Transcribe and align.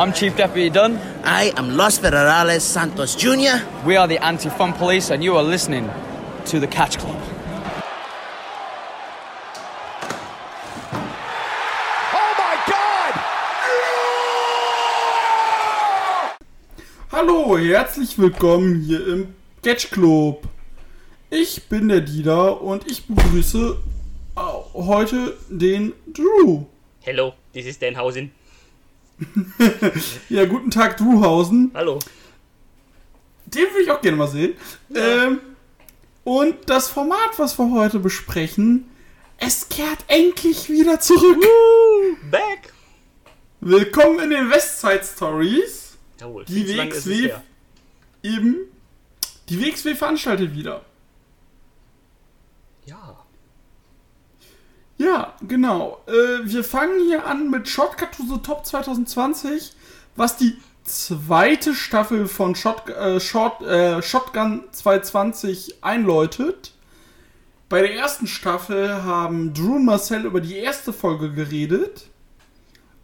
I'm 0.00 0.12
Chief 0.12 0.36
Deputy 0.36 0.70
Dunn. 0.70 0.96
I 1.24 1.52
am 1.56 1.76
Los 1.76 1.98
Federales 1.98 2.60
Santos 2.60 3.16
Jr. 3.16 3.66
We 3.84 3.96
are 3.96 4.06
the 4.06 4.18
Anti 4.18 4.48
Fun 4.48 4.72
Police, 4.72 5.10
and 5.10 5.24
you 5.24 5.36
are 5.36 5.42
listening 5.42 5.90
to 6.46 6.60
the 6.60 6.68
Catch 6.68 6.98
Club. 6.98 7.20
Oh 12.14 12.34
my 12.38 12.56
God! 12.68 13.14
Hallo, 17.10 17.58
herzlich 17.58 18.16
willkommen 18.16 18.82
hier 18.82 19.04
im 19.04 19.34
Catch 19.64 19.90
Club. 19.90 20.46
Ich 21.28 21.64
bin 21.64 21.88
der 21.88 22.02
Dieter 22.02 22.62
und 22.62 22.88
ich 22.88 23.04
begrüße 23.04 23.76
äh, 24.36 24.40
heute 24.74 25.36
den 25.48 25.92
Drew. 26.06 26.66
Hello, 27.00 27.34
this 27.52 27.66
is 27.66 27.80
Denhausen. 27.80 28.30
Ja, 30.28 30.44
guten 30.44 30.70
Tag, 30.70 30.96
Drewhausen. 30.96 31.70
Hallo. 31.74 31.98
Den 33.46 33.62
würde 33.64 33.82
ich 33.82 33.90
auch 33.90 34.00
gerne 34.00 34.16
mal 34.16 34.28
sehen. 34.28 34.54
Ähm, 34.94 35.40
und 36.24 36.54
das 36.66 36.88
Format, 36.88 37.38
was 37.38 37.58
wir 37.58 37.70
heute 37.72 37.98
besprechen, 37.98 38.88
es 39.38 39.68
kehrt 39.68 40.04
endlich 40.08 40.68
wieder 40.68 41.00
zurück. 41.00 41.42
Back! 42.30 42.72
Willkommen 43.60 44.20
in 44.20 44.30
den 44.30 44.50
Westside 44.50 45.02
Stories. 45.04 45.96
Jawohl, 46.20 46.44
Die 46.44 46.68
WXW 46.68 47.30
eben. 48.22 48.56
Die 49.48 49.60
WXW 49.60 49.94
veranstaltet 49.94 50.54
wieder. 50.54 50.84
Ja, 54.98 55.34
genau. 55.46 56.02
Äh, 56.06 56.44
wir 56.44 56.64
fangen 56.64 57.00
hier 57.06 57.24
an 57.24 57.50
mit 57.50 57.68
Shortcut 57.68 58.12
to 58.16 58.24
the 58.24 58.42
Top 58.42 58.66
2020, 58.66 59.72
was 60.16 60.36
die 60.36 60.56
zweite 60.82 61.74
Staffel 61.74 62.26
von 62.26 62.56
Shot, 62.56 62.88
äh, 62.90 63.20
Short, 63.20 63.62
äh, 63.62 64.02
Shotgun 64.02 64.64
220 64.72 65.84
einläutet. 65.84 66.72
Bei 67.68 67.80
der 67.80 67.94
ersten 67.94 68.26
Staffel 68.26 69.04
haben 69.04 69.54
Drew 69.54 69.76
und 69.76 69.84
Marcel 69.84 70.24
über 70.24 70.40
die 70.40 70.56
erste 70.56 70.92
Folge 70.92 71.30
geredet. 71.32 72.08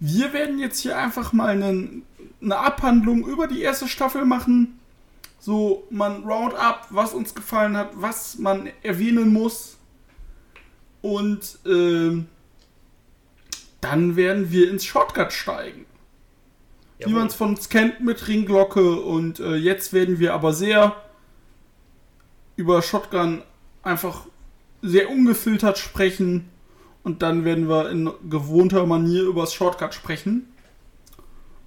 Wir 0.00 0.32
werden 0.32 0.58
jetzt 0.58 0.80
hier 0.80 0.98
einfach 0.98 1.32
mal 1.32 1.48
einen, 1.50 2.04
eine 2.42 2.56
Abhandlung 2.56 3.26
über 3.26 3.46
die 3.46 3.62
erste 3.62 3.86
Staffel 3.86 4.24
machen. 4.24 4.80
So, 5.38 5.84
man 5.90 6.24
Roundup, 6.24 6.86
was 6.90 7.12
uns 7.12 7.34
gefallen 7.34 7.76
hat, 7.76 7.90
was 7.94 8.38
man 8.38 8.70
erwähnen 8.82 9.32
muss. 9.32 9.73
Und 11.04 11.58
ähm, 11.66 12.28
dann 13.82 14.16
werden 14.16 14.50
wir 14.50 14.70
ins 14.70 14.86
Shortcut 14.86 15.34
steigen. 15.34 15.84
Wie 16.96 17.02
Jawohl. 17.02 17.14
man 17.18 17.26
es 17.26 17.34
von 17.34 17.50
uns 17.50 17.68
kennt 17.68 18.00
mit 18.00 18.26
Ringglocke. 18.26 19.02
Und 19.02 19.38
äh, 19.38 19.56
jetzt 19.56 19.92
werden 19.92 20.18
wir 20.18 20.32
aber 20.32 20.54
sehr 20.54 20.96
über 22.56 22.80
Shotgun 22.80 23.42
einfach 23.82 24.26
sehr 24.80 25.10
ungefiltert 25.10 25.76
sprechen. 25.76 26.48
Und 27.02 27.20
dann 27.20 27.44
werden 27.44 27.68
wir 27.68 27.90
in 27.90 28.10
gewohnter 28.30 28.86
Manier 28.86 29.24
über 29.24 29.42
das 29.42 29.52
Shortcut 29.52 29.92
sprechen. 29.92 30.54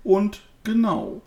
Und 0.04 0.42
genau. 0.64 1.22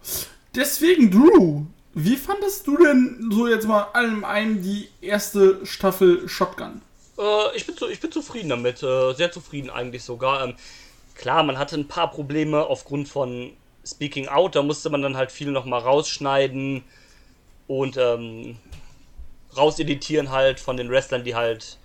Deswegen, 0.57 1.13
Drew, 1.13 1.67
wie 1.95 2.17
fandest 2.17 2.67
du 2.67 2.77
denn 2.77 3.31
so 3.31 3.47
jetzt 3.47 3.69
mal 3.69 3.83
allem 3.93 4.25
ein 4.25 4.65
die 4.65 4.89
erste 5.01 5.65
Staffel 5.65 6.29
Shotgun? 6.29 6.83
Äh, 7.21 7.57
ich, 7.57 7.67
bin 7.67 7.77
zu, 7.77 7.89
ich 7.89 8.01
bin 8.01 8.11
zufrieden 8.11 8.49
damit. 8.49 8.83
Äh, 8.83 9.13
sehr 9.15 9.31
zufrieden 9.31 9.71
eigentlich 9.71 10.03
sogar. 10.03 10.43
Ähm, 10.45 10.55
klar, 11.15 11.43
man 11.43 11.59
hatte 11.59 11.77
ein 11.77 11.89
paar 11.89 12.11
Probleme 12.11 12.65
aufgrund 12.67 13.09
von 13.09 13.53
Speaking 13.87 14.29
Out. 14.29 14.57
Da 14.57 14.63
musste 14.63 14.91
man 14.91 15.03
dann 15.03 15.17
halt 15.17 15.31
viel 15.33 15.51
nochmal 15.51 15.81
rausschneiden 15.81 16.83
und 17.67 17.97
ähm, 17.97 18.57
rauseditieren 19.57 20.31
halt 20.31 20.61
von 20.61 20.77
den 20.77 20.91
Wrestlern, 20.91 21.25
die 21.25 21.35
halt 21.35 21.79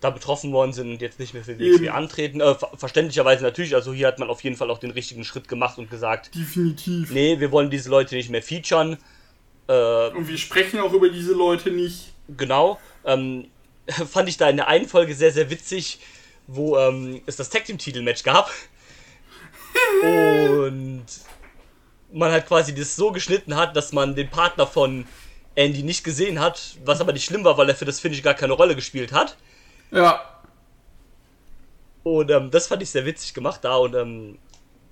da 0.00 0.08
betroffen 0.10 0.50
worden 0.52 0.72
sind 0.72 0.90
und 0.92 1.02
jetzt 1.02 1.18
nicht 1.20 1.34
mehr 1.34 1.44
für 1.44 1.54
die 1.54 1.72
WXW 1.72 1.84
Eben. 1.84 1.94
antreten. 1.94 2.40
Äh, 2.40 2.54
ver 2.54 2.70
verständlicherweise 2.76 3.42
natürlich. 3.42 3.74
Also 3.74 3.92
hier 3.92 4.06
hat 4.06 4.18
man 4.18 4.30
auf 4.30 4.42
jeden 4.42 4.56
Fall 4.56 4.70
auch 4.70 4.78
den 4.78 4.90
richtigen 4.92 5.24
Schritt 5.24 5.46
gemacht 5.46 5.78
und 5.78 5.90
gesagt, 5.90 6.34
Definitiv. 6.34 7.10
nee, 7.10 7.38
wir 7.38 7.52
wollen 7.52 7.70
diese 7.70 7.90
Leute 7.90 8.14
nicht 8.14 8.30
mehr 8.30 8.42
featuren. 8.42 8.96
Äh, 9.68 10.08
Und 10.08 10.26
wir 10.26 10.38
sprechen 10.38 10.80
auch 10.80 10.92
über 10.92 11.10
diese 11.10 11.32
Leute 11.32 11.70
nicht. 11.70 12.12
Genau. 12.36 12.78
Ähm, 13.04 13.48
fand 14.10 14.28
ich 14.28 14.36
da 14.36 14.48
in 14.48 14.56
der 14.56 14.68
einen 14.68 14.88
Folge 14.88 15.14
sehr, 15.14 15.32
sehr 15.32 15.50
witzig, 15.50 16.00
wo 16.46 16.78
ähm, 16.78 17.22
es 17.26 17.36
das 17.36 17.50
Tag 17.50 17.64
Team 17.64 17.78
Titelmatch 17.78 18.22
gab. 18.22 18.50
Und 20.02 21.06
man 22.12 22.32
halt 22.32 22.46
quasi 22.46 22.74
das 22.74 22.96
so 22.96 23.12
geschnitten 23.12 23.56
hat, 23.56 23.76
dass 23.76 23.92
man 23.92 24.14
den 24.16 24.30
Partner 24.30 24.66
von 24.66 25.06
Andy 25.54 25.82
nicht 25.82 26.04
gesehen 26.04 26.40
hat, 26.40 26.76
was 26.84 27.00
aber 27.00 27.12
nicht 27.12 27.24
schlimm 27.24 27.44
war, 27.44 27.56
weil 27.56 27.68
er 27.68 27.76
für 27.76 27.84
das 27.84 28.00
Finish 28.00 28.22
gar 28.22 28.34
keine 28.34 28.52
Rolle 28.54 28.74
gespielt 28.74 29.12
hat. 29.12 29.36
Ja, 29.92 30.22
Und 32.02 32.30
ähm, 32.30 32.50
das 32.50 32.66
fand 32.66 32.82
ich 32.82 32.90
sehr 32.90 33.04
witzig 33.04 33.34
gemacht 33.34 33.60
da 33.64 33.76
und 33.76 33.94
ähm, 33.94 34.38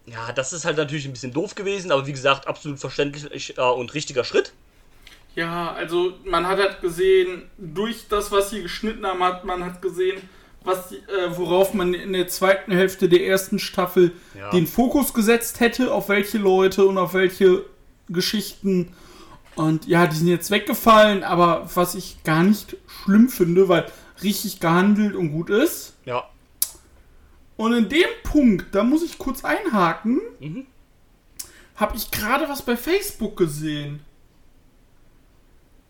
ja, 0.06 0.32
das 0.32 0.52
ist 0.52 0.64
halt 0.64 0.76
natürlich 0.76 1.06
ein 1.06 1.12
bisschen 1.12 1.32
doof 1.32 1.54
gewesen, 1.54 1.92
aber 1.92 2.06
wie 2.06 2.12
gesagt, 2.12 2.46
absolut 2.46 2.78
verständlich 2.78 3.56
äh, 3.58 3.60
und 3.60 3.94
richtiger 3.94 4.24
Schritt. 4.24 4.52
Ja, 5.38 5.72
also 5.72 6.14
man 6.24 6.46
hat 6.48 6.58
halt 6.58 6.80
gesehen, 6.80 7.44
durch 7.58 8.06
das, 8.08 8.32
was 8.32 8.50
sie 8.50 8.62
geschnitten 8.62 9.06
haben, 9.06 9.22
hat 9.22 9.44
man 9.44 9.64
hat 9.64 9.80
gesehen, 9.80 10.20
was 10.64 10.90
äh, 10.90 10.96
worauf 11.36 11.74
man 11.74 11.94
in 11.94 12.12
der 12.12 12.26
zweiten 12.26 12.72
Hälfte 12.72 13.08
der 13.08 13.24
ersten 13.24 13.60
Staffel 13.60 14.10
Ja. 14.36 14.50
den 14.50 14.66
Fokus 14.66 15.14
gesetzt 15.14 15.60
hätte, 15.60 15.92
auf 15.92 16.08
welche 16.08 16.38
Leute 16.38 16.86
und 16.86 16.98
auf 16.98 17.14
welche 17.14 17.64
Geschichten. 18.08 18.92
Und 19.54 19.86
ja, 19.86 20.08
die 20.08 20.16
sind 20.16 20.26
jetzt 20.26 20.50
weggefallen, 20.50 21.22
aber 21.22 21.70
was 21.72 21.94
ich 21.94 22.22
gar 22.24 22.42
nicht 22.42 22.76
schlimm 23.04 23.28
finde, 23.28 23.68
weil 23.68 23.86
richtig 24.24 24.58
gehandelt 24.58 25.14
und 25.14 25.30
gut 25.30 25.50
ist. 25.50 25.94
Ja. 26.04 26.24
Und 27.56 27.74
in 27.74 27.88
dem 27.88 28.08
Punkt, 28.24 28.74
da 28.74 28.82
muss 28.82 29.04
ich 29.04 29.18
kurz 29.18 29.44
einhaken, 29.44 30.20
Mhm. 30.40 30.66
habe 31.76 31.96
ich 31.96 32.10
gerade 32.10 32.48
was 32.48 32.62
bei 32.62 32.76
Facebook 32.76 33.36
gesehen. 33.36 34.00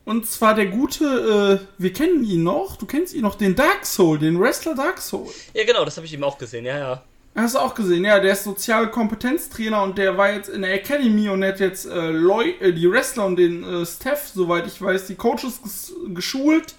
Und 0.09 0.25
zwar 0.25 0.55
der 0.55 0.69
gute, 0.69 1.61
äh, 1.61 1.67
wir 1.77 1.93
kennen 1.93 2.25
ihn 2.25 2.43
noch, 2.43 2.77
du 2.77 2.87
kennst 2.87 3.13
ihn 3.13 3.21
noch, 3.21 3.35
den 3.35 3.55
Dark 3.55 3.85
Soul, 3.85 4.19
den 4.19 4.41
Wrestler 4.41 4.75
Dark 4.75 5.03
Soul. 5.03 5.29
Ja, 5.53 5.67
genau, 5.67 5.85
das 5.85 5.99
habe 5.99 6.07
ich 6.07 6.15
eben 6.15 6.25
auch 6.25 6.39
gesehen, 6.39 6.65
ja, 6.65 6.79
ja. 6.79 7.03
Hast 7.35 7.57
du 7.57 7.59
auch 7.59 7.75
gesehen, 7.75 8.07
ja, 8.07 8.19
der 8.19 8.33
ist 8.33 8.45
soziale 8.45 8.89
Kompetenztrainer 8.89 9.83
und 9.83 9.99
der 9.99 10.17
war 10.17 10.33
jetzt 10.33 10.49
in 10.49 10.63
der 10.63 10.73
Academy 10.73 11.29
und 11.29 11.45
hat 11.45 11.61
jetzt 11.61 11.85
äh, 11.85 12.09
Leu 12.09 12.55
äh, 12.59 12.73
die 12.73 12.91
Wrestler 12.91 13.27
und 13.27 13.37
den 13.37 13.63
äh, 13.63 13.85
Staff, 13.85 14.31
soweit 14.35 14.67
ich 14.67 14.81
weiß, 14.81 15.09
die 15.09 15.15
Coaches 15.15 15.61
ges 15.63 15.93
geschult. 16.15 16.75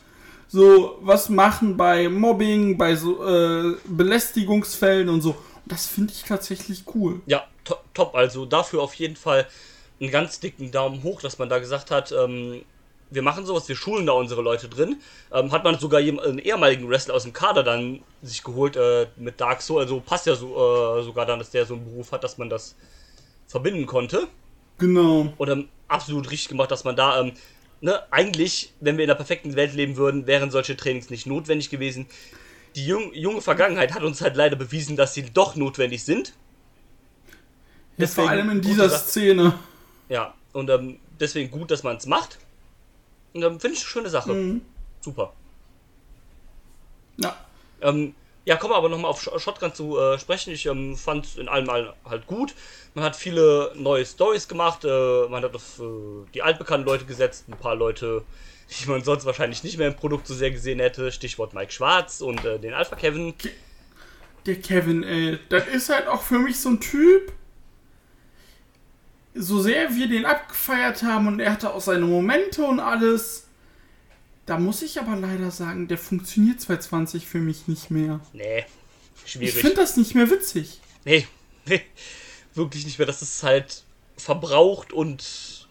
So, 0.48 0.98
was 1.02 1.30
machen 1.30 1.78
bei 1.78 2.10
Mobbing, 2.10 2.80
bei 2.80 2.96
so 2.96 3.24
äh, 3.24 3.76
Belästigungsfällen 3.86 5.08
und 5.08 5.22
so. 5.22 5.30
Und 5.30 5.72
das 5.72 5.86
finde 5.86 6.14
ich 6.14 6.24
tatsächlich 6.24 6.84
cool. 6.96 7.22
Ja, 7.28 7.46
to 7.64 7.76
top. 7.94 8.16
Also 8.16 8.48
dafür 8.48 8.82
auf 8.82 8.96
jeden 8.96 9.16
Fall 9.16 9.46
einen 10.02 10.10
ganz 10.10 10.40
dicken 10.40 10.72
Daumen 10.72 11.04
hoch, 11.04 11.22
dass 11.22 11.38
man 11.38 11.48
da 11.48 11.60
gesagt 11.60 11.92
hat, 11.92 12.12
ähm, 12.12 12.64
wir 13.12 13.22
machen 13.22 13.46
sowas, 13.46 13.68
wir 13.68 13.75
schulen 13.75 14.06
da 14.06 14.14
unsere 14.14 14.42
Leute 14.42 14.70
drin. 14.70 15.02
Ähm, 15.31 15.52
hat 15.52 15.64
man 15.64 15.80
sogar 15.80 16.00
einen 16.00 16.40
ehemaligen 16.40 16.88
Wrestler 16.90 17.16
aus 17.16 17.24
dem 17.24 17.34
Kader 17.34 17.64
dann 17.64 18.02
sich 18.22 18.44
geholt 18.44 18.75
äh, 18.75 19.08
mit 19.18 19.42
Dark 19.42 19.62
Soul. 19.62 19.81
Also 19.81 20.00
passt 20.00 20.25
ja 20.28 20.36
so, 20.36 20.50
äh, 21.00 21.03
sogar 21.03 21.25
dann, 21.25 21.40
dass 21.40 21.50
der 21.50 21.66
so 21.66 21.75
einen 21.75 21.86
Beruf 21.86 22.12
hat, 22.12 22.24
dass 22.24 22.38
man 22.38 22.50
das 22.50 22.75
verbinden 23.48 23.86
konnte. 23.86 24.28
Genau. 24.78 25.34
Und 25.38 25.50
ähm, 25.50 25.69
absolut 25.88 26.30
richtig 26.30 26.50
gemacht, 26.50 26.72
dass 26.72 26.84
man 26.84 26.96
da, 26.96 27.19
ähm, 27.19 27.34
ne, 27.81 28.02
eigentlich, 28.12 28.74
wenn 28.80 28.98
wir 28.98 29.03
in 29.03 29.09
der 29.09 29.16
perfekten 29.16 29.56
Welt 29.56 29.74
leben 29.74 29.98
würden, 29.98 30.28
wären 30.28 30.52
solche 30.52 30.78
Trainings 30.78 31.09
nicht 31.09 31.25
notwendig 31.25 31.69
gewesen. 31.69 32.06
Die 32.75 32.86
jung, 32.86 33.12
junge 33.14 33.42
Vergangenheit 33.42 33.94
hat 33.94 34.03
uns 34.03 34.22
halt 34.22 34.36
leider 34.36 34.56
bewiesen, 34.56 34.96
dass 34.96 35.16
sie 35.16 35.24
doch 35.24 35.56
notwendig 35.56 36.03
sind. 36.03 36.34
Ja, 37.98 38.08
vor 38.08 38.30
allem 38.30 38.50
in 38.52 38.62
dieser. 38.62 38.90
Szene. 38.90 39.54
Ja, 40.07 40.34
und 40.54 40.69
ähm, 40.69 41.00
deswegen 41.19 41.51
gut, 41.51 41.72
dass 41.72 41.84
man 41.84 41.98
es 41.98 42.06
macht. 42.06 42.38
Finde 43.34 43.58
ich 43.58 43.64
eine 43.64 43.76
schöne 43.76 44.10
Sache. 44.10 44.34
Mhm. 44.34 44.62
Super. 45.02 45.34
Ja. 47.18 47.38
Ähm, 47.81 48.16
ja, 48.46 48.56
kommen 48.56 48.74
wir 48.74 48.78
aber 48.78 48.90
nochmal 48.90 49.12
auf 49.12 49.22
Sh- 49.22 49.40
Shotgun 49.40 49.74
zu 49.74 49.98
äh, 50.00 50.18
sprechen. 50.18 50.52
Ich 50.54 50.66
ähm, 50.66 50.96
fand 50.98 51.26
es 51.26 51.36
in 51.38 51.48
allem 51.48 51.70
all- 51.70 51.94
halt 52.06 52.26
gut. 52.28 52.54
Man 52.96 53.04
hat 53.04 53.16
viele 53.16 53.72
neue 53.76 54.06
Stories 54.06 54.48
gemacht. 54.48 54.84
Äh, 54.86 55.28
man 55.30 55.44
hat 55.44 55.54
auf 55.54 55.80
äh, 55.80 55.84
die 56.34 56.42
altbekannten 56.42 56.88
Leute 56.88 57.06
gesetzt. 57.06 57.46
Ein 57.48 57.58
paar 57.58 57.76
Leute, 57.76 58.24
die 58.70 58.90
man 58.90 59.04
sonst 59.04 59.26
wahrscheinlich 59.26 59.64
nicht 59.64 59.78
mehr 59.78 59.88
im 59.88 59.96
Produkt 59.96 60.28
so 60.28 60.34
sehr 60.34 60.52
gesehen 60.52 60.80
hätte. 60.80 61.12
Stichwort 61.12 61.54
Mike 61.54 61.72
Schwarz 61.72 62.22
und 62.22 62.44
äh, 62.46 62.58
den 62.60 62.74
Alpha 62.74 62.96
Kevin. 62.96 63.34
Der 64.46 64.56
Kevin, 64.56 65.04
ey, 65.04 65.38
das 65.50 65.68
ist 65.68 65.90
halt 65.90 66.08
auch 66.08 66.22
für 66.22 66.40
mich 66.40 66.60
so 66.60 66.70
ein 66.70 66.80
Typ. 66.80 67.34
So 69.36 69.62
sehr 69.62 69.94
wir 69.96 70.08
den 70.08 70.26
abgefeiert 70.26 71.04
haben 71.04 71.28
und 71.28 71.40
er 71.40 71.52
hatte 71.54 71.74
auch 71.74 71.81
seine 71.81 72.06
Momente 72.06 72.64
und 72.64 72.80
alles. 72.80 73.46
Da 74.46 74.58
muss 74.58 74.81
ich 74.81 75.00
aber 75.00 75.16
leider 75.16 75.52
sagen, 75.52 75.88
der 75.88 75.98
funktioniert 76.00 76.60
220 76.60 77.28
für 77.28 77.38
mich 77.38 77.68
nicht 77.68 77.92
mehr. 77.92 78.20
Nee, 78.34 78.66
Ich 79.26 79.34
schwierig. 79.34 79.54
finde 79.56 79.76
das 79.78 79.96
nicht 79.98 80.16
mehr 80.16 80.30
witzig. 80.31 80.81
Nee, 81.06 81.28
nee. 81.66 81.81
wirklich 82.56 82.86
nicht 82.86 82.98
mehr. 82.98 83.06
Das 83.06 83.22
ist 83.22 83.44
halt 83.44 83.84
verbraucht 84.18 84.92
und 84.92 85.68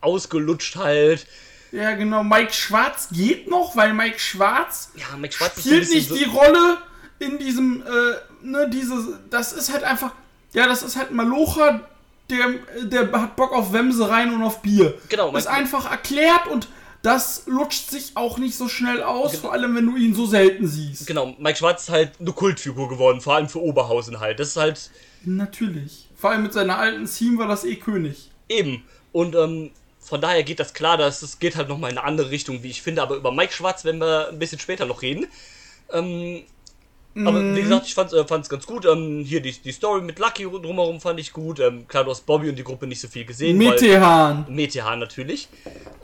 ausgelutscht 0.00 0.76
halt. 0.76 1.26
Ja, 1.72 1.94
genau. 1.94 2.22
Mike 2.22 2.52
Schwarz 2.52 3.08
geht 3.10 3.48
noch, 3.48 3.76
weil 3.76 3.94
Mike 3.94 4.18
Schwarz 4.18 4.90
Ja, 4.94 5.16
Mike 5.16 5.34
Schwarz 5.34 5.60
spielt 5.60 5.88
nicht 5.90 6.08
so- 6.08 6.14
die 6.16 6.24
Rolle 6.24 6.78
in 7.18 7.38
diesem, 7.38 7.82
äh, 7.82 8.14
ne, 8.46 8.68
diese, 8.70 9.20
das 9.30 9.52
ist 9.52 9.72
halt 9.72 9.84
einfach, 9.84 10.12
ja, 10.52 10.66
das 10.66 10.82
ist 10.82 10.96
halt 10.96 11.10
ein 11.10 11.16
Malocher, 11.16 11.88
der, 12.36 13.08
der 13.08 13.20
hat 13.20 13.36
Bock 13.36 13.52
auf 13.52 13.72
Wemse 13.72 14.08
rein 14.08 14.32
und 14.34 14.42
auf 14.42 14.62
Bier. 14.62 14.94
Genau, 15.08 15.34
ist 15.36 15.46
einfach 15.46 15.90
erklärt 15.90 16.46
und 16.50 16.68
das 17.02 17.42
lutscht 17.46 17.90
sich 17.90 18.12
auch 18.14 18.38
nicht 18.38 18.56
so 18.56 18.68
schnell 18.68 19.02
aus, 19.02 19.36
vor 19.36 19.52
allem 19.52 19.74
wenn 19.74 19.86
du 19.86 19.96
ihn 19.96 20.14
so 20.14 20.24
selten 20.26 20.68
siehst. 20.68 21.06
Genau, 21.06 21.34
Mike 21.38 21.58
Schwarz 21.58 21.82
ist 21.84 21.90
halt 21.90 22.12
eine 22.20 22.32
Kultfigur 22.32 22.88
geworden, 22.88 23.20
vor 23.20 23.34
allem 23.34 23.48
für 23.48 23.60
Oberhausen 23.60 24.20
halt. 24.20 24.38
Das 24.38 24.48
ist 24.48 24.56
halt 24.56 24.90
Natürlich. 25.24 26.08
Vor 26.16 26.30
allem 26.30 26.42
mit 26.42 26.52
seiner 26.52 26.78
alten 26.78 27.06
Theme 27.06 27.38
war 27.38 27.48
das 27.48 27.64
eh 27.64 27.76
König. 27.76 28.30
eben. 28.48 28.84
Und 29.12 29.34
ähm, 29.34 29.70
von 30.00 30.20
daher 30.20 30.42
geht 30.42 30.58
das 30.58 30.74
klar, 30.74 30.96
dass 30.96 31.22
es 31.22 31.38
geht 31.38 31.56
halt 31.56 31.68
nochmal 31.68 31.90
in 31.90 31.98
eine 31.98 32.06
andere 32.06 32.30
Richtung, 32.30 32.62
wie 32.62 32.70
ich 32.70 32.82
finde. 32.82 33.02
Aber 33.02 33.16
über 33.16 33.32
Mike 33.32 33.52
Schwarz 33.52 33.84
werden 33.84 34.00
wir 34.00 34.28
ein 34.28 34.38
bisschen 34.38 34.58
später 34.58 34.86
noch 34.86 35.02
reden. 35.02 35.26
Ähm, 35.92 36.42
Aber 37.14 37.32
Mhm. 37.40 37.56
wie 37.56 37.62
gesagt, 37.62 37.86
ich 37.86 37.94
fand 37.94 38.12
es 38.12 38.48
ganz 38.48 38.66
gut. 38.66 38.86
Ähm, 38.86 39.22
hier 39.26 39.40
die, 39.42 39.52
die 39.52 39.72
Story 39.72 40.00
mit 40.00 40.18
Lucky 40.18 40.44
drumherum 40.44 41.00
fand 41.00 41.20
ich 41.20 41.32
gut. 41.32 41.60
Ähm, 41.60 41.86
klar, 41.86 42.04
du 42.04 42.10
hast 42.10 42.24
Bobby 42.24 42.48
und 42.48 42.56
die 42.56 42.64
Gruppe 42.64 42.86
nicht 42.86 43.00
so 43.00 43.08
viel 43.08 43.24
gesehen. 43.26 43.58
weil- 43.58 43.70
Metehan. 43.72 44.46
Metehan 44.48 44.98
natürlich. 44.98 45.48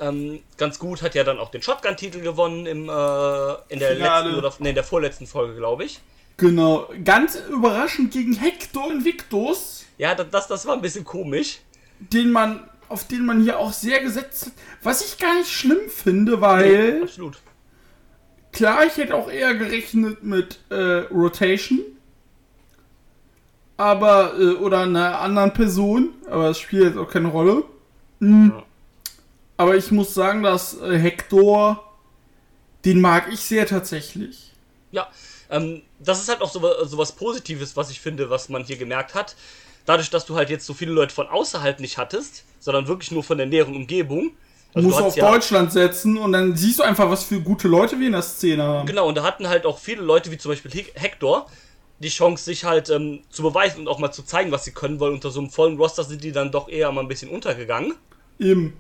Ähm, 0.01 0.41
ganz 0.59 0.79
gut, 0.79 1.01
hat 1.03 1.15
ja 1.15 1.25
dann 1.25 1.39
auch 1.39 1.51
den 1.51 1.63
Shotgun-Titel 1.63 2.21
gewonnen 2.21 2.67
im, 2.67 2.89
äh, 2.89 3.53
in 3.71 3.79
der 3.79 3.97
Finale. 3.97 4.25
letzten 4.29 4.39
oder 4.39 4.53
nee, 4.59 4.69
in 4.69 4.75
der 4.75 4.85
vorletzten 4.85 5.27
Folge, 5.27 5.57
glaube 5.57 5.85
ich. 5.85 6.01
Genau. 6.37 6.89
Ganz 7.05 7.37
überraschend 7.51 8.13
gegen 8.13 8.35
Hector 8.35 8.91
Invictus, 8.93 9.87
Ja, 9.97 10.15
das, 10.15 10.47
das, 10.47 10.67
war 10.67 10.75
ein 10.75 10.81
bisschen 10.83 11.05
komisch. 11.05 11.59
den 11.99 12.31
man, 12.31 12.69
auf 12.89 13.09
den 13.09 13.27
man 13.27 13.43
hier 13.43 13.59
auch 13.59 13.73
sehr 13.73 14.01
gesetzt 14.01 14.47
hat. 14.47 14.53
Was 14.85 15.05
ich 15.05 15.19
gar 15.19 15.35
nicht 15.37 15.51
schlimm 15.51 15.89
finde, 15.89 16.41
weil. 16.41 17.01
Absolut. 17.03 17.39
Klar, 18.59 18.87
ich 18.87 18.97
hätte 18.97 19.15
auch 19.15 19.31
eher 19.31 19.55
gerechnet 19.55 20.25
mit 20.25 20.59
äh, 20.69 21.05
Rotation. 21.13 21.79
Aber, 23.77 24.35
äh, 24.37 24.55
oder 24.55 24.81
einer 24.81 25.21
anderen 25.21 25.53
Person. 25.53 26.11
Aber 26.29 26.51
es 26.51 26.59
spielt 26.59 26.83
jetzt 26.83 26.99
auch 26.99 27.09
keine 27.09 27.29
Rolle. 27.29 27.63
Mhm. 28.19 28.53
Ja. 28.57 28.65
Aber 29.59 29.77
ich 29.77 29.93
muss 29.93 30.13
sagen, 30.13 30.43
dass 30.43 30.77
äh, 30.81 30.99
Hector, 30.99 31.89
den 32.85 33.01
mag 33.01 33.33
ich 33.33 33.39
sehr 33.39 33.65
tatsächlich. 33.65 34.53
Ja, 34.91 35.07
ähm, 35.51 35.83
das 36.01 36.21
ist 36.21 36.29
halt 36.29 36.41
auch 36.41 36.51
so, 36.51 36.61
so 36.85 36.99
was 36.99 37.13
Positives, 37.13 37.77
was 37.77 37.93
ich 37.93 38.01
finde, 38.01 38.29
was 38.29 38.49
man 38.49 38.65
hier 38.65 38.77
gemerkt 38.77 39.15
hat. 39.15 39.37
Dadurch, 39.87 40.11
dass 40.11 40.27
du 40.27 40.35
halt 40.35 40.51
jetzt 40.51 40.67
so 40.67 40.75
viele 40.75 40.91
Leute 40.91 41.15
von 41.15 41.29
außerhalb 41.29 41.79
nicht 41.79 41.97
hattest, 41.97 42.43
sondern 42.59 42.89
wirklich 42.89 43.13
nur 43.13 43.23
von 43.23 43.39
der 43.39 43.47
näheren 43.47 43.77
Umgebung. 43.77 44.33
Du 44.73 44.81
Also 44.81 44.89
musst 44.89 45.01
auf 45.01 45.17
ja, 45.17 45.31
Deutschland 45.31 45.73
setzen 45.73 46.19
und 46.19 46.33
dann 46.33 46.57
siehst 46.57 46.79
du 46.79 46.83
einfach, 46.83 47.11
was 47.11 47.25
für 47.25 47.41
gute 47.41 47.69
Leute 47.69 47.99
wir 47.99 48.07
in 48.07 48.13
der 48.13 48.23
Szene 48.23 48.63
haben. 48.63 48.87
Genau, 48.87 49.09
und 49.09 49.17
da 49.17 49.23
hatten 49.23 49.49
halt 49.49 49.67
auch 49.67 49.79
viele 49.79 50.03
Leute, 50.03 50.31
wie 50.31 50.39
zum 50.39 50.53
Beispiel 50.53 50.71
Hec- 50.71 50.93
Hector, 50.95 51.47
die 52.01 52.11
Chance, 52.11 52.45
sich 52.45 52.65
halt 52.65 52.91
ähm, 52.91 53.23
zu 53.31 53.43
beweisen 53.43 53.81
und 53.81 53.89
auch 53.89 53.99
mal 53.99 54.13
zu 54.13 54.23
zeigen, 54.23 54.53
was 54.53 54.65
sie 54.65 54.73
können, 54.73 55.01
weil 55.01 55.11
unter 55.11 55.31
so 55.31 55.41
einem 55.41 55.51
vollen 55.51 55.79
Roster 55.79 56.05
sind 56.05 56.23
die 56.23 56.33
dann 56.33 56.53
doch 56.53 56.69
eher 56.69 56.93
mal 56.93 57.01
ein 57.01 57.09
bisschen 57.09 57.31
untergegangen. 57.31 57.95
Eben. 58.39 58.75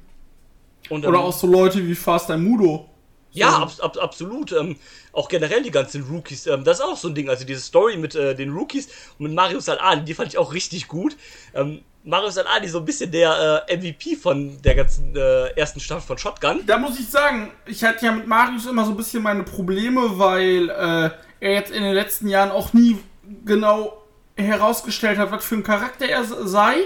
Und, 0.88 1.04
ähm, 1.04 1.08
Oder 1.10 1.20
auch 1.20 1.32
so 1.32 1.46
Leute 1.46 1.84
wie 1.86 1.94
Fast 1.94 2.28
Mudo. 2.28 2.88
Ja, 3.32 3.58
ab, 3.58 3.72
ab, 3.80 3.96
absolut. 4.00 4.52
Ähm, 4.52 4.76
auch 5.18 5.28
generell 5.28 5.62
die 5.62 5.72
ganzen 5.72 6.04
Rookies. 6.04 6.46
Ähm, 6.46 6.62
das 6.64 6.78
ist 6.78 6.84
auch 6.84 6.96
so 6.96 7.08
ein 7.08 7.14
Ding. 7.14 7.28
Also 7.28 7.44
diese 7.44 7.60
Story 7.60 7.96
mit 7.96 8.14
äh, 8.14 8.34
den 8.34 8.52
Rookies 8.52 8.86
und 9.18 9.26
mit 9.26 9.34
Marius 9.34 9.68
Al-Ani, 9.68 10.04
die 10.04 10.14
fand 10.14 10.28
ich 10.28 10.38
auch 10.38 10.54
richtig 10.54 10.86
gut. 10.86 11.16
Ähm, 11.54 11.82
Marius 12.04 12.38
Al-Ani 12.38 12.68
so 12.68 12.78
ein 12.78 12.84
bisschen 12.84 13.10
der 13.10 13.66
äh, 13.68 13.76
MVP 13.76 14.14
von 14.14 14.62
der 14.62 14.76
ganzen 14.76 15.14
äh, 15.16 15.48
ersten 15.56 15.80
Staffel 15.80 16.06
von 16.06 16.18
Shotgun. 16.18 16.64
Da 16.66 16.78
muss 16.78 16.98
ich 17.00 17.08
sagen, 17.08 17.50
ich 17.66 17.82
hatte 17.82 18.06
ja 18.06 18.12
mit 18.12 18.28
Marius 18.28 18.66
immer 18.66 18.84
so 18.84 18.92
ein 18.92 18.96
bisschen 18.96 19.22
meine 19.22 19.42
Probleme, 19.42 20.18
weil 20.18 20.70
äh, 20.70 21.10
er 21.40 21.52
jetzt 21.52 21.72
in 21.72 21.82
den 21.82 21.94
letzten 21.94 22.28
Jahren 22.28 22.52
auch 22.52 22.72
nie 22.72 22.98
genau 23.44 24.00
herausgestellt 24.36 25.18
hat, 25.18 25.32
was 25.32 25.44
für 25.44 25.56
ein 25.56 25.64
Charakter 25.64 26.08
er 26.08 26.24
sei. 26.24 26.76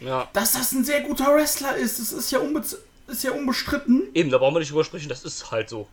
Ja. 0.00 0.28
Dass 0.34 0.52
das 0.52 0.72
ein 0.72 0.84
sehr 0.84 1.00
guter 1.00 1.34
Wrestler 1.34 1.74
ist, 1.76 1.98
das 1.98 2.12
ist 2.12 2.30
ja, 2.30 2.38
unbe 2.38 2.62
ist 3.06 3.24
ja 3.24 3.32
unbestritten. 3.32 4.08
Eben, 4.14 4.30
da 4.30 4.38
brauchen 4.38 4.54
wir 4.54 4.60
nicht 4.60 4.70
drüber 4.70 4.84
sprechen, 4.84 5.08
das 5.08 5.24
ist 5.24 5.50
halt 5.50 5.70
so. 5.70 5.88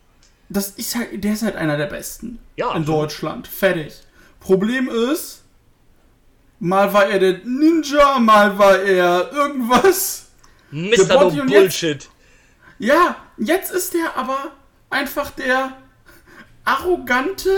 Das 0.49 0.71
ist 0.71 0.95
halt, 0.95 1.23
der 1.23 1.33
ist 1.33 1.43
halt 1.43 1.55
einer 1.55 1.77
der 1.77 1.85
besten 1.85 2.39
Ja, 2.55 2.73
in. 2.75 2.85
Deutschland. 2.85 3.47
Fertig. 3.47 3.93
Problem 4.39 4.89
ist, 4.89 5.43
mal 6.59 6.91
war 6.93 7.05
er 7.07 7.19
der 7.19 7.39
Ninja, 7.45 8.17
mal 8.19 8.57
war 8.57 8.79
er 8.79 9.31
irgendwas. 9.31 10.27
Mr. 10.71 11.13
No 11.13 11.27
und 11.27 11.35
jetzt- 11.35 11.47
Bullshit. 11.47 12.09
Ja, 12.79 13.15
jetzt 13.37 13.71
ist 13.71 13.93
er 13.95 14.15
aber 14.15 14.51
einfach 14.89 15.31
der 15.31 15.77
arrogante, 16.63 17.49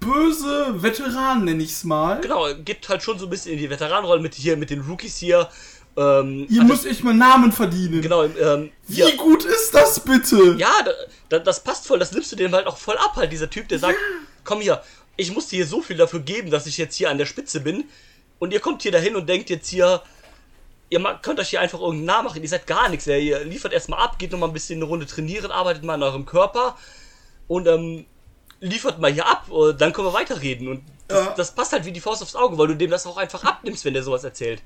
böse 0.00 0.82
Veteran, 0.82 1.44
nenne 1.44 1.62
ich's 1.62 1.84
mal. 1.84 2.20
Genau, 2.20 2.46
geht 2.64 2.88
halt 2.88 3.02
schon 3.02 3.18
so 3.18 3.26
ein 3.26 3.30
bisschen 3.30 3.52
in 3.52 3.58
die 3.58 3.70
Veteranenrolle 3.70 4.20
mit 4.20 4.34
hier, 4.34 4.56
mit 4.56 4.70
den 4.70 4.80
Rookies 4.82 5.16
hier. 5.16 5.48
Ähm, 5.96 6.46
Ihr 6.48 6.62
also, 6.62 6.72
müsst 6.72 6.86
euch 6.86 7.02
mal 7.02 7.12
Namen 7.14 7.52
verdienen. 7.52 8.00
Genau, 8.00 8.24
ähm, 8.24 8.70
Wie 8.86 8.94
hier, 8.94 9.16
gut 9.16 9.44
ist 9.44 9.74
das 9.74 10.00
bitte? 10.00 10.54
Ja, 10.58 10.72
da, 10.84 10.92
da, 11.28 11.38
das 11.38 11.62
passt 11.62 11.86
voll. 11.86 11.98
Das 11.98 12.12
nimmst 12.12 12.32
du 12.32 12.36
dem 12.36 12.52
halt 12.52 12.66
auch 12.66 12.78
voll 12.78 12.96
ab, 12.96 13.12
halt, 13.16 13.30
dieser 13.30 13.50
Typ, 13.50 13.68
der 13.68 13.78
sagt, 13.78 13.98
komm 14.44 14.60
hier, 14.62 14.82
ich 15.16 15.32
muss 15.34 15.48
dir 15.48 15.56
hier 15.56 15.66
so 15.66 15.82
viel 15.82 15.96
dafür 15.98 16.20
geben, 16.20 16.50
dass 16.50 16.66
ich 16.66 16.78
jetzt 16.78 16.94
hier 16.96 17.10
an 17.10 17.18
der 17.18 17.26
Spitze 17.26 17.60
bin. 17.60 17.84
Und 18.38 18.52
ihr 18.52 18.60
kommt 18.60 18.82
hier 18.82 18.92
dahin 18.92 19.16
und 19.16 19.28
denkt 19.28 19.50
jetzt 19.50 19.68
hier, 19.68 20.02
ihr 20.88 21.00
könnt 21.20 21.38
euch 21.38 21.50
hier 21.50 21.60
einfach 21.60 21.78
irgendeinen 21.80 22.06
Namen 22.06 22.28
machen. 22.28 22.42
Ihr 22.42 22.48
seid 22.48 22.66
gar 22.66 22.88
nichts. 22.88 23.04
Ja, 23.04 23.16
ihr 23.16 23.44
liefert 23.44 23.72
erstmal 23.74 24.00
ab, 24.02 24.18
geht 24.18 24.32
nochmal 24.32 24.48
ein 24.48 24.54
bisschen 24.54 24.78
eine 24.78 24.86
Runde 24.86 25.06
trainieren, 25.06 25.50
arbeitet 25.50 25.84
mal 25.84 25.94
an 25.94 26.02
eurem 26.02 26.24
Körper 26.24 26.76
und 27.48 27.66
ähm, 27.68 28.06
liefert 28.60 28.98
mal 28.98 29.12
hier 29.12 29.26
ab. 29.26 29.46
äh, 29.52 29.74
Dann 29.74 29.92
können 29.92 30.08
wir 30.08 30.14
weiterreden. 30.14 30.68
Und 30.68 30.82
das, 31.08 31.24
Ja. 31.26 31.34
das 31.36 31.54
passt 31.54 31.72
halt 31.72 31.84
wie 31.84 31.92
die 31.92 32.00
Faust 32.00 32.22
aufs 32.22 32.34
Auge, 32.34 32.56
weil 32.56 32.68
du 32.68 32.76
dem 32.76 32.90
das 32.90 33.06
auch 33.06 33.18
einfach 33.18 33.44
abnimmst, 33.44 33.84
wenn 33.84 33.92
der 33.94 34.02
sowas 34.02 34.24
erzählt. 34.24 34.62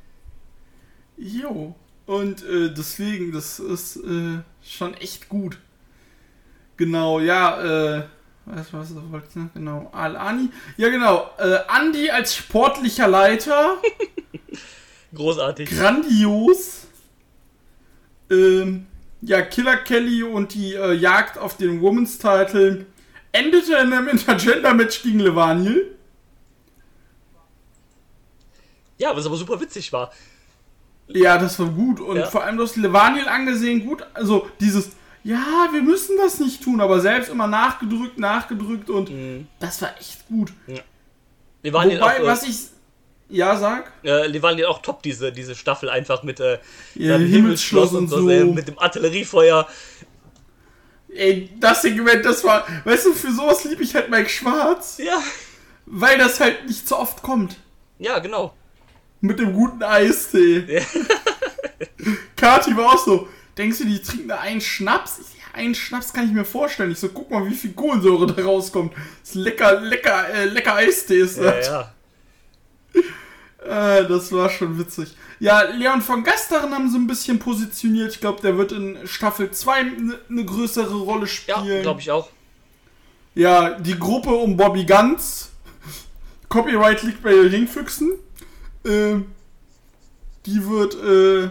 Jo. 1.16 1.74
Und 2.06 2.44
äh, 2.44 2.72
deswegen, 2.72 3.32
das 3.32 3.58
ist 3.58 3.96
äh, 3.96 4.38
schon 4.62 4.94
echt 4.94 5.28
gut. 5.28 5.58
Genau, 6.76 7.20
ja, 7.20 7.96
äh, 7.96 8.04
was, 8.44 8.72
was 8.72 8.94
wollte 9.10 9.26
ich 9.28 9.36
noch? 9.36 9.52
Genau, 9.54 9.90
Al-Ani. 9.92 10.50
Ja, 10.76 10.88
genau, 10.88 11.30
äh, 11.38 11.58
Andi 11.68 12.10
als 12.10 12.36
sportlicher 12.36 13.08
Leiter. 13.08 13.78
Großartig. 15.14 15.70
grandios. 15.70 16.86
Ähm, 18.30 18.86
ja, 19.22 19.42
Killer 19.42 19.76
Kelly 19.78 20.22
und 20.22 20.54
die 20.54 20.74
äh, 20.74 20.92
Jagd 20.92 21.38
auf 21.38 21.56
den 21.56 21.80
Women's 21.80 22.18
Title 22.18 22.86
endete 23.32 23.74
in 23.74 23.92
einem 23.92 24.08
Intergender-Match 24.08 25.02
gegen 25.02 25.20
Levaniel. 25.20 25.96
Ja, 28.98 29.14
was 29.16 29.26
aber 29.26 29.36
super 29.36 29.60
witzig 29.60 29.92
war. 29.92 30.12
Ja, 31.08 31.38
das 31.38 31.58
war 31.58 31.66
gut. 31.68 32.00
Und 32.00 32.16
Ja. 32.16 32.26
vor 32.26 32.42
allem, 32.44 32.56
du 32.56 32.64
hast 32.64 32.76
Levaniel 32.76 33.28
angesehen, 33.28 33.84
gut. 33.86 34.04
Also, 34.14 34.48
dieses, 34.60 34.90
ja, 35.22 35.68
wir 35.72 35.82
müssen 35.82 36.16
das 36.16 36.40
nicht 36.40 36.62
tun, 36.62 36.80
aber 36.80 37.00
selbst 37.00 37.30
immer 37.30 37.46
nachgedrückt, 37.46 38.18
nachgedrückt 38.18 38.90
und 38.90 39.10
das 39.60 39.80
war 39.82 39.96
echt 39.98 40.26
gut. 40.28 40.52
Waren 41.62 41.90
hier 41.90 42.00
Wobei, 42.00 42.16
auch, 42.16 42.20
äh, 42.20 42.26
was 42.26 42.42
ich. 42.44 42.56
Ja, 43.28 43.56
sag. 43.56 43.90
Äh, 44.04 44.28
ja 44.30 44.68
auch 44.68 44.82
top, 44.82 45.02
diese, 45.02 45.32
diese 45.32 45.56
Staffel, 45.56 45.90
einfach 45.90 46.22
mit 46.22 46.38
äh, 46.38 46.58
Ja, 46.94 47.16
Himmelsschloss 47.16 47.92
und 47.92 48.06
so. 48.08 48.28
äh, 48.28 48.44
mit 48.44 48.68
dem 48.68 48.78
Artilleriefeuer. 48.78 49.66
Ey, 51.08 51.50
das 51.58 51.82
Segment, 51.82 52.24
das 52.24 52.44
war. 52.44 52.64
Weißt 52.84 53.06
du, 53.06 53.12
für 53.14 53.32
sowas 53.32 53.64
liebe 53.64 53.82
ich 53.82 53.94
halt 53.94 54.10
Mike 54.10 54.28
Schwarz, 54.28 54.98
Ja, 54.98 55.20
weil 55.86 56.18
das 56.18 56.38
halt 56.40 56.66
nicht 56.66 56.86
so 56.86 56.98
oft 56.98 57.22
kommt. 57.22 57.56
ja, 57.98 58.18
genau. 58.20 58.54
Mit 59.20 59.38
dem 59.38 59.52
guten 59.52 59.82
Eistee. 59.82 60.82
Kati 62.36 62.76
war 62.76 62.92
auch 62.94 63.04
so. 63.04 63.28
Denkst 63.56 63.78
du, 63.78 63.84
die 63.86 64.00
trinken 64.00 64.28
da 64.28 64.38
einen 64.40 64.60
Schnaps? 64.60 65.18
Ja, 65.38 65.54
einen 65.58 65.74
Schnaps 65.74 66.12
kann 66.12 66.26
ich 66.26 66.32
mir 66.32 66.44
vorstellen. 66.44 66.90
Ich 66.92 66.98
so, 66.98 67.08
guck 67.08 67.30
mal, 67.30 67.46
wie 67.48 67.54
viel 67.54 67.72
Kohlensäure 67.72 68.26
da 68.26 68.42
rauskommt. 68.44 68.92
Das 69.20 69.30
ist 69.30 69.34
lecker, 69.36 69.80
lecker, 69.80 70.28
äh, 70.28 70.44
lecker 70.46 70.74
Eistee 70.74 71.20
ist 71.20 71.38
Ja, 71.38 71.50
das. 71.50 71.66
ja. 71.66 71.92
Äh, 73.66 74.06
das 74.06 74.30
war 74.30 74.48
schon 74.48 74.78
witzig. 74.78 75.16
Ja, 75.40 75.62
Leon 75.62 76.00
von 76.00 76.22
Gasteren 76.22 76.72
haben 76.72 76.88
sie 76.88 76.98
ein 76.98 77.08
bisschen 77.08 77.40
positioniert. 77.40 78.12
Ich 78.12 78.20
glaube, 78.20 78.40
der 78.40 78.56
wird 78.56 78.70
in 78.70 78.96
Staffel 79.08 79.50
2 79.50 79.72
eine 79.74 80.18
ne 80.28 80.44
größere 80.44 80.94
Rolle 80.94 81.22
Ja, 81.22 81.26
spielen. 81.26 81.82
glaube 81.82 82.00
ich 82.00 82.08
auch. 82.12 82.28
Ja, 83.34 83.70
die 83.70 83.98
Gruppe 83.98 84.30
um 84.30 84.56
Bobby 84.56 84.84
Ganz. 84.84 85.50
Copyright 86.48 87.02
liegt 87.02 87.24
bei 87.24 87.32
den 87.32 87.48
Ringfüchsen. 87.48 88.12
Ähm, 88.86 89.26
die 90.46 90.68
wird, 90.68 90.94
äh, 90.94 91.50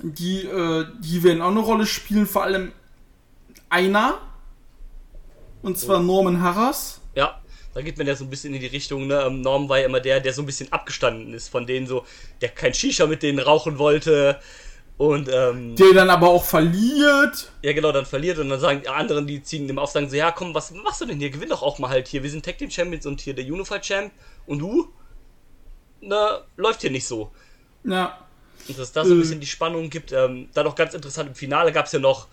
die, 0.00 0.42
äh, 0.42 0.86
die 1.00 1.22
werden 1.22 1.42
auch 1.42 1.50
eine 1.50 1.60
Rolle 1.60 1.86
spielen, 1.86 2.26
vor 2.26 2.44
allem 2.44 2.72
einer. 3.68 4.18
Und 5.62 5.78
zwar 5.78 6.00
Norman 6.00 6.40
Harras. 6.40 7.00
Ja. 7.14 7.40
Da 7.74 7.82
geht 7.82 7.98
man 7.98 8.06
ja 8.06 8.14
so 8.14 8.22
ein 8.22 8.30
bisschen 8.30 8.54
in 8.54 8.60
die 8.60 8.66
Richtung, 8.68 9.08
ne? 9.08 9.20
Ähm, 9.26 9.40
Norm 9.40 9.68
war 9.68 9.80
ja 9.80 9.86
immer 9.86 9.98
der, 9.98 10.20
der 10.20 10.32
so 10.32 10.42
ein 10.42 10.46
bisschen 10.46 10.70
abgestanden 10.72 11.34
ist 11.34 11.48
von 11.48 11.66
denen 11.66 11.88
so, 11.88 12.06
der 12.40 12.50
kein 12.50 12.72
Shisha 12.72 13.06
mit 13.06 13.22
denen 13.24 13.40
rauchen 13.40 13.78
wollte. 13.78 14.38
Und, 14.96 15.28
ähm, 15.32 15.74
Der 15.74 15.92
dann 15.92 16.08
aber 16.08 16.28
auch 16.28 16.44
verliert. 16.44 17.50
ja 17.62 17.72
genau, 17.72 17.90
dann 17.90 18.06
verliert 18.06 18.38
und 18.38 18.48
dann 18.48 18.60
sagen 18.60 18.82
die 18.82 18.88
anderen, 18.88 19.26
die 19.26 19.42
ziehen 19.42 19.66
dem 19.66 19.80
auf, 19.80 19.90
sagen 19.90 20.08
so, 20.08 20.14
ja 20.14 20.30
komm, 20.30 20.54
was 20.54 20.70
machst 20.70 21.00
du 21.00 21.06
denn 21.06 21.18
hier? 21.18 21.30
Gewinn 21.30 21.48
doch 21.48 21.62
auch 21.62 21.80
mal 21.80 21.88
halt 21.88 22.06
hier. 22.06 22.22
Wir 22.22 22.30
sind 22.30 22.44
Tag 22.44 22.58
Team 22.58 22.70
Champions 22.70 23.06
und 23.06 23.20
hier 23.20 23.34
der 23.34 23.44
Unified 23.44 23.82
Champ. 23.82 24.12
Und 24.46 24.60
du? 24.60 24.92
Na, 26.06 26.42
läuft 26.56 26.82
hier 26.82 26.90
nicht 26.90 27.06
so. 27.06 27.30
Ja. 27.84 28.18
Und 28.68 28.78
dass 28.78 28.88
es 28.88 28.92
da 28.92 29.04
so 29.04 29.12
ein 29.12 29.18
Äh. 29.18 29.20
bisschen 29.20 29.40
die 29.40 29.46
Spannung 29.46 29.90
gibt. 29.90 30.12
Ähm, 30.12 30.48
dann 30.54 30.66
auch 30.66 30.74
ganz 30.74 30.94
interessant, 30.94 31.28
im 31.30 31.34
Finale 31.34 31.72
gab 31.72 31.86
es 31.86 31.92
ja 31.92 31.98
noch 31.98 32.28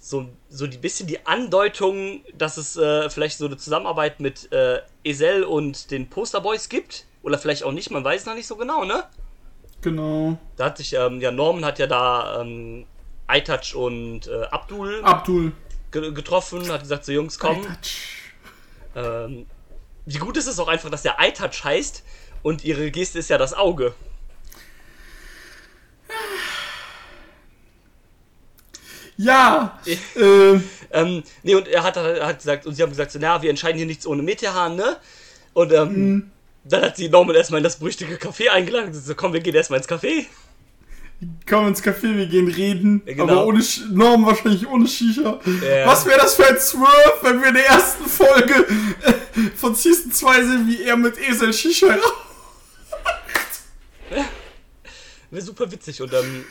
so, 0.00 0.28
so 0.48 0.66
die 0.66 0.78
bisschen 0.78 1.06
die 1.06 1.24
Andeutung, 1.26 2.22
dass 2.36 2.56
es 2.56 2.76
äh, 2.76 3.08
vielleicht 3.08 3.38
so 3.38 3.46
eine 3.46 3.56
Zusammenarbeit 3.56 4.18
mit 4.20 4.50
äh, 4.52 4.80
Esel 5.04 5.44
und 5.44 5.90
den 5.90 6.10
Posterboys 6.10 6.68
gibt. 6.68 7.06
Oder 7.22 7.38
vielleicht 7.38 7.62
auch 7.62 7.70
nicht, 7.72 7.90
man 7.90 8.02
weiß 8.04 8.26
noch 8.26 8.34
nicht 8.34 8.46
so 8.48 8.56
genau, 8.56 8.84
ne? 8.84 9.04
Genau. 9.80 10.38
Da 10.56 10.66
hat 10.66 10.78
sich, 10.78 10.92
ähm, 10.94 11.20
ja, 11.20 11.30
Norman 11.30 11.64
hat 11.64 11.78
ja 11.78 11.86
da 11.86 12.40
ähm, 12.40 12.84
iTouch 13.30 13.74
und 13.76 14.26
äh, 14.26 14.42
Abdul 14.50 15.00
Abdul. 15.04 15.52
ge 15.92 16.12
getroffen, 16.12 16.70
hat 16.70 16.80
gesagt, 16.82 17.04
so 17.04 17.12
Jungs, 17.12 17.38
komm. 17.38 17.64
Ähm, 18.94 19.46
wie 20.04 20.18
gut 20.18 20.36
ist 20.36 20.46
es 20.48 20.58
auch 20.58 20.68
einfach, 20.68 20.90
dass 20.90 21.02
der 21.02 21.16
iTouch 21.20 21.64
heißt 21.64 22.02
und 22.42 22.64
ihre 22.64 22.90
Geste 22.90 23.18
ist 23.18 23.30
ja 23.30 23.38
das 23.38 23.54
Auge. 23.54 23.94
Ja. 29.16 29.78
äh, 29.86 30.58
Ähm, 30.94 31.22
nee, 31.42 31.54
und 31.54 31.68
er 31.68 31.82
hat, 31.84 31.96
hat 31.96 32.38
gesagt, 32.38 32.66
und 32.66 32.74
sie 32.74 32.82
haben 32.82 32.90
gesagt, 32.90 33.12
so, 33.12 33.18
na, 33.20 33.40
wir 33.40 33.48
entscheiden 33.48 33.78
hier 33.78 33.86
nichts 33.86 34.06
ohne 34.06 34.22
Metehan, 34.22 34.76
ne? 34.76 34.96
Und 35.54 35.72
ähm, 35.72 35.88
Mhm. 35.88 36.30
dann 36.64 36.82
hat 36.82 36.96
sie 36.98 37.08
Norman 37.08 37.34
erstmal 37.34 37.58
in 37.58 37.64
das 37.64 37.78
berüchtigte 37.78 38.16
Café 38.16 38.48
eingeladen 38.50 38.88
und 38.88 38.94
so, 38.94 39.14
komm, 39.14 39.32
wir 39.32 39.40
gehen 39.40 39.54
erstmal 39.54 39.78
ins 39.78 39.88
Café. 39.88 40.26
komm 41.48 41.68
ins 41.68 41.82
Café, 41.82 42.14
wir 42.14 42.26
gehen 42.26 42.48
reden. 42.48 43.02
Genau. 43.06 43.22
Aber 43.22 43.46
ohne 43.46 43.60
Sch- 43.60 43.88
Norm 43.90 44.26
wahrscheinlich 44.26 44.66
ohne 44.68 44.86
Shisha. 44.86 45.40
Ja. 45.46 45.86
Was 45.86 46.04
wäre 46.04 46.18
das 46.18 46.34
für 46.34 46.46
ein 46.46 46.58
Swerve, 46.58 47.14
wenn 47.22 47.40
wir 47.40 47.48
in 47.48 47.54
der 47.54 47.66
ersten 47.68 48.04
Folge 48.06 48.66
von 49.56 49.74
Season 49.74 50.12
2 50.12 50.34
sehen, 50.42 50.66
wie 50.68 50.82
er 50.82 50.96
mit 50.98 51.16
Esel 51.18 51.54
Shisha 51.54 51.86
raucht? 51.86 52.14
Wäre 55.30 55.42
super 55.44 55.70
witzig 55.72 56.02
und 56.02 56.12
ähm, 56.12 56.44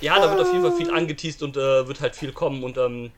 ja, 0.00 0.18
da 0.18 0.30
wird 0.30 0.40
auf 0.40 0.52
jeden 0.52 0.62
Fall 0.62 0.72
viel 0.76 0.90
angeteased 0.90 1.42
und 1.42 1.56
äh, 1.56 1.86
wird 1.88 2.00
halt 2.00 2.14
viel 2.16 2.32
kommen 2.32 2.62
und 2.62 2.76
ähm, 2.78 3.10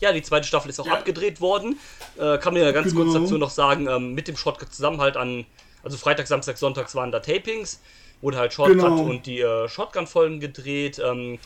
ja, 0.00 0.12
die 0.12 0.22
zweite 0.22 0.46
Staffel 0.46 0.68
ist 0.70 0.80
auch 0.80 0.86
Ja. 0.86 0.94
abgedreht 0.94 1.40
worden. 1.40 1.78
Äh, 2.16 2.38
kann 2.38 2.52
man 2.54 2.62
ja 2.62 2.72
ganz 2.72 2.94
kurz 2.94 3.08
Genau. 3.12 3.20
dazu 3.24 3.38
noch 3.38 3.50
sagen, 3.50 3.86
ähm, 3.88 4.14
mit 4.14 4.28
dem 4.28 4.36
Shortcut 4.36 4.72
zusammen 4.72 5.00
halt 5.00 5.16
an, 5.16 5.46
also 5.82 5.96
Freitag, 5.96 6.26
Samstag, 6.26 6.58
Sonntags 6.58 6.94
waren 6.94 7.12
da 7.12 7.20
Tapings, 7.20 7.80
wurde 8.20 8.36
halt 8.38 8.52
Shortcut 8.52 8.76
Genau. 8.80 9.02
und 9.02 9.26
die 9.26 9.40
äh, 9.40 9.68
Shotgun-Folgen 9.68 10.40
gedreht. 10.40 11.00
Ähm, 11.04 11.38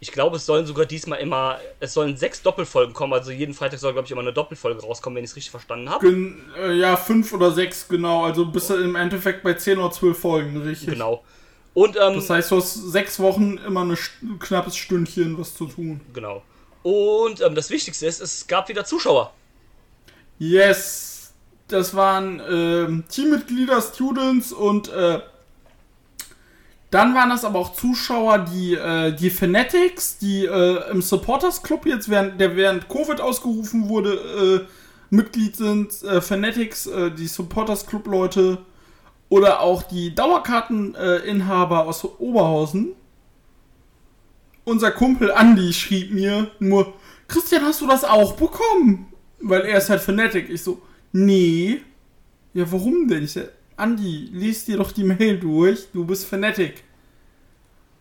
ich 0.00 0.12
glaube, 0.12 0.36
es 0.36 0.46
sollen 0.46 0.66
sogar 0.66 0.84
diesmal 0.86 1.20
immer, 1.20 1.58
es 1.80 1.94
sollen 1.94 2.16
sechs 2.16 2.42
Doppelfolgen 2.42 2.94
kommen, 2.94 3.12
also 3.12 3.30
jeden 3.30 3.54
Freitag 3.54 3.78
soll, 3.78 3.92
glaube 3.92 4.06
ich, 4.06 4.12
immer 4.12 4.20
eine 4.20 4.32
Doppelfolge 4.32 4.82
rauskommen, 4.82 5.16
wenn 5.16 5.24
ich 5.24 5.30
es 5.30 5.36
richtig 5.36 5.50
verstanden 5.50 5.88
habe. 5.88 6.06
Gen 6.06 6.38
äh, 6.58 6.72
ja, 6.74 6.96
fünf 6.96 7.32
oder 7.32 7.50
sechs, 7.52 7.88
genau. 7.88 8.24
Also 8.24 8.46
bist 8.46 8.70
du 8.70 8.74
im 8.74 8.94
Endeffekt 8.96 9.42
bei 9.42 9.54
10 9.54 9.78
oder 9.78 9.90
12 9.90 10.18
Folgen, 10.18 10.62
richtig. 10.62 10.90
Genau. 10.90 11.24
Und, 11.74 11.96
ähm, 11.96 12.14
Das 12.14 12.30
heißt, 12.30 12.50
du 12.50 12.56
hast 12.56 12.74
sechs 12.74 13.18
Wochen 13.20 13.58
immer 13.66 13.84
ein 13.84 13.98
knappes 14.38 14.76
Stündchen 14.76 15.38
was 15.38 15.54
zu 15.54 15.66
tun. 15.66 16.00
genau. 16.12 16.42
Und 16.82 17.40
ähm, 17.40 17.54
das 17.54 17.68
Wichtigste 17.70 18.06
ist, 18.06 18.20
es 18.20 18.46
gab 18.46 18.68
wieder 18.68 18.84
Zuschauer. 18.84 19.32
Yes. 20.38 21.32
Das 21.68 21.96
waren 21.96 22.40
ähm, 22.48 23.04
Teammitglieder, 23.08 23.82
Students 23.82 24.52
und 24.52 24.88
äh, 24.88 25.20
dann 26.90 27.14
waren 27.14 27.30
das 27.30 27.44
aber 27.44 27.58
auch 27.58 27.72
Zuschauer, 27.72 28.38
die 28.38 28.74
äh, 28.74 29.12
die 29.12 29.30
Fanatics, 29.30 30.18
die 30.18 30.44
äh, 30.46 30.90
im 30.90 31.02
Supporters 31.02 31.62
Club 31.62 31.84
jetzt 31.86 32.08
während 32.08 32.40
der 32.40 32.56
während 32.56 32.88
Covid 32.88 33.20
ausgerufen 33.20 33.88
wurde, 33.88 34.64
äh, 34.64 34.66
Mitglied 35.10 35.56
sind, 35.56 36.02
äh, 36.04 36.20
Fanatics, 36.20 36.86
äh, 36.86 37.10
die 37.10 37.26
Supporters 37.26 37.86
Club 37.86 38.06
Leute 38.06 38.58
oder 39.28 39.60
auch 39.60 39.82
die 39.82 40.14
Dauerkarteninhaber 40.14 41.24
Inhaber 41.24 41.86
aus 41.86 42.04
Oberhausen. 42.04 42.92
Unser 44.64 44.92
Kumpel 44.92 45.32
Andy 45.36 45.72
schrieb 45.72 46.12
mir 46.12 46.50
nur, 46.58 46.94
Christian, 47.28 47.62
hast 47.62 47.80
du 47.80 47.86
das 47.86 48.04
auch 48.04 48.32
bekommen? 48.34 49.12
Weil 49.40 49.62
er 49.62 49.78
ist 49.78 49.90
halt 49.90 50.00
Fanatic. 50.00 50.48
Ich 50.48 50.62
so, 50.62 50.80
nee. 51.12 51.82
Ja, 52.54 52.70
warum 52.70 53.06
denn? 53.08 53.24
Ich 53.24 53.36
Andi, 53.76 54.30
lies 54.32 54.64
dir 54.64 54.78
doch 54.78 54.92
die 54.92 55.04
Mail 55.04 55.38
durch. 55.38 55.86
Du 55.92 56.04
bist 56.04 56.26
Fanatic. 56.26 56.82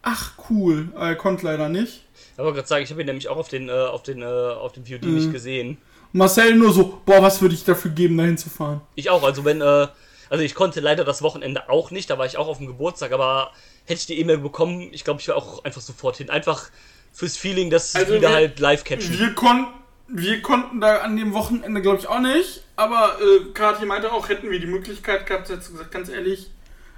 Ach, 0.01 0.33
cool. 0.49 0.89
Er 0.95 1.15
konnte 1.15 1.45
leider 1.45 1.67
nicht. 1.67 2.03
Ich 2.33 2.37
wollte 2.37 2.53
gerade 2.55 2.67
sagen, 2.67 2.83
ich 2.83 2.91
habe 2.91 3.01
ihn 3.01 3.07
nämlich 3.07 3.27
auch 3.27 3.37
auf 3.37 3.47
den, 3.49 3.69
äh, 3.69 3.71
auf 3.71 4.03
den, 4.03 4.21
äh, 4.21 4.25
auf 4.25 4.71
dem 4.73 4.85
VOD 4.85 5.03
Mhm. 5.05 5.15
nicht 5.15 5.31
gesehen. 5.33 5.77
Marcel 6.11 6.55
nur 6.55 6.71
so, 6.71 7.01
boah, 7.05 7.21
was 7.21 7.41
würde 7.41 7.55
ich 7.55 7.63
dafür 7.65 7.91
geben, 7.91 8.17
dahin 8.17 8.37
zu 8.37 8.49
fahren? 8.49 8.81
Ich 8.95 9.09
auch, 9.09 9.23
also 9.23 9.43
wenn, 9.43 9.59
äh, 9.61 9.87
also 10.29 10.43
ich 10.43 10.55
konnte 10.55 10.79
leider 10.79 11.03
das 11.03 11.21
Wochenende 11.21 11.69
auch 11.69 11.91
nicht, 11.91 12.09
da 12.09 12.17
war 12.17 12.25
ich 12.25 12.37
auch 12.37 12.47
auf 12.47 12.57
dem 12.59 12.67
Geburtstag, 12.67 13.11
aber 13.11 13.51
hätte 13.85 13.99
ich 13.99 14.05
die 14.05 14.19
E-Mail 14.19 14.37
bekommen, 14.37 14.89
ich 14.93 15.03
glaube, 15.03 15.19
ich 15.19 15.27
wäre 15.27 15.37
auch 15.37 15.63
einfach 15.65 15.81
sofort 15.81 16.17
hin. 16.17 16.29
Einfach 16.29 16.69
fürs 17.11 17.35
Feeling, 17.35 17.69
dass 17.69 17.95
Also 17.95 18.13
wieder 18.13 18.29
wir- 18.29 18.35
halt 18.35 18.59
live 18.59 18.83
catchen. 18.83 19.19
Wir, 19.19 19.33
kon 19.33 19.67
wir 20.07 20.41
konnten 20.41 20.81
da 20.81 20.97
an 20.97 21.15
dem 21.15 21.33
Wochenende, 21.33 21.81
glaube 21.81 21.99
ich, 21.99 22.07
auch 22.07 22.19
nicht. 22.19 22.63
Aber 22.75 23.17
äh, 23.21 23.51
Kathi 23.53 23.85
meinte 23.85 24.11
auch, 24.11 24.29
hätten 24.29 24.49
wir 24.49 24.59
die 24.59 24.67
Möglichkeit 24.67 25.25
gehabt, 25.25 25.49
jetzt 25.49 25.71
gesagt, 25.71 25.91
ganz 25.91 26.09
ehrlich, 26.09 26.51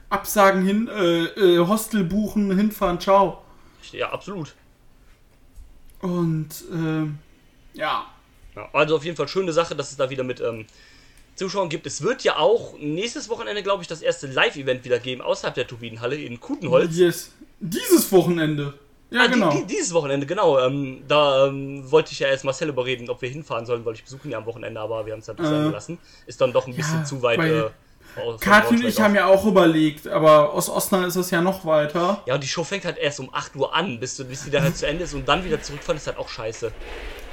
Absagen 0.10 0.64
hin, 0.64 0.88
äh, 0.88 1.26
äh, 1.26 1.60
Hostel 1.60 2.04
buchen, 2.04 2.56
hinfahren, 2.56 3.00
ciao. 3.00 3.44
Ja, 3.92 4.12
absolut. 4.12 4.54
Und, 6.02 6.50
ähm, 6.72 7.20
ja. 7.74 8.06
Ja, 8.56 8.70
also 8.74 8.96
auf 8.96 9.06
jeden 9.06 9.16
Fall 9.16 9.28
schöne 9.28 9.54
Sache, 9.54 9.76
dass 9.76 9.92
es 9.92 9.98
da 9.98 10.10
wieder 10.10 10.24
mit 10.24 10.42
ähm, 10.42 10.66
Zuschauern 11.36 11.70
gibt. 11.70 11.86
Es 11.86 12.02
wird 12.02 12.24
ja 12.24 12.38
auch 12.38 12.78
nächstes 12.80 13.30
Wochenende, 13.30 13.62
glaube 13.62 13.84
ich, 13.84 13.88
das 13.88 14.02
erste 14.02 14.28
Live-Event 14.28 14.84
wieder 14.84 15.00
geben, 15.00 15.22
außerhalb 15.22 15.54
der 15.54 15.68
Turbinenhalle 15.68 16.16
in 16.16 16.40
Kutenholz. 16.40 16.98
Yes. 16.98 17.32
Dieses 17.60 18.12
Wochenende. 18.12 18.74
Ja, 19.10 19.22
Ah, 19.22 19.28
genau. 19.28 19.52
die, 19.52 19.60
die, 19.60 19.68
dieses 19.68 19.94
Wochenende, 19.94 20.26
genau. 20.26 20.60
Ähm, 20.60 21.04
da 21.08 21.48
ähm, 21.48 21.90
wollte 21.90 22.12
ich 22.12 22.20
ja 22.20 22.28
erst 22.28 22.44
Marcel 22.44 22.70
überreden, 22.70 23.10
ob 23.10 23.22
wir 23.22 23.30
hinfahren 23.30 23.66
sollen, 23.66 23.86
weil 23.86 23.94
ich 23.94 24.04
besuchen 24.04 24.30
ja 24.32 24.38
am 24.38 24.46
Wochenende, 24.46 24.80
aber 24.82 25.06
wir 25.06 25.14
haben 25.14 25.20
es 25.22 25.28
halt 25.28 25.40
nicht 25.40 25.48
Äh, 25.48 25.52
sein 25.52 25.66
gelassen. 25.68 25.98
Ist 26.26 26.42
dann 26.42 26.52
doch 26.52 26.68
ein 26.68 26.76
bisschen 26.76 27.00
ja, 27.00 27.04
zu 27.06 27.22
weit. 27.22 27.40
Äh, 27.40 27.70
Kathi 28.40 28.76
und 28.76 28.84
ich 28.86 29.00
haben 29.00 29.14
ja 29.16 29.28
auch 29.28 29.46
überlegt, 29.46 30.08
aber 30.08 30.52
aus 30.54 30.70
Osnabrück 30.70 31.10
ist 31.10 31.16
es 31.18 31.30
ja 31.32 31.40
noch 31.42 31.66
weiter. 31.66 32.24
Ja, 32.26 32.34
und 32.36 32.44
die 32.44 32.48
Show 32.48 32.64
fängt 32.64 32.84
halt 32.84 32.98
erst 32.98 33.20
um 33.20 33.30
8 33.34 33.56
Uhr 33.56 33.76
an, 33.76 34.00
bis, 34.00 34.18
du, 34.18 34.26
bis 34.26 34.44
die 34.44 34.50
dann 34.50 34.64
halt 34.64 34.76
zu 34.76 34.88
Ende 34.88 35.04
ist 35.04 35.14
und 35.14 35.28
dann 35.28 35.44
wieder 35.46 35.62
zurückfahren, 35.62 35.98
ist 35.98 36.08
halt 36.08 36.18
auch 36.18 36.28
scheiße. 36.30 36.72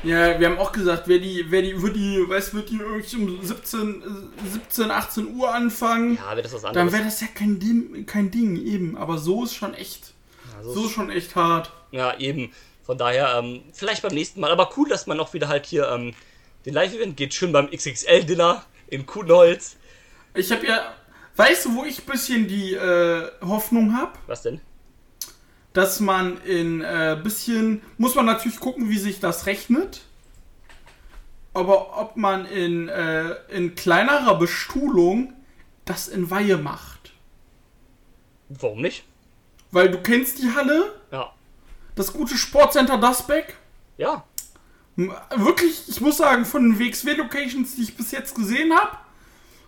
Ja, 0.03 0.39
wir 0.39 0.47
haben 0.51 0.59
auch 0.59 0.73
gesagt, 0.73 1.05
wer 1.09 1.19
die, 1.19 1.47
wer 1.49 1.63
die, 1.63 1.81
wird 1.81 1.97
die, 1.97 2.23
weiß, 2.29 2.53
wird 2.53 2.69
die 2.69 2.77
irgendwie 2.77 3.17
um 3.17 3.43
17, 3.43 4.03
äh, 4.03 4.51
17, 4.53 4.91
18 4.91 5.35
Uhr 5.35 5.55
anfangen, 5.55 6.17
Ja, 6.17 6.31
wäre 6.33 6.43
das 6.43 6.53
was 6.53 6.63
dann 6.63 6.71
anderes. 6.77 6.93
wäre 6.93 7.05
das 7.05 7.21
ja 7.23 7.29
kein 7.35 7.59
Ding, 7.59 8.05
kein 8.05 8.31
Ding, 8.31 8.57
eben. 8.63 8.99
Aber 8.99 9.17
so 9.17 9.45
ist 9.45 9.55
schon 9.55 9.73
echt, 9.73 10.13
Ja, 10.67 10.73
so 10.73 10.89
schon 10.89 11.11
echt 11.11 11.35
hart. 11.37 11.73
ja, 11.91 12.19
eben. 12.19 12.53
Von 12.83 12.99
daher, 12.99 13.37
ähm, 13.39 13.63
vielleicht 13.73 14.03
beim 14.03 14.15
nächsten 14.15 14.41
Mal. 14.41 14.51
Aber 14.51 14.71
cool, 14.77 14.89
dass 14.89 15.07
man 15.07 15.19
auch 15.19 15.33
wieder 15.33 15.49
halt 15.49 15.65
hier 15.67 15.89
ähm, 15.89 16.15
den 16.67 16.75
Live-Event 16.75 17.17
geht. 17.17 17.33
Schön 17.33 17.53
beim 17.53 17.71
XXL-Dinner 17.71 18.65
in 18.89 19.07
Kuhnholz. 19.07 19.77
Ich 20.35 20.53
habe 20.53 20.67
ja, 20.67 20.95
weißt 21.37 21.65
du, 21.65 21.77
wo 21.77 21.85
ich 21.85 22.01
ein 22.01 22.07
bisschen 22.07 22.47
die 22.47 22.75
äh, 22.75 23.31
Hoffnung 23.41 23.97
habe? 23.97 24.13
Was 24.27 24.43
denn? 24.43 24.61
dass 25.75 26.01
man 26.01 26.41
in 26.45 26.81
äh, 26.81 27.21
bisschen 27.23 27.83
muss 27.99 28.15
man 28.15 28.25
natürlich 28.25 28.61
gucken, 28.61 28.89
wie 28.89 28.99
sich 28.99 29.21
das 29.21 29.45
rechnet. 29.47 30.03
Aber 31.53 32.01
ob 32.01 32.17
man 32.17 32.47
in, 32.47 32.89
äh, 32.89 33.35
in 33.49 33.75
kleinerer 33.75 34.39
Bestuhlung 34.39 35.35
das 35.85 36.09
in 36.09 36.31
Weihe 36.31 36.57
macht. 36.57 37.13
Warum 38.49 38.81
nicht? 38.81 39.05
Weil 39.75 39.91
du 39.91 39.99
kennst 39.99 40.39
die 40.39 40.55
Halle, 40.55 40.93
Ja. 41.11 41.33
das 41.97 42.13
gute 42.13 42.37
Sportcenter 42.39 42.97
Dasbeck. 42.97 43.57
Ja. 43.99 44.25
Wirklich, 44.97 45.89
ich 45.89 46.01
muss 46.01 46.19
sagen, 46.19 46.45
von 46.45 46.63
den 46.63 46.79
WXW-Locations, 46.79 47.75
die 47.75 47.83
ich 47.83 47.97
bis 47.97 48.13
jetzt 48.13 48.37
gesehen 48.37 48.73
habe, 48.73 48.97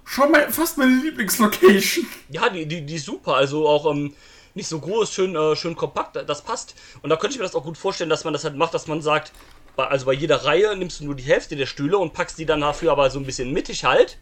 schon 0.05 0.31
mal 0.31 0.49
fast 0.53 0.79
meine 0.79 0.95
Lieblingslocation. 1.03 2.07
Ja, 2.31 2.49
die, 2.49 2.67
die, 2.67 2.87
die 2.87 2.95
ist 2.95 3.07
super. 3.07 3.35
Also 3.35 3.67
auch 3.69 3.91
ähm, 3.93 4.15
nicht 4.55 4.69
so 4.69 4.79
groß, 4.79 5.13
schön, 5.13 5.35
äh, 5.35 5.57
schön 5.57 5.75
kompakt, 5.75 6.15
das 6.15 6.43
passt. 6.43 6.77
Und 7.03 7.11
da 7.11 7.17
könnte 7.17 7.35
ich 7.35 7.39
mir 7.39 7.45
das 7.45 7.57
auch 7.57 7.65
gut 7.65 7.77
vorstellen, 7.77 8.09
dass 8.09 8.23
man 8.23 8.33
das 8.33 8.45
halt 8.45 8.55
macht, 8.55 8.75
dass 8.75 8.87
man 8.87 9.03
sagt, 9.03 9.33
bei, 9.75 9.89
also 9.89 10.07
bei 10.07 10.13
jeder 10.13 10.45
Reihe 10.45 10.77
nimmst 10.77 11.01
du 11.01 11.05
nur 11.05 11.17
die 11.17 11.25
Hälfte 11.25 11.57
der 11.57 11.67
Stühle 11.67 11.99
und 11.99 12.13
packst 12.13 12.39
die 12.39 12.47
dann 12.47 12.61
dafür 12.61 12.93
aber 12.93 13.11
so 13.11 13.19
ein 13.19 13.27
bisschen 13.27 13.53
mittig 13.53 13.85
halt. 13.85 14.19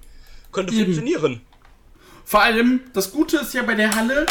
Könnte 0.51 0.73
Eben. 0.73 0.85
funktionieren. 0.85 1.43
Vor 2.25 2.41
allem, 2.41 2.81
das 2.95 3.13
Gute 3.13 3.37
ist 3.37 3.53
ja 3.53 3.63
bei 3.63 3.75
der 3.75 3.95
Halle, 3.95 4.25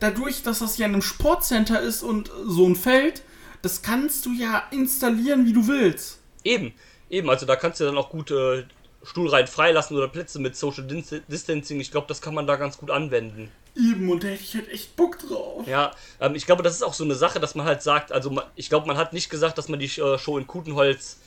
dadurch, 0.00 0.42
dass 0.42 0.58
das 0.58 0.78
ja 0.78 0.86
in 0.86 0.94
einem 0.94 1.02
Sportcenter 1.02 1.80
ist 1.80 2.02
und 2.02 2.30
so 2.46 2.66
ein 2.66 2.76
Feld, 2.76 3.22
das 3.62 3.82
kannst 3.82 4.26
du 4.26 4.32
ja 4.32 4.64
installieren, 4.70 5.46
wie 5.46 5.52
du 5.52 5.68
willst. 5.68 6.18
Eben, 6.42 6.72
eben. 7.10 7.28
Also 7.30 7.46
da 7.46 7.56
kannst 7.56 7.80
du 7.80 7.84
dann 7.84 7.98
auch 7.98 8.10
gut 8.10 8.30
äh, 8.30 8.64
Stuhlreihen 9.02 9.46
freilassen 9.46 9.96
oder 9.96 10.08
Plätze 10.08 10.38
mit 10.38 10.56
Social 10.56 10.84
Dis- 10.86 11.22
Distancing. 11.28 11.80
Ich 11.80 11.90
glaube, 11.90 12.06
das 12.08 12.20
kann 12.20 12.34
man 12.34 12.46
da 12.46 12.56
ganz 12.56 12.78
gut 12.78 12.90
anwenden. 12.90 13.50
Eben, 13.76 14.10
und 14.10 14.24
da 14.24 14.28
hätte 14.28 14.42
ich 14.42 14.54
halt 14.54 14.68
echt 14.68 14.96
Bock 14.96 15.18
drauf. 15.20 15.66
Ja, 15.66 15.92
ähm, 16.20 16.34
ich 16.34 16.44
glaube, 16.44 16.62
das 16.62 16.74
ist 16.74 16.82
auch 16.82 16.94
so 16.94 17.04
eine 17.04 17.14
Sache, 17.14 17.38
dass 17.38 17.54
man 17.54 17.66
halt 17.66 17.82
sagt, 17.82 18.10
also 18.10 18.30
man, 18.30 18.44
ich 18.56 18.68
glaube, 18.68 18.86
man 18.86 18.96
hat 18.96 19.12
nicht 19.12 19.30
gesagt, 19.30 19.58
dass 19.58 19.68
man 19.68 19.78
die 19.78 19.86
äh, 19.86 20.18
Show 20.18 20.38
in 20.38 20.46
Kutenholz 20.46 21.18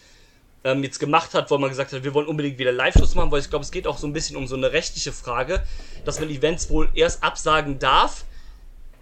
ähm, 0.66 0.84
jetzt 0.84 1.00
gemacht 1.00 1.34
hat, 1.34 1.52
weil 1.52 1.60
man 1.60 1.70
gesagt 1.70 1.94
hat, 1.94 2.04
wir 2.04 2.14
wollen 2.14 2.28
unbedingt 2.28 2.58
wieder 2.58 2.72
Live-Shows 2.72 3.16
machen, 3.16 3.32
weil 3.32 3.40
ich 3.40 3.50
glaube, 3.50 3.64
es 3.64 3.72
geht 3.72 3.88
auch 3.88 3.98
so 3.98 4.08
ein 4.08 4.14
bisschen 4.14 4.36
um 4.36 4.48
so 4.48 4.56
eine 4.56 4.72
rechtliche 4.72 5.12
Frage, 5.12 5.64
dass 6.06 6.20
man 6.20 6.30
Events 6.30 6.70
wohl 6.70 6.90
erst 6.96 7.24
absagen 7.24 7.80
darf, 7.80 8.26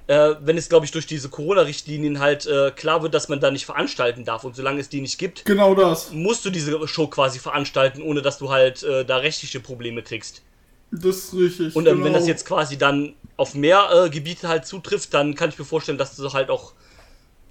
äh, 0.07 0.35
wenn 0.41 0.57
es, 0.57 0.69
glaube 0.69 0.85
ich, 0.85 0.91
durch 0.91 1.05
diese 1.05 1.29
Corona-Richtlinien 1.29 2.19
halt 2.19 2.45
äh, 2.45 2.71
klar 2.71 3.03
wird, 3.03 3.13
dass 3.13 3.29
man 3.29 3.39
da 3.39 3.51
nicht 3.51 3.65
veranstalten 3.65 4.25
darf. 4.25 4.43
Und 4.43 4.55
solange 4.55 4.79
es 4.79 4.89
die 4.89 5.01
nicht 5.01 5.17
gibt, 5.17 5.45
Genau 5.45 5.75
das. 5.75 6.11
musst 6.11 6.43
du 6.45 6.49
diese 6.49 6.87
Show 6.87 7.07
quasi 7.07 7.39
veranstalten, 7.39 8.01
ohne 8.01 8.21
dass 8.21 8.37
du 8.37 8.49
halt 8.49 8.83
äh, 8.83 9.05
da 9.05 9.17
rechtliche 9.17 9.59
Probleme 9.59 10.01
kriegst. 10.03 10.41
Das 10.91 11.15
ist 11.15 11.33
richtig. 11.33 11.75
Und 11.75 11.85
genau. 11.85 12.03
wenn 12.03 12.13
das 12.13 12.27
jetzt 12.27 12.45
quasi 12.45 12.77
dann 12.77 13.13
auf 13.37 13.55
mehr 13.55 13.89
äh, 13.93 14.09
Gebiete 14.09 14.47
halt 14.47 14.65
zutrifft, 14.65 15.13
dann 15.13 15.35
kann 15.35 15.49
ich 15.49 15.57
mir 15.57 15.65
vorstellen, 15.65 15.97
dass 15.97 16.15
du 16.15 16.33
halt 16.33 16.49
auch 16.49 16.73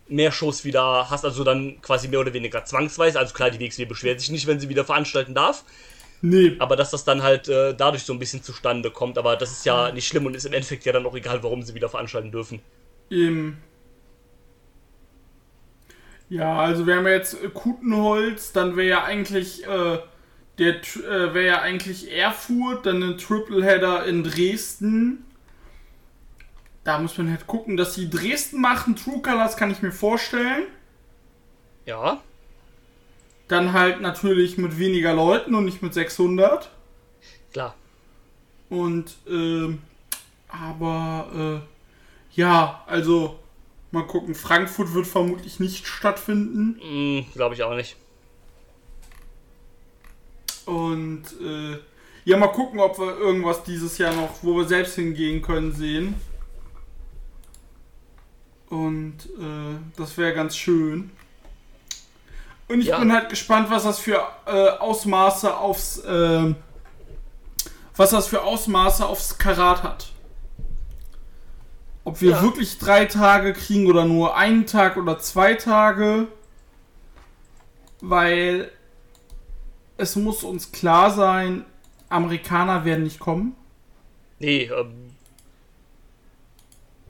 mehr 0.08 0.32
Shows 0.32 0.64
wieder 0.64 1.08
hast, 1.08 1.24
also 1.24 1.44
dann 1.44 1.80
quasi 1.80 2.08
mehr 2.08 2.20
oder 2.20 2.34
weniger 2.34 2.64
zwangsweise. 2.64 3.18
Also 3.18 3.32
klar, 3.32 3.50
die 3.50 3.60
WXW 3.60 3.86
beschwert 3.86 4.20
sich 4.20 4.30
nicht, 4.30 4.46
wenn 4.46 4.60
sie 4.60 4.68
wieder 4.68 4.84
veranstalten 4.84 5.34
darf, 5.34 5.64
Nee, 6.22 6.56
aber 6.58 6.76
dass 6.76 6.90
das 6.90 7.04
dann 7.04 7.22
halt 7.22 7.48
äh, 7.48 7.74
dadurch 7.74 8.04
so 8.04 8.12
ein 8.12 8.18
bisschen 8.18 8.42
zustande 8.42 8.90
kommt. 8.90 9.16
Aber 9.16 9.36
das 9.36 9.52
ist 9.52 9.64
ja 9.64 9.90
nicht 9.92 10.06
schlimm 10.06 10.26
und 10.26 10.36
ist 10.36 10.44
im 10.44 10.52
Endeffekt 10.52 10.84
ja 10.84 10.92
dann 10.92 11.06
auch 11.06 11.14
egal, 11.14 11.42
warum 11.42 11.62
sie 11.62 11.74
wieder 11.74 11.88
veranstalten 11.88 12.30
dürfen. 12.30 12.60
eben. 13.10 13.62
Ja, 16.28 16.60
also 16.60 16.86
wir 16.86 16.94
haben 16.94 17.06
ja 17.06 17.14
jetzt 17.14 17.42
äh, 17.42 17.48
Kutenholz, 17.48 18.52
dann 18.52 18.76
wäre 18.76 18.88
ja 18.88 19.04
eigentlich 19.04 19.66
äh, 19.66 19.98
der 20.60 20.76
äh, 20.76 21.34
wäre 21.34 21.46
ja 21.46 21.60
eigentlich 21.62 22.12
Erfurt, 22.12 22.86
dann 22.86 23.02
ein 23.02 23.18
Tripleheader 23.18 24.04
in 24.04 24.22
Dresden. 24.22 25.24
Da 26.84 26.98
muss 26.98 27.16
man 27.18 27.30
halt 27.30 27.46
gucken, 27.46 27.76
dass 27.76 27.94
sie 27.94 28.10
Dresden 28.10 28.60
machen. 28.60 28.94
True 28.94 29.22
Colors 29.22 29.56
kann 29.56 29.70
ich 29.70 29.82
mir 29.82 29.90
vorstellen. 29.90 30.64
Ja, 31.86 32.20
Dann 33.50 33.72
halt 33.72 34.00
natürlich 34.00 34.58
mit 34.58 34.78
weniger 34.78 35.12
Leuten 35.12 35.56
und 35.56 35.64
nicht 35.64 35.82
mit 35.82 35.92
600. 35.92 36.70
klar. 37.50 37.74
Und, 38.68 39.16
ähm, 39.28 39.80
aber, 40.46 41.60
äh, 41.64 42.38
ja, 42.40 42.84
also, 42.86 43.40
mal 43.90 44.06
gucken. 44.06 44.36
Frankfurt 44.36 44.94
wird 44.94 45.08
vermutlich 45.08 45.58
nicht 45.58 45.84
stattfinden. 45.88 46.78
Hm, 46.80 47.26
Glaube 47.34 47.56
ich 47.56 47.64
auch 47.64 47.74
nicht. 47.74 47.96
Und, 50.64 51.24
äh, 51.42 51.78
ja, 52.24 52.36
mal 52.36 52.52
gucken, 52.52 52.78
ob 52.78 53.00
wir 53.00 53.18
irgendwas 53.18 53.64
dieses 53.64 53.98
Jahr 53.98 54.14
noch, 54.14 54.44
wo 54.44 54.58
wir 54.58 54.68
selbst 54.68 54.94
hingehen 54.94 55.42
können, 55.42 55.72
sehen. 55.72 56.14
Und, 58.68 59.26
äh, 59.40 59.76
das 59.96 60.16
wäre 60.16 60.34
ganz 60.34 60.56
schön. 60.56 61.10
Und 62.70 62.80
ich 62.82 62.86
Ja. 62.86 63.00
bin 63.00 63.12
halt 63.12 63.28
gespannt, 63.28 63.68
was 63.68 63.82
das 63.82 63.98
für 63.98 64.22
äh, 64.46 64.68
Ausmaße 64.78 65.56
aufs, 65.56 66.00
ähm, 66.06 66.54
was 67.96 68.10
das 68.10 68.28
für 68.28 68.42
Ausmaße 68.42 69.04
aufs 69.04 69.38
Karat 69.38 69.82
hat. 69.82 70.12
Ob 72.04 72.20
wir 72.20 72.30
Ja. 72.30 72.42
wirklich 72.42 72.78
drei 72.78 73.06
Tage 73.06 73.54
kriegen 73.54 73.88
oder 73.88 74.04
nur 74.04 74.36
einen 74.36 74.66
Tag 74.66 74.96
oder 74.96 75.18
zwei 75.18 75.54
Tage. 75.54 76.28
Weil 78.00 78.70
es 79.96 80.14
muss 80.14 80.44
uns 80.44 80.70
klar 80.70 81.10
sein, 81.10 81.64
Amerikaner 82.08 82.84
werden 82.84 83.02
nicht 83.02 83.18
kommen. 83.18 83.56
Nee, 84.38 84.70
ähm, 84.72 85.10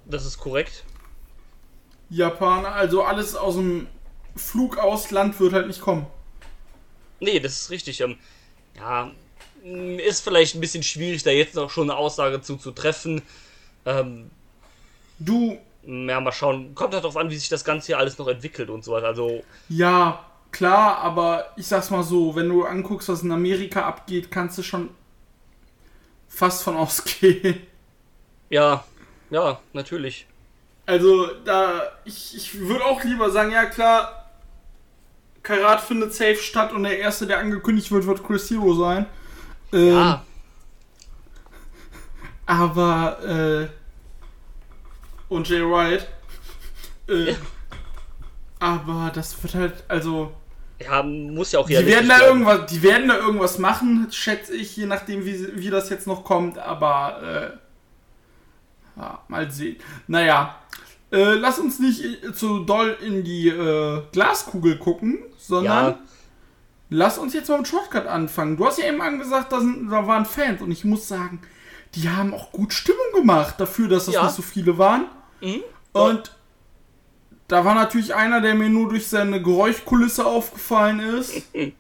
das 0.06 0.24
ist 0.24 0.38
korrekt. 0.38 0.84
Japaner, 2.08 2.72
also 2.72 3.04
alles 3.04 3.36
aus 3.36 3.56
dem 3.56 3.86
Flugausland 4.36 5.38
wird 5.40 5.52
halt 5.52 5.66
nicht 5.66 5.80
kommen. 5.80 6.06
Nee, 7.20 7.40
das 7.40 7.52
ist 7.62 7.70
richtig. 7.70 8.00
Ähm, 8.00 8.18
ja, 8.76 9.10
mh, 9.64 10.02
ist 10.02 10.22
vielleicht 10.22 10.54
ein 10.54 10.60
bisschen 10.60 10.82
schwierig, 10.82 11.22
da 11.22 11.30
jetzt 11.30 11.54
noch 11.54 11.70
schon 11.70 11.90
eine 11.90 11.98
Aussage 11.98 12.40
zu, 12.42 12.56
zu 12.56 12.72
treffen. 12.72 13.22
Ähm, 13.86 14.30
Du, 15.18 15.58
ja, 15.84 16.20
mal 16.20 16.32
schauen. 16.32 16.74
Kommt 16.74 16.94
halt 16.94 17.04
darauf 17.04 17.16
an, 17.16 17.30
wie 17.30 17.36
sich 17.36 17.48
das 17.48 17.64
Ganze 17.64 17.88
hier 17.88 17.98
alles 17.98 18.18
noch 18.18 18.28
entwickelt 18.28 18.70
und 18.70 18.84
so 18.84 18.92
weiter. 18.92 19.08
Also, 19.08 19.44
ja, 19.68 20.24
klar, 20.52 20.98
aber 20.98 21.52
ich 21.56 21.66
sag's 21.66 21.90
mal 21.90 22.02
so, 22.02 22.34
wenn 22.36 22.48
du 22.48 22.64
anguckst, 22.64 23.08
was 23.08 23.22
in 23.22 23.32
Amerika 23.32 23.86
abgeht, 23.86 24.30
kannst 24.30 24.58
du 24.58 24.62
schon 24.62 24.90
fast 26.28 26.62
von 26.62 26.76
ausgehen. 26.78 27.66
ja, 28.50 28.84
ja, 29.30 29.60
natürlich. 29.72 30.26
Also, 30.86 31.28
da, 31.44 31.82
ich, 32.04 32.36
ich 32.36 32.58
würde 32.58 32.84
auch 32.84 33.02
lieber 33.04 33.30
sagen, 33.30 33.52
ja 33.52 33.66
klar, 33.66 34.19
Karat 35.42 35.80
findet 35.80 36.12
safe 36.14 36.36
statt 36.36 36.72
und 36.72 36.82
der 36.82 36.98
erste, 36.98 37.26
der 37.26 37.38
angekündigt 37.38 37.90
wird, 37.90 38.06
wird 38.06 38.22
Chris 38.24 38.50
Hero 38.50 38.74
sein. 38.74 39.06
Ähm, 39.72 39.88
Ja, 39.94 40.24
Aber, 42.46 43.18
äh, 43.24 43.68
und 45.32 45.48
Jay 45.48 45.62
Wright. 45.62 46.08
Äh, 47.08 47.34
aber 48.58 49.10
das 49.14 49.40
wird 49.42 49.54
halt, 49.54 49.84
also, 49.88 50.32
ja, 50.80 51.02
muss 51.02 51.52
ja 51.52 51.60
auch 51.60 51.66
die 51.66 51.74
werden 51.86 52.08
da 52.08 52.16
bleiben. 52.16 52.40
irgendwas, 52.42 52.70
die 52.70 52.82
werden 52.82 53.08
da 53.08 53.16
irgendwas 53.16 53.58
machen, 53.58 54.08
schätze 54.10 54.54
ich, 54.54 54.76
je 54.76 54.86
nachdem, 54.86 55.24
wie, 55.24 55.56
wie 55.56 55.70
das 55.70 55.88
jetzt 55.90 56.06
noch 56.06 56.24
kommt, 56.24 56.58
aber, 56.58 57.22
äh, 58.96 59.00
ja, 59.00 59.22
mal 59.28 59.50
sehen. 59.50 59.76
Naja, 60.08 60.56
äh, 61.12 61.34
lass 61.34 61.58
uns 61.58 61.78
nicht 61.78 62.02
äh, 62.24 62.32
zu 62.32 62.60
doll 62.60 62.96
in 63.04 63.24
die, 63.24 63.48
äh, 63.48 64.02
Glaskugel 64.12 64.78
gucken, 64.78 65.18
sondern 65.38 65.86
Ja, 65.86 65.98
Lass 66.92 67.18
uns 67.18 67.34
jetzt 67.34 67.48
mal 67.48 67.58
mit 67.58 67.68
Shortcut 67.68 68.06
anfangen. 68.08 68.56
Du 68.56 68.66
hast 68.66 68.78
ja 68.80 68.86
eben 68.88 69.00
angesagt, 69.00 69.52
da, 69.52 69.60
sind, 69.60 69.88
da 69.90 70.08
waren 70.08 70.26
Fans 70.26 70.60
und 70.60 70.72
ich 70.72 70.84
muss 70.84 71.06
sagen, 71.06 71.40
die 71.94 72.08
haben 72.08 72.34
auch 72.34 72.50
gut 72.50 72.72
Stimmung 72.72 73.12
gemacht 73.14 73.54
dafür, 73.58 73.86
dass 73.88 74.06
das 74.06 74.14
Ja. 74.14 74.24
nicht 74.24 74.34
so 74.34 74.42
viele 74.42 74.76
waren. 74.76 75.06
Mhm. 75.40 75.62
Und 75.92 76.36
da 77.46 77.64
war 77.64 77.76
natürlich 77.76 78.14
einer, 78.16 78.40
der 78.40 78.56
mir 78.56 78.68
nur 78.68 78.88
durch 78.88 79.06
seine 79.06 79.40
Geräuschkulisse 79.40 80.26
aufgefallen 80.26 81.00
ist. 81.00 81.42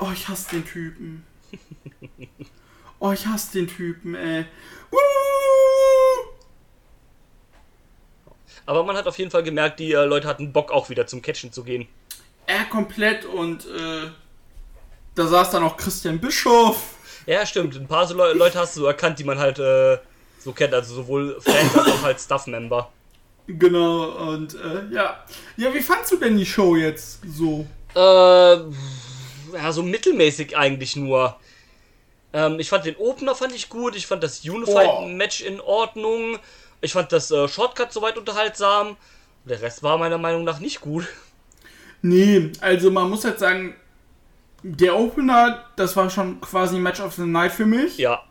Oh, 0.00 0.10
ich 0.12 0.28
hasse 0.28 0.50
den 0.50 0.64
Typen. 0.64 1.24
Oh, 2.98 3.10
ich 3.12 3.26
hasse 3.26 3.52
den 3.52 3.66
Typen, 3.68 4.14
ey. 4.14 4.46
Uh! 4.92 4.96
Aber 8.66 8.84
man 8.84 8.96
hat 8.96 9.06
auf 9.06 9.18
jeden 9.18 9.30
Fall 9.30 9.42
gemerkt, 9.42 9.80
die 9.80 9.92
äh, 9.92 10.04
Leute 10.04 10.28
hatten 10.28 10.52
Bock 10.52 10.70
auch 10.70 10.88
wieder 10.90 11.06
zum 11.06 11.22
Catchen 11.22 11.52
zu 11.52 11.64
gehen. 11.64 11.88
Er 12.46 12.64
komplett 12.64 13.24
und 13.24 13.66
äh, 13.66 14.08
da 15.14 15.26
saß 15.26 15.50
dann 15.50 15.62
auch 15.62 15.76
Christian 15.76 16.18
Bischof. 16.18 16.96
Ja, 17.26 17.46
stimmt. 17.46 17.76
Ein 17.76 17.86
paar 17.86 18.06
so 18.06 18.16
Le 18.16 18.32
Leute 18.32 18.58
hast 18.58 18.76
du 18.76 18.80
so 18.80 18.86
erkannt, 18.86 19.18
die 19.18 19.24
man 19.24 19.38
halt 19.38 19.58
äh, 19.58 19.98
so 20.38 20.52
kennt. 20.52 20.74
Also 20.74 20.94
sowohl 20.94 21.40
Fans 21.40 21.76
als 21.76 21.88
auch 21.88 22.02
halt 22.02 22.20
Staff-Member. 22.20 22.90
Genau, 23.46 24.04
und 24.30 24.54
äh, 24.54 24.92
ja. 24.94 25.24
Ja, 25.56 25.74
wie 25.74 25.80
fandst 25.80 26.12
du 26.12 26.16
denn 26.16 26.36
die 26.36 26.46
Show 26.46 26.76
jetzt 26.76 27.20
so? 27.26 27.66
Äh, 27.94 27.98
ja, 29.54 29.72
so 29.72 29.82
mittelmäßig 29.82 30.56
eigentlich 30.56 30.96
nur. 30.96 31.36
Ähm, 32.32 32.58
ich 32.58 32.68
fand 32.70 32.86
den 32.86 32.96
Opener 32.96 33.34
fand 33.34 33.54
ich 33.54 33.68
gut, 33.68 33.94
ich 33.94 34.06
fand 34.06 34.22
das 34.22 34.42
Oh. 34.48 34.52
Unified-Match 34.52 35.42
in 35.42 35.60
Ordnung, 35.60 36.38
ich 36.82 36.92
fand 36.92 37.10
das 37.12 37.30
äh, 37.30 37.48
Shortcut 37.48 37.92
soweit 37.92 38.18
unterhaltsam. 38.18 38.96
Der 39.44 39.60
Rest 39.62 39.82
war 39.82 39.96
meiner 39.96 40.18
Meinung 40.18 40.44
nach 40.44 40.60
nicht 40.60 40.80
gut. 40.80 41.08
Nee, 42.02 42.52
also 42.60 42.90
man 42.90 43.08
muss 43.08 43.24
halt 43.24 43.38
sagen, 43.38 43.74
der 44.62 44.96
Opener, 44.96 45.64
das 45.76 45.96
war 45.96 46.10
schon 46.10 46.40
quasi 46.40 46.78
Match 46.78 47.00
of 47.00 47.14
the 47.14 47.22
Night 47.22 47.52
für 47.52 47.66
mich. 47.66 47.96
Ja, 47.98 48.22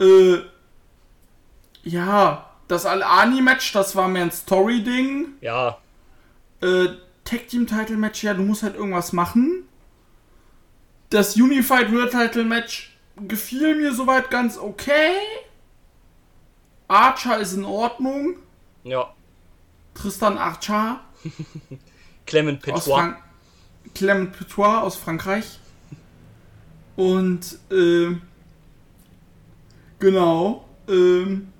Äh, 0.00 0.38
ja, 1.84 2.50
das 2.68 2.86
Al-Ani-Match, 2.86 3.72
das 3.72 3.94
war 3.94 4.08
mehr 4.08 4.22
ein 4.22 4.32
Story-Ding. 4.32 5.34
ja, 5.40 5.78
Äh, 6.60 6.86
Tag 7.24 7.48
Team 7.48 7.66
Title 7.66 7.96
Match, 7.96 8.22
ja, 8.24 8.34
du 8.34 8.42
musst 8.42 8.62
halt 8.62 8.76
irgendwas 8.76 9.12
machen. 9.12 9.68
Das 11.10 11.36
Unified 11.36 11.92
World 11.92 12.10
Title 12.12 12.44
Match 12.44 12.96
gefiel 13.16 13.74
mir 13.76 13.92
soweit 13.94 14.30
ganz 14.30 14.56
okay. 14.58 15.12
Archer 16.92 17.38
ist 17.38 17.54
in 17.54 17.64
Ordnung. 17.64 18.36
ja. 18.84 19.12
Tristan 19.94 20.38
Archer 20.38 21.00
Clement 22.26 22.62
Petois. 22.62 23.14
Clement 23.94 24.32
Petois 24.32 24.80
aus 24.80 24.96
Frankreich. 24.96 25.58
Und 26.96 27.58
äh, 27.70 28.16
genau. 29.98 30.66
Ähm, 30.88 31.52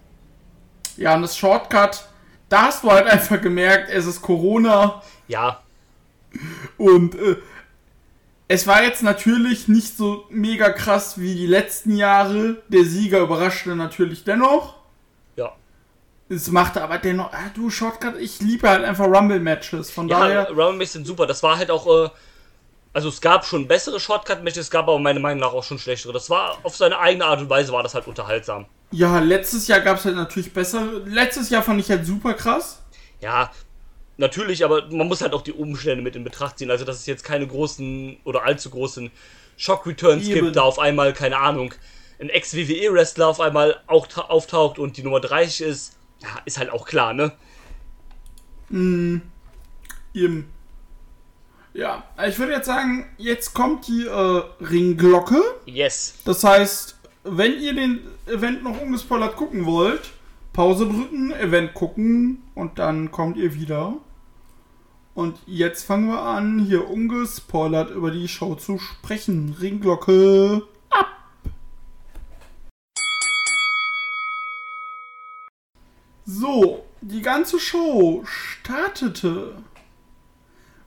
ja, 0.96 1.14
und 1.14 1.22
das 1.22 1.36
Shortcut, 1.36 2.08
da 2.48 2.62
hast 2.66 2.84
du 2.84 2.90
halt 2.90 3.06
einfach 3.06 3.40
gemerkt, 3.40 3.90
es 3.90 4.06
ist 4.06 4.22
Corona 4.22 5.02
Ja, 5.28 5.62
und 6.78 7.14
äh, 7.14 7.36
Es 8.48 8.66
war 8.66 8.82
jetzt 8.82 9.02
natürlich 9.02 9.68
nicht 9.68 9.96
so 9.96 10.26
mega 10.30 10.70
krass 10.70 11.18
wie 11.18 11.34
die 11.34 11.46
letzten 11.46 11.96
Jahre. 11.96 12.62
Der 12.68 12.84
Sieger 12.84 13.20
überraschte 13.20 13.74
natürlich 13.76 14.24
dennoch. 14.24 14.81
Es 16.32 16.48
machte 16.50 16.82
aber 16.82 16.98
dennoch, 16.98 17.32
ah, 17.32 17.50
du 17.54 17.68
Shortcut, 17.70 18.16
ich 18.18 18.40
liebe 18.40 18.68
halt 18.68 18.84
einfach 18.84 19.06
Rumble-Matches. 19.06 19.90
Von 19.90 20.08
Ja, 20.08 20.20
daher, 20.20 20.48
Rumble 20.48 20.72
Matches 20.74 20.92
sind 20.94 21.06
super. 21.06 21.26
Das 21.26 21.42
war 21.42 21.58
halt 21.58 21.70
auch, 21.70 21.86
äh, 22.06 22.10
also 22.94 23.08
es 23.08 23.20
gab 23.20 23.44
schon 23.44 23.66
bessere 23.68 23.98
Shortcut-Matches, 24.00 24.58
es 24.66 24.70
gab 24.70 24.88
aber 24.88 24.98
meiner 24.98 25.20
Meinung 25.20 25.40
nach 25.40 25.52
auch 25.52 25.64
schon 25.64 25.78
schlechtere. 25.78 26.12
Das 26.12 26.30
war 26.30 26.58
auf 26.62 26.76
seine 26.76 26.98
eigene 26.98 27.24
Art 27.24 27.40
und 27.40 27.50
Weise 27.50 27.72
war 27.72 27.82
das 27.82 27.94
halt 27.94 28.06
unterhaltsam. 28.06 28.66
ja, 28.90 29.18
letztes 29.18 29.66
Jahr 29.68 29.80
gab 29.80 29.98
es 29.98 30.04
halt 30.04 30.16
natürlich 30.16 30.52
bessere. 30.52 31.02
Letztes 31.06 31.50
Jahr 31.50 31.62
fand 31.62 31.80
ich 31.80 31.90
halt 31.90 32.04
super 32.06 32.34
krass. 32.34 32.82
Ja, 33.20 33.50
natürlich, 34.16 34.64
aber 34.64 34.86
man 34.90 35.08
muss 35.08 35.22
halt 35.22 35.32
auch 35.34 35.42
die 35.42 35.52
Umstände 35.52 36.02
mit 36.02 36.16
in 36.16 36.24
Betracht 36.24 36.58
ziehen. 36.58 36.70
Also, 36.70 36.84
dass 36.84 36.96
es 36.96 37.06
jetzt 37.06 37.24
keine 37.24 37.46
großen 37.46 38.18
oder 38.24 38.44
allzu 38.44 38.70
großen 38.70 39.10
Shock-Returns 39.56 40.24
gibt, 40.26 40.56
da 40.56 40.62
auf 40.62 40.78
einmal, 40.78 41.12
keine 41.12 41.38
Ahnung, 41.38 41.72
ein 42.20 42.28
Ex-WWE-Wrestler 42.28 43.26
auf 43.28 43.40
einmal 43.40 43.80
auch 43.86 44.06
ta- 44.06 44.22
auftaucht 44.22 44.78
und 44.78 44.96
die 44.96 45.02
Nummer 45.02 45.20
30 45.20 45.62
ist, 45.66 45.96
ja, 46.22 46.28
ist 46.44 46.58
halt 46.58 46.70
auch 46.70 46.87
klar, 46.87 47.12
ne? 47.14 47.32
Eben. 48.70 50.48
Ja, 51.74 52.04
ich 52.26 52.38
würde 52.38 52.52
jetzt 52.52 52.66
sagen, 52.66 53.06
jetzt 53.16 53.54
kommt 53.54 53.88
die 53.88 54.06
äh, 54.06 54.42
Ringglocke. 54.61 55.42
Yes. 55.66 56.14
Das 56.24 56.44
heißt, 56.44 56.98
wenn 57.24 57.61
ihr 57.61 57.74
den 57.74 58.00
Event 58.26 58.62
noch 58.62 58.80
ungespoilert 58.80 59.37
gucken 59.37 59.64
wollt, 59.66 60.12
Pause 60.52 60.87
drücken, 60.87 61.32
Event 61.32 61.72
gucken 61.72 62.42
und 62.54 62.78
dann 62.78 63.11
kommt 63.11 63.37
ihr 63.37 63.54
wieder. 63.54 63.96
Und 65.14 65.38
jetzt 65.46 65.85
fangen 65.85 66.08
wir 66.08 66.22
an, 66.22 66.58
hier 66.58 66.88
ungespoilert 66.88 67.90
über 67.90 68.11
die 68.11 68.28
Show 68.28 68.54
zu 68.54 68.78
sprechen. 68.78 69.56
Ringglocke 69.61 70.62
ab! 70.90 71.06
So, 76.24 76.85
die 77.00 77.22
ganze 77.22 77.58
Show 77.58 78.22
startete 78.24 79.54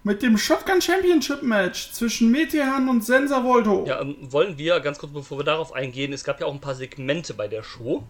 mit 0.06 0.22
dem 0.22 0.38
Shotgun 0.38 0.82
Championship 0.82 1.42
Match 1.42 1.92
zwischen 1.92 2.30
Metehan 2.30 2.88
und 2.88 3.04
Sensa 3.04 3.44
Volto. 3.44 3.86
Ja, 3.88 4.02
ähm, 4.02 4.16
wollen 4.22 4.56
wir, 4.58 4.80
ganz 4.80 5.00
kurz 5.00 5.12
bevor 5.12 5.40
wir 5.40 5.44
darauf 5.44 5.74
eingehen, 5.74 6.14
es 6.14 6.24
gab 6.24 6.40
ja 6.40 6.46
auch 6.46 6.54
ein 6.54 6.62
paar 6.62 6.76
Segmente 6.76 7.34
bei 7.34 7.48
der 7.48 7.64
Show. 7.64 8.04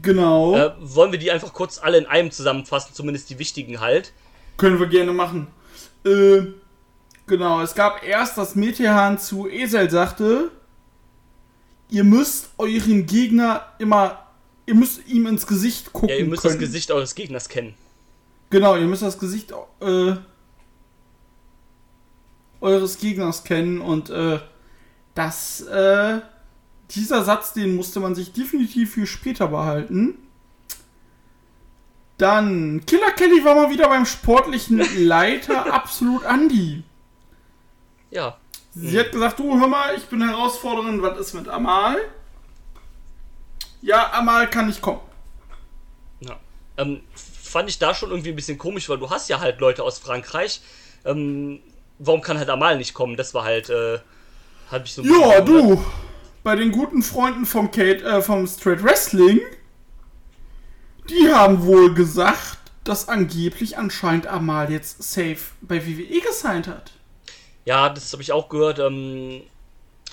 Genau. 0.00 0.56
Äh, 0.56 0.72
wollen 0.80 1.12
wir 1.12 1.18
die 1.18 1.30
einfach 1.30 1.52
kurz 1.52 1.78
alle 1.78 1.98
in 1.98 2.06
einem 2.06 2.30
zusammenfassen, 2.30 2.94
zumindest 2.94 3.28
die 3.28 3.38
wichtigen 3.38 3.80
halt? 3.80 4.14
Können 4.56 4.80
wir 4.80 4.86
gerne 4.86 5.12
machen. 5.12 5.48
Äh, 6.06 6.44
genau, 7.26 7.60
es 7.60 7.74
gab 7.74 8.02
erst, 8.02 8.38
dass 8.38 8.54
Metehan 8.54 9.18
zu 9.18 9.46
Esel 9.46 9.90
sagte, 9.90 10.50
ihr 11.90 12.04
müsst 12.04 12.48
euren 12.56 13.04
Gegner 13.04 13.66
immer, 13.78 14.26
ihr 14.66 14.74
müsst 14.74 15.06
ihm 15.06 15.26
ins 15.26 15.46
Gesicht 15.46 15.92
gucken 15.92 16.10
Ja, 16.10 16.16
ihr 16.16 16.26
müsst 16.26 16.42
können. 16.42 16.54
das 16.54 16.60
Gesicht 16.60 16.90
eures 16.90 17.14
Gegners 17.14 17.48
kennen. 17.48 17.74
Genau, 18.50 18.76
ihr 18.76 18.86
müsst 18.86 19.02
das 19.02 19.18
Gesicht 19.18 19.52
äh, 19.80 20.14
eures 22.60 22.98
Gegners 22.98 23.44
kennen 23.44 23.80
und 23.80 24.10
äh, 24.10 24.38
das, 25.14 25.60
äh, 25.62 26.20
dieser 26.90 27.24
Satz, 27.24 27.52
den 27.52 27.76
musste 27.76 28.00
man 28.00 28.14
sich 28.14 28.32
definitiv 28.32 28.92
für 28.92 29.06
später 29.06 29.48
behalten. 29.48 30.18
Dann, 32.18 32.84
Killer 32.86 33.10
Kelly 33.12 33.44
war 33.44 33.54
mal 33.54 33.70
wieder 33.70 33.88
beim 33.88 34.06
sportlichen 34.06 34.82
Leiter 34.98 35.72
Absolut 35.72 36.24
Andy. 36.24 36.84
Ja. 38.10 38.36
Sie 38.74 38.98
hat 38.98 39.12
gesagt, 39.12 39.38
du 39.38 39.58
hör 39.60 39.66
mal, 39.66 39.94
ich 39.96 40.04
bin 40.04 40.22
Herausforderin, 40.22 41.02
was 41.02 41.18
ist 41.18 41.34
mit 41.34 41.48
Amal? 41.48 41.98
Ja, 43.82 44.12
Amal 44.12 44.48
kann 44.48 44.66
nicht 44.66 44.80
kommen. 44.80 45.00
Ja. 46.20 46.38
Ähm, 46.78 47.00
fand 47.14 47.68
ich 47.68 47.78
da 47.78 47.94
schon 47.94 48.10
irgendwie 48.10 48.30
ein 48.30 48.36
bisschen 48.36 48.56
komisch, 48.56 48.88
weil 48.88 48.98
du 48.98 49.10
hast 49.10 49.28
ja 49.28 49.40
halt 49.40 49.60
Leute 49.60 49.82
aus 49.82 49.98
Frankreich. 49.98 50.62
Ähm, 51.04 51.60
warum 51.98 52.22
kann 52.22 52.38
halt 52.38 52.48
Amal 52.48 52.78
nicht 52.78 52.94
kommen? 52.94 53.16
Das 53.16 53.34
war 53.34 53.44
halt, 53.44 53.68
äh, 53.70 53.98
hab 54.70 54.84
ich 54.84 54.94
so 54.94 55.02
ein 55.02 55.08
Ja, 55.10 55.40
du, 55.40 55.84
bei 56.42 56.56
den 56.56 56.72
guten 56.72 57.02
Freunden 57.02 57.44
vom 57.44 57.70
Kate, 57.70 58.02
äh, 58.04 58.22
vom 58.22 58.46
Straight 58.46 58.82
Wrestling, 58.82 59.40
die 61.10 61.32
haben 61.32 61.64
wohl 61.64 61.92
gesagt, 61.92 62.58
dass 62.84 63.08
angeblich 63.08 63.78
anscheinend 63.78 64.26
Amal 64.26 64.70
jetzt 64.70 65.02
safe 65.02 65.38
bei 65.60 65.84
WWE 65.86 66.20
gesigned 66.20 66.68
hat. 66.68 66.92
Ja, 67.64 67.88
das 67.88 68.12
habe 68.12 68.22
ich 68.22 68.32
auch 68.32 68.48
gehört. 68.48 68.78
Ähm, 68.78 69.42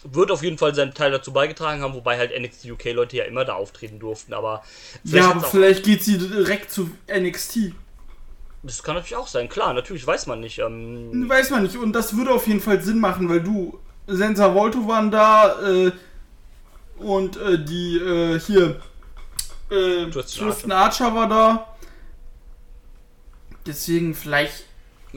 wird 0.03 0.31
auf 0.31 0.43
jeden 0.43 0.57
Fall 0.57 0.73
seinen 0.73 0.93
Teil 0.93 1.12
dazu 1.12 1.33
beigetragen 1.33 1.81
haben, 1.81 1.93
wobei 1.93 2.17
halt 2.17 2.31
NXT 2.38 2.71
UK 2.71 2.93
Leute 2.93 3.17
ja 3.17 3.25
immer 3.25 3.45
da 3.45 3.53
auftreten 3.53 3.99
durften, 3.99 4.33
aber 4.33 4.63
ja, 5.03 5.27
hat's 5.27 5.35
aber 5.35 5.47
vielleicht 5.47 5.83
geht 5.83 6.03
sie 6.03 6.17
direkt 6.17 6.71
zu 6.71 6.91
NXT. 7.07 7.73
das 8.63 8.81
kann 8.83 8.95
natürlich 8.95 9.17
auch 9.17 9.27
sein. 9.27 9.49
Klar, 9.49 9.73
natürlich 9.73 10.05
weiß 10.05 10.27
man 10.27 10.39
nicht. 10.39 10.59
Ähm, 10.59 11.27
Weiß 11.27 11.49
man 11.49 11.63
nicht. 11.63 11.77
Und 11.77 11.93
das 11.93 12.15
würde 12.15 12.31
auf 12.31 12.47
jeden 12.47 12.62
Fall 12.62 12.81
Sinn 12.81 12.99
machen, 12.99 13.29
weil 13.29 13.41
du, 13.41 13.79
Sensa 14.07 14.53
Volto 14.53 14.88
waren 14.88 15.12
da, 15.12 15.62
äh, 15.62 15.91
und 16.97 17.38
äh, 17.38 17.63
die, 17.63 17.97
äh, 17.97 18.39
hier, 18.39 18.81
äh, 19.69 20.09
Tristan 20.09 20.47
Tristan 20.49 20.71
Archer 20.71 21.15
war 21.15 21.27
da. 21.29 21.77
Deswegen 23.65 24.15
vielleicht, 24.15 24.65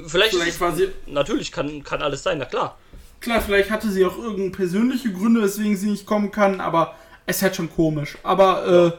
vielleicht, 0.07 0.35
vielleicht 0.35 0.61
war 0.61 0.75
sie, 0.75 0.90
natürlich 1.07 1.53
kann, 1.53 1.83
kann 1.85 2.03
alles 2.03 2.23
sein, 2.23 2.38
na 2.38 2.45
klar. 2.45 2.79
Klar, 3.23 3.41
vielleicht 3.41 3.71
hatte 3.71 3.91
sie 3.91 4.05
auch 4.05 4.19
irgendeine 4.19 4.51
persönliche 4.51 5.13
Gründe, 5.13 5.43
weswegen 5.43 5.77
sie 5.77 5.91
nicht 5.91 6.05
kommen 6.07 6.31
kann, 6.31 6.61
aber 6.61 6.95
es 7.25 7.37
ist 7.37 7.43
halt 7.43 7.57
schon 7.57 7.71
komisch. 7.71 8.19
Aber, 8.23 8.93
äh, 8.93 8.99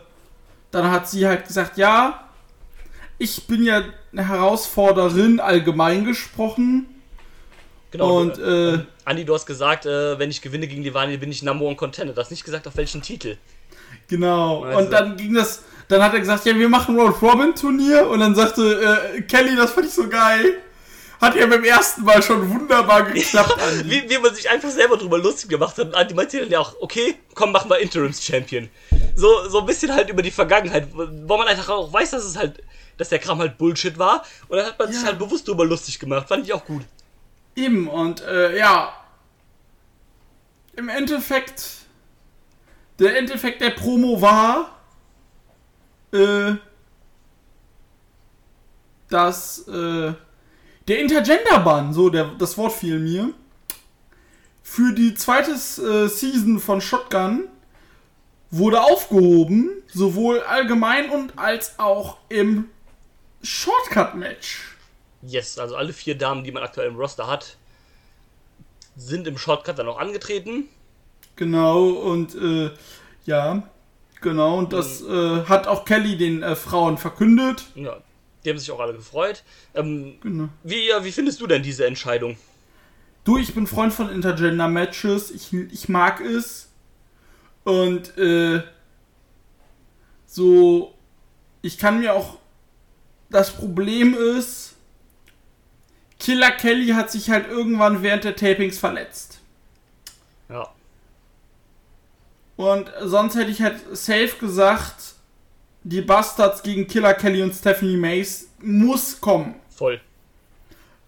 dann 0.72 0.90
hat 0.90 1.08
sie 1.08 1.28
halt 1.28 1.46
gesagt, 1.46 1.78
ja, 1.78 2.28
ich 3.20 3.46
bin 3.46 3.64
ja 3.64 3.84
eine 4.12 4.28
Herausforderin 4.28 5.40
allgemein 5.40 6.04
gesprochen. 6.06 6.88
Genau. 7.92 8.22
Und, 8.22 8.38
du, 8.38 8.42
äh, 8.42 8.80
Andi, 9.06 9.24
du 9.26 9.36
hast 9.36 9.46
gesagt, 9.46 9.86
äh, 9.86 10.18
wenn 10.18 10.32
ich 10.32 10.42
gewinne 10.42 10.68
gegen 10.68 10.82
die 10.84 10.94
Vani, 10.94 11.18
bin 11.18 11.30
ich 11.30 11.44
Number 11.44 11.66
One 11.66 11.76
Contender. 11.76 12.14
Du 12.14 12.20
hast 12.22 12.32
nicht 12.32 12.44
gesagt, 12.44 12.68
auf 12.68 12.76
welchen 12.76 13.02
Titel. 13.04 13.38
Genau. 14.08 14.64
Also- 14.64 14.80
Und 14.80 14.92
dann 14.92 15.16
ging 15.16 15.36
das, 15.36 15.64
dann 15.88 16.02
hat 16.02 16.14
er 16.14 16.20
gesagt, 16.20 16.46
ja, 16.46 16.56
wir 16.58 16.70
machen 16.70 16.98
Road 17.00 17.22
Robin 17.22 17.54
Turnier 17.54 18.08
und 18.10 18.20
dann 18.20 18.34
sagte 18.34 19.12
äh, 19.16 19.22
Kelly, 19.22 19.56
das 19.56 19.74
fand 19.74 19.86
ich 19.86 19.94
so 19.94 20.08
geil. 20.10 20.56
Hat 21.24 21.36
ja 21.36 21.48
beim 21.48 21.64
ersten 21.64 22.04
Mal 22.04 22.22
schon 22.22 22.50
wunderbar 22.50 23.04
geklappt, 23.04 23.58
Andi. 23.62 23.90
Wie, 23.90 24.10
wie 24.10 24.18
man 24.18 24.36
sich 24.36 24.50
einfach 24.50 24.70
selber 24.70 24.98
drüber 24.98 25.18
lustig 25.18 25.50
gemacht 25.50 25.78
hat. 25.78 25.88
Und 25.88 25.96
Andi 25.96 26.14
meinte 26.14 26.40
dann 26.40 26.50
ja 26.50 26.60
auch, 26.60 26.76
okay, 26.82 27.16
komm, 27.34 27.52
mach 27.52 27.66
mal 27.66 27.76
Interims 27.76 28.24
Champion. 28.24 28.70
So, 29.16 29.48
so 29.48 29.60
ein 29.62 29.66
bisschen 29.66 29.94
halt 29.94 30.10
über 30.10 30.22
die 30.22 30.32
Vergangenheit, 30.32 30.88
wo 30.94 31.38
man 31.38 31.48
einfach 31.48 31.70
auch 31.70 31.92
weiß, 31.94 32.12
dass 32.12 32.24
es 32.26 32.36
halt, 32.38 32.62
dass 32.98 33.10
der 33.10 33.20
Kram 33.20 33.40
halt 33.40 33.58
Bullshit 33.58 33.98
war. 33.98 34.24
Und 34.50 34.58
dann 34.58 34.66
hat 34.66 34.78
man 34.78 34.92
sich 34.92 35.02
Ja. 35.02 35.08
halt 35.08 35.20
bewusst 35.20 35.48
drüber 35.48 35.66
lustig 35.66 36.00
gemacht. 36.00 36.28
Fand 36.28 36.46
ich 36.46 36.54
auch 36.54 36.66
gut. 36.66 36.84
Eben, 37.56 37.88
und 37.88 38.22
äh, 38.22 38.58
ja. 38.58 38.94
Im 40.76 40.90
Endeffekt, 40.90 41.64
der 43.00 43.16
Endeffekt 43.18 43.62
der 43.62 43.70
Promo 43.70 44.20
war, 44.22 44.78
äh, 46.12 46.54
dass 49.10 49.68
äh, 49.68 50.14
der 50.88 51.00
Intergender-Bann, 51.00 51.94
so 51.94 52.10
der, 52.10 52.26
das 52.38 52.58
Wort 52.58 52.74
fiel 52.74 53.00
mir, 53.00 53.34
für 54.62 54.94
die 54.94 55.14
zweite 55.14 55.52
äh, 55.52 56.08
Season 56.08 56.60
von 56.60 56.82
Shotgun 56.82 57.48
wurde 58.50 58.82
aufgehoben, 58.82 59.70
sowohl 59.88 60.42
allgemein 60.42 61.10
und 61.10 61.38
als 61.38 61.80
auch 61.80 62.18
im 62.30 62.70
Shortcut-Match. 63.42 64.76
Yes, 65.22 65.58
also 65.58 65.76
alle 65.76 65.94
vier 65.94 66.18
Damen, 66.18 66.44
die 66.44 66.52
man 66.52 66.64
aktuell 66.64 66.90
im 66.90 66.96
Roster 66.96 67.28
hat, 67.28 67.58
sind 68.96 69.28
im 69.28 69.38
Shortcut 69.38 69.80
dann 69.80 69.88
auch 69.88 70.00
angetreten. 70.00 70.70
Genau, 71.36 71.88
und 71.90 72.36
äh, 72.36 72.72
ja, 73.26 73.64
genau, 74.22 74.58
und 74.58 74.72
das 74.72 75.02
äh, 75.02 75.46
hat 75.46 75.66
auch 75.68 75.86
Kelly 75.86 76.18
den 76.18 76.44
äh, 76.44 76.56
Frauen 76.56 76.98
verkündet. 76.98 77.64
Ja, 77.76 77.98
die 78.44 78.50
haben 78.50 78.58
sich 78.58 78.72
auch 78.72 78.80
alle 78.80 78.94
gefreut. 78.94 79.44
Ähm, 79.74 80.18
Genau. 80.22 80.50
wie, 80.64 80.90
wie 81.02 81.12
findest 81.12 81.40
du 81.42 81.48
denn 81.48 81.64
diese 81.64 81.86
Entscheidung? 81.86 82.38
Du, 83.24 83.38
ich 83.38 83.54
bin 83.56 83.68
Freund 83.68 83.94
von 83.94 84.10
Intergender-Matches, 84.10 85.32
ich, 85.32 85.54
ich 85.54 85.88
mag 85.90 86.20
es. 86.20 86.70
Und 87.64 88.18
äh, 88.18 88.62
so, 90.26 90.94
ich 91.62 91.78
kann 91.78 92.00
mir 92.00 92.14
auch. 92.14 92.38
Das 93.30 93.52
Problem 93.52 94.14
ist, 94.14 94.76
Killer 96.20 96.52
Kelly 96.52 96.90
hat 96.90 97.10
sich 97.12 97.30
halt 97.30 97.48
irgendwann 97.48 98.04
während 98.04 98.26
der 98.26 98.36
Tapings 98.36 98.78
verletzt. 98.78 99.40
Ja, 100.50 100.70
Und 102.58 102.92
sonst 103.02 103.36
hätte 103.36 103.50
ich 103.50 103.62
halt 103.62 103.80
safe 103.96 104.36
gesagt, 104.40 105.13
die 105.84 106.02
Bastards 106.02 106.64
gegen 106.64 106.88
Killer 106.88 107.14
Kelly 107.14 107.44
und 107.44 107.54
Stephanie 107.54 107.98
Mace 107.98 108.48
muss 108.62 109.20
kommen. 109.20 109.56
voll. 109.70 110.00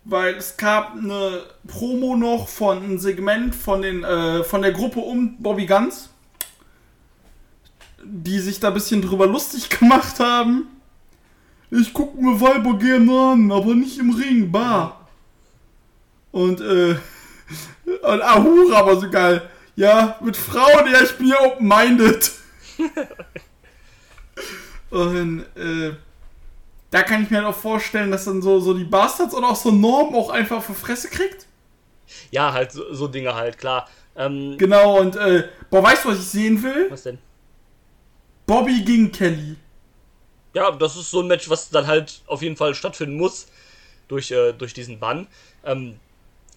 weil 0.04 0.36
es 0.36 0.56
gab 0.58 0.96
eine 0.96 1.44
Promo 1.68 2.16
noch 2.16 2.48
von 2.48 2.78
einem 2.78 3.00
Segment 3.00 3.56
von 3.56 3.82
den 3.82 4.04
äh, 4.04 4.44
von 4.44 4.62
der 4.62 4.72
Gruppe 4.72 5.00
um 5.00 5.38
Bobby 5.42 5.66
Guns, 5.66 6.10
die 8.04 8.40
sich 8.40 8.60
da 8.60 8.68
ein 8.68 8.74
bisschen 8.74 9.02
drüber 9.02 9.28
lustig 9.28 9.70
gemacht 9.80 10.20
haben. 10.20 10.68
Ich 11.72 11.94
guck 11.94 12.20
mir 12.20 12.40
Weiber 12.40 12.78
gerne 12.78 13.12
an, 13.32 13.52
aber 13.52 13.74
nicht 13.74 13.98
im 13.98 14.12
Ring, 14.12 14.52
bar. 14.52 15.08
Und 16.32 16.62
äh 16.62 16.96
und 18.02 18.22
Ahura 18.22 18.86
war 18.86 19.00
so 19.00 19.10
geil. 19.10 19.50
Ja, 19.76 20.18
mit 20.22 20.38
Frauen, 20.38 20.92
ja, 20.92 21.02
ich 21.04 21.18
bin 21.18 21.28
ja 21.28 21.42
open-minded. 21.42 22.32
und 24.90 25.46
äh, 25.56 25.94
da 26.92 27.04
kann 27.04 27.24
ich 27.24 27.30
mir 27.30 27.38
halt 27.38 27.48
auch 27.48 27.60
vorstellen, 27.60 28.12
dass 28.12 28.26
dann 28.26 28.42
so, 28.42 28.60
so 28.60 28.74
die 28.74 28.84
Bastards 28.84 29.34
oder 29.34 29.50
auch 29.50 29.56
so 29.56 29.72
Norm 29.72 30.16
auch 30.16 30.30
einfach 30.30 30.64
für 30.64 30.74
Fresse 30.74 31.10
kriegt. 31.10 31.46
Ja, 32.32 32.54
halt 32.54 32.72
so, 32.72 32.94
so 32.94 33.08
Dinge 33.08 33.34
halt, 33.36 33.58
klar. 33.58 33.90
Ähm, 34.16 34.58
Genau, 34.58 35.00
und 35.00 35.16
äh, 35.16 35.50
boah, 35.70 35.84
weißt 35.84 36.06
du, 36.06 36.10
was 36.10 36.20
ich 36.20 36.28
sehen 36.28 36.62
will? 36.64 36.88
was 36.90 37.04
denn? 37.04 37.18
Bobby 38.46 38.84
gegen 38.84 39.12
Kelly. 39.12 39.58
Ja, 40.54 40.72
das 40.72 40.96
ist 40.96 41.12
so 41.12 41.22
ein 41.22 41.28
Match, 41.28 41.50
was 41.50 41.70
dann 41.70 41.88
halt 41.88 42.22
auf 42.28 42.42
jeden 42.42 42.56
Fall 42.56 42.74
stattfinden 42.76 43.18
muss 43.18 43.48
durch, 44.08 44.32
äh, 44.32 44.54
durch 44.54 44.74
diesen 44.74 45.00
Bann. 45.00 45.28
Ähm, 45.66 46.00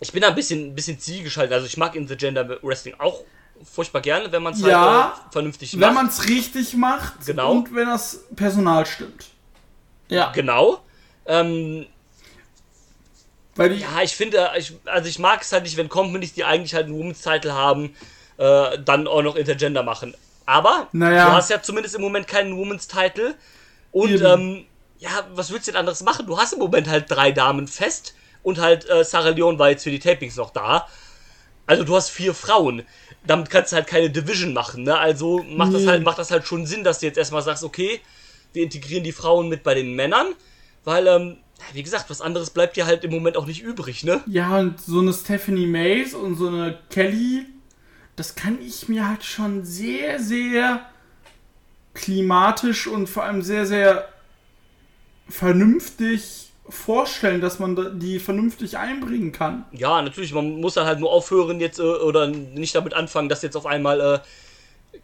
ich 0.01 0.13
bin 0.13 0.23
da 0.23 0.29
ein 0.29 0.35
bisschen, 0.37 0.75
bisschen 0.75 1.01
zielgeschaltet. 1.01 1.53
Also 1.55 1.67
ich 1.67 1.77
mag 1.77 1.97
Intergender 1.97 2.63
Wrestling 2.63 2.95
auch 2.99 3.25
furchtbar 3.65 4.01
gerne, 4.01 4.31
wenn 4.33 4.43
man 4.43 4.53
es 4.55 4.61
Ja, 4.61 5.15
halt 5.23 5.33
vernünftig 5.33 5.73
Wenn 5.75 5.81
macht. 5.81 5.95
man 5.95 6.07
es 6.09 6.29
richtig 6.29 6.75
macht 6.75 7.27
Genau. 7.27 7.53
und 7.53 7.75
wenn 7.75 7.87
das 7.89 8.25
Personal 8.37 8.87
stimmt. 8.87 9.27
Ja, 10.09 10.31
Genau. 10.33 10.81
Ähm, 11.27 11.87
weil 13.57 13.71
die, 13.71 13.81
ja, 13.81 14.03
ich 14.03 14.15
finde, 14.15 14.51
ich, 14.57 14.73
also 14.85 15.09
ich 15.09 15.19
mag 15.19 15.43
es 15.43 15.53
halt 15.53 15.65
nicht, 15.65 15.77
wenn 15.77 15.89
Companies, 15.89 16.33
die 16.33 16.45
eigentlich 16.45 16.75
halt 16.75 16.87
einen 16.87 16.97
Women's 16.99 17.21
Title 17.23 17.53
haben, 17.53 17.95
äh, 18.37 18.79
dann 18.79 19.07
auch 19.09 19.23
noch 19.23 19.35
Intergender 19.37 19.83
machen. 19.83 20.15
Aber 20.47 20.87
Naja. 20.93 21.27
du 21.27 21.33
hast 21.33 21.51
ja 21.51 21.61
zumindest 21.61 21.95
im 21.97 22.01
Moment 22.01 22.29
keinen 22.29 22.57
Women's 22.57 22.87
Title. 22.87 23.35
Und 23.91 24.21
ähm, 24.23 24.65
ja, 24.99 25.11
was 25.35 25.51
willst 25.51 25.67
du 25.67 25.73
denn 25.73 25.81
anderes 25.81 26.03
machen? 26.03 26.27
Du 26.27 26.39
hast 26.39 26.53
im 26.53 26.61
Moment 26.61 26.89
halt 26.89 27.11
drei 27.11 27.33
Damen 27.33 27.67
fest 27.69 28.15
und 28.43 28.59
halt 28.59 28.89
äh, 28.89 29.05
Sarah 29.05 29.31
Leon 29.31 29.59
war 29.59 29.71
jetzt 29.71 29.83
für 29.83 29.91
die 29.91 29.99
Tapings 29.99 30.37
noch 30.37 30.51
da. 30.51 30.87
Also 31.67 31.85
du 31.85 31.97
hast 31.97 32.11
vier 32.11 32.33
Frauen. 32.35 32.87
Damit 33.29 33.49
kannst 33.51 33.71
du 33.73 33.77
halt 33.77 33.87
keine 33.87 34.11
Division 34.11 34.53
machen, 34.53 34.83
ne? 34.83 34.99
Also 34.99 35.45
macht 35.45 35.73
das 35.75 35.83
Nee. 35.83 35.89
halt, 35.89 36.03
macht 36.03 36.19
das 36.19 36.31
halt 36.33 36.45
schon 36.47 36.67
Sinn, 36.67 36.83
dass 36.83 36.99
du 36.99 37.07
jetzt 37.07 37.19
erstmal 37.19 37.43
sagst, 37.43 37.63
okay, 37.63 38.01
wir 38.53 38.65
integrieren 38.65 39.05
die 39.05 39.13
Frauen 39.13 39.49
mit 39.49 39.63
bei 39.63 39.75
den 39.75 39.95
Männern, 39.95 40.29
weil, 40.85 41.07
ähm, 41.07 41.37
wie 41.73 41.83
gesagt, 41.83 42.09
was 42.11 42.21
anderes 42.21 42.51
bleibt 42.51 42.77
dir 42.77 42.87
halt 42.87 43.05
im 43.05 43.11
Moment 43.13 43.37
auch 43.37 43.47
nicht 43.47 43.63
übrig, 43.63 44.03
ne? 44.05 44.23
ja, 44.27 44.59
und 44.59 44.81
so 44.81 45.01
eine 45.01 45.13
Stephanie 45.13 45.67
Mays 45.67 46.15
und 46.15 46.37
so 46.37 46.49
eine 46.49 46.79
Kelly, 46.91 47.47
das 48.17 48.35
kann 48.35 48.59
ich 48.61 48.89
mir 48.89 49.07
halt 49.09 49.23
schon 49.25 49.65
sehr, 49.65 50.19
sehr 50.21 50.87
klimatisch 51.95 52.87
und 52.87 53.09
vor 53.09 53.25
allem 53.25 53.43
sehr, 53.43 53.67
sehr 53.67 54.09
vernünftig 55.29 56.48
vorstellen, 56.69 57.41
dass 57.41 57.59
man 57.59 57.99
die 57.99 58.19
vernünftig 58.19 58.77
einbringen 58.77 59.33
kann. 59.33 59.65
Ja, 59.73 60.03
natürlich, 60.03 60.33
man 60.33 60.61
muss 60.61 60.75
dann 60.75 60.87
halt 60.87 61.01
nur 61.01 61.11
aufhören 61.11 61.61
jetzt 61.61 61.79
äh, 61.79 61.83
oder 61.83 62.27
nicht 62.27 62.75
damit 62.75 62.95
anfangen, 62.95 63.29
dass 63.29 63.43
jetzt 63.43 63.57
auf 63.57 63.67
einmal 63.67 64.01
äh, 64.01 64.19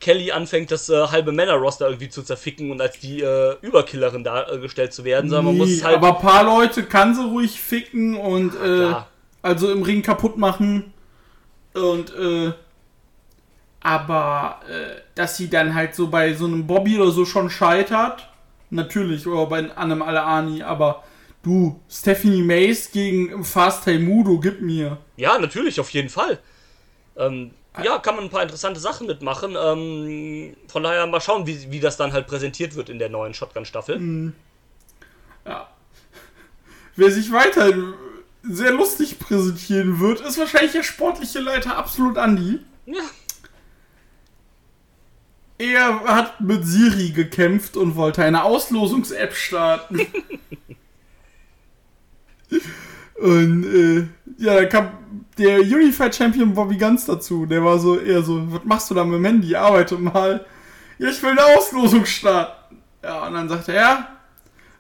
Kelly 0.00 0.32
anfängt, 0.32 0.70
das 0.70 0.88
äh, 0.88 1.06
halbe 1.08 1.32
Männer-Roster 1.32 1.86
irgendwie 1.86 2.08
zu 2.08 2.22
zerficken 2.22 2.70
und 2.70 2.80
als 2.80 2.98
die 2.98 3.20
äh, 3.20 3.56
Überkillerin 3.62 4.24
dargestellt 4.24 4.92
zu 4.92 5.04
werden, 5.04 5.30
sondern 5.30 5.46
man 5.46 5.58
muss 5.58 5.82
halt. 5.82 5.96
aber 5.96 6.16
ein 6.16 6.22
paar 6.22 6.44
Leute 6.44 6.84
kann 6.84 7.14
sie 7.14 7.24
ruhig 7.24 7.60
ficken 7.60 8.16
und 8.16 8.54
äh, 8.54 8.58
klar. 8.58 9.08
also 9.42 9.70
im 9.70 9.82
Ring 9.82 10.02
kaputt 10.02 10.36
machen. 10.36 10.92
Und 11.74 12.14
äh, 12.14 12.52
aber 13.80 14.60
äh, 14.68 15.00
dass 15.14 15.36
sie 15.36 15.50
dann 15.50 15.74
halt 15.74 15.94
so 15.94 16.08
bei 16.08 16.32
so 16.34 16.46
einem 16.46 16.66
Bobby 16.66 16.98
oder 16.98 17.10
so 17.10 17.24
schon 17.24 17.50
scheitert, 17.50 18.28
natürlich, 18.70 19.26
oder 19.26 19.46
bei 19.46 19.76
einem 19.76 20.02
Alaani, 20.02 20.62
aber 20.62 21.04
du, 21.44 21.80
Stephanie 21.88 22.42
Mays 22.42 22.90
gegen 22.90 23.44
Fast 23.44 23.86
Mudo, 23.86 24.38
gib 24.38 24.60
mir. 24.60 24.98
Ja, 25.16 25.38
natürlich, 25.38 25.78
auf 25.80 25.90
jeden 25.90 26.08
Fall. 26.08 26.38
Ähm, 27.16 27.52
ja, 27.82 27.98
kann 27.98 28.16
man 28.16 28.24
ein 28.24 28.30
paar 28.30 28.42
interessante 28.42 28.80
Sachen 28.80 29.06
mitmachen. 29.06 29.56
Ähm, 29.58 30.56
von 30.68 30.82
daher 30.82 31.06
mal 31.06 31.20
schauen, 31.20 31.46
wie, 31.46 31.70
wie 31.70 31.80
das 31.80 31.96
dann 31.96 32.12
halt 32.12 32.26
präsentiert 32.26 32.76
wird 32.76 32.88
in 32.88 32.98
der 32.98 33.08
neuen 33.08 33.34
Shotgun-Staffel. 33.34 34.32
Ja. 35.44 35.68
Wer 36.96 37.10
sich 37.10 37.32
weiter 37.32 37.72
sehr 38.42 38.72
lustig 38.72 39.18
präsentieren 39.18 40.00
wird, 40.00 40.20
ist 40.20 40.38
wahrscheinlich 40.38 40.72
der 40.72 40.82
sportliche 40.82 41.40
Leiter 41.40 41.76
Absolut 41.76 42.18
Andi. 42.18 42.60
Ja. 42.86 43.02
Er 45.58 46.00
hat 46.04 46.40
mit 46.40 46.66
Siri 46.66 47.10
gekämpft 47.10 47.76
und 47.76 47.96
wollte 47.96 48.22
eine 48.22 48.44
Auslosungs-App 48.44 49.34
starten. 49.34 50.00
und 53.20 53.64
äh, 53.64 54.06
ja, 54.38 54.54
da 54.54 54.64
kam 54.66 54.90
der 55.38 55.60
Unified 55.60 56.14
Champion 56.14 56.54
Bobby 56.54 56.76
Guns 56.76 57.06
dazu. 57.06 57.46
Der 57.46 57.64
war 57.64 57.78
so 57.78 57.98
eher 57.98 58.22
so, 58.22 58.52
was 58.52 58.64
machst 58.64 58.90
du 58.90 58.94
da 58.94 59.04
mit 59.04 59.14
dem 59.14 59.24
Handy? 59.24 59.54
Arbeite 59.54 59.96
mal. 59.96 60.44
Ja, 60.98 61.08
ich 61.08 61.22
will 61.22 61.30
eine 61.30 61.44
Auslosung 61.56 62.06
starten. 62.06 62.76
Ja, 63.02 63.26
und 63.26 63.34
dann 63.34 63.48
sagt 63.48 63.68
er, 63.68 63.74
ja, 63.74 64.08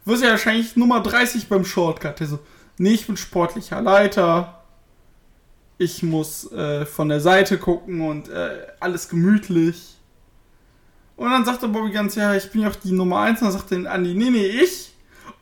wirst 0.04 0.22
ja 0.22 0.30
wahrscheinlich 0.30 0.76
Nummer 0.76 1.00
30 1.00 1.48
beim 1.48 1.64
Shortcut. 1.64 2.20
Der 2.20 2.26
so, 2.26 2.38
nee, 2.78 2.92
ich 2.92 3.06
bin 3.06 3.16
sportlicher 3.16 3.80
Leiter. 3.80 4.62
Ich 5.76 6.02
muss 6.02 6.50
äh, 6.52 6.86
von 6.86 7.08
der 7.08 7.20
Seite 7.20 7.58
gucken 7.58 8.00
und 8.00 8.28
äh, 8.28 8.66
alles 8.78 9.08
gemütlich. 9.08 9.96
Und 11.16 11.30
dann 11.30 11.44
sagte 11.44 11.68
Bobby 11.68 11.90
ganz, 11.90 12.14
ja, 12.14 12.34
ich 12.34 12.50
bin 12.50 12.62
ja 12.62 12.68
auch 12.68 12.76
die 12.76 12.92
Nummer 12.92 13.20
1. 13.20 13.40
Und 13.40 13.48
dann 13.48 13.58
sagte 13.58 13.90
Andi, 13.90 14.14
nee, 14.14 14.30
nee, 14.30 14.46
ich. 14.46 14.93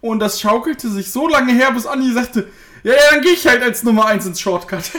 Und 0.02 0.18
das 0.18 0.38
schaukelte 0.40 0.90
sich 0.90 1.10
so 1.10 1.28
lange 1.28 1.54
her, 1.54 1.70
bis 1.72 1.86
Andi 1.86 2.12
sagte, 2.12 2.48
ja, 2.82 2.92
ja, 2.92 3.00
dann 3.12 3.22
gehe 3.22 3.32
ich 3.32 3.46
halt 3.46 3.62
als 3.62 3.82
Nummer 3.84 4.06
1 4.06 4.26
ins 4.26 4.40
Shortcut. 4.40 4.82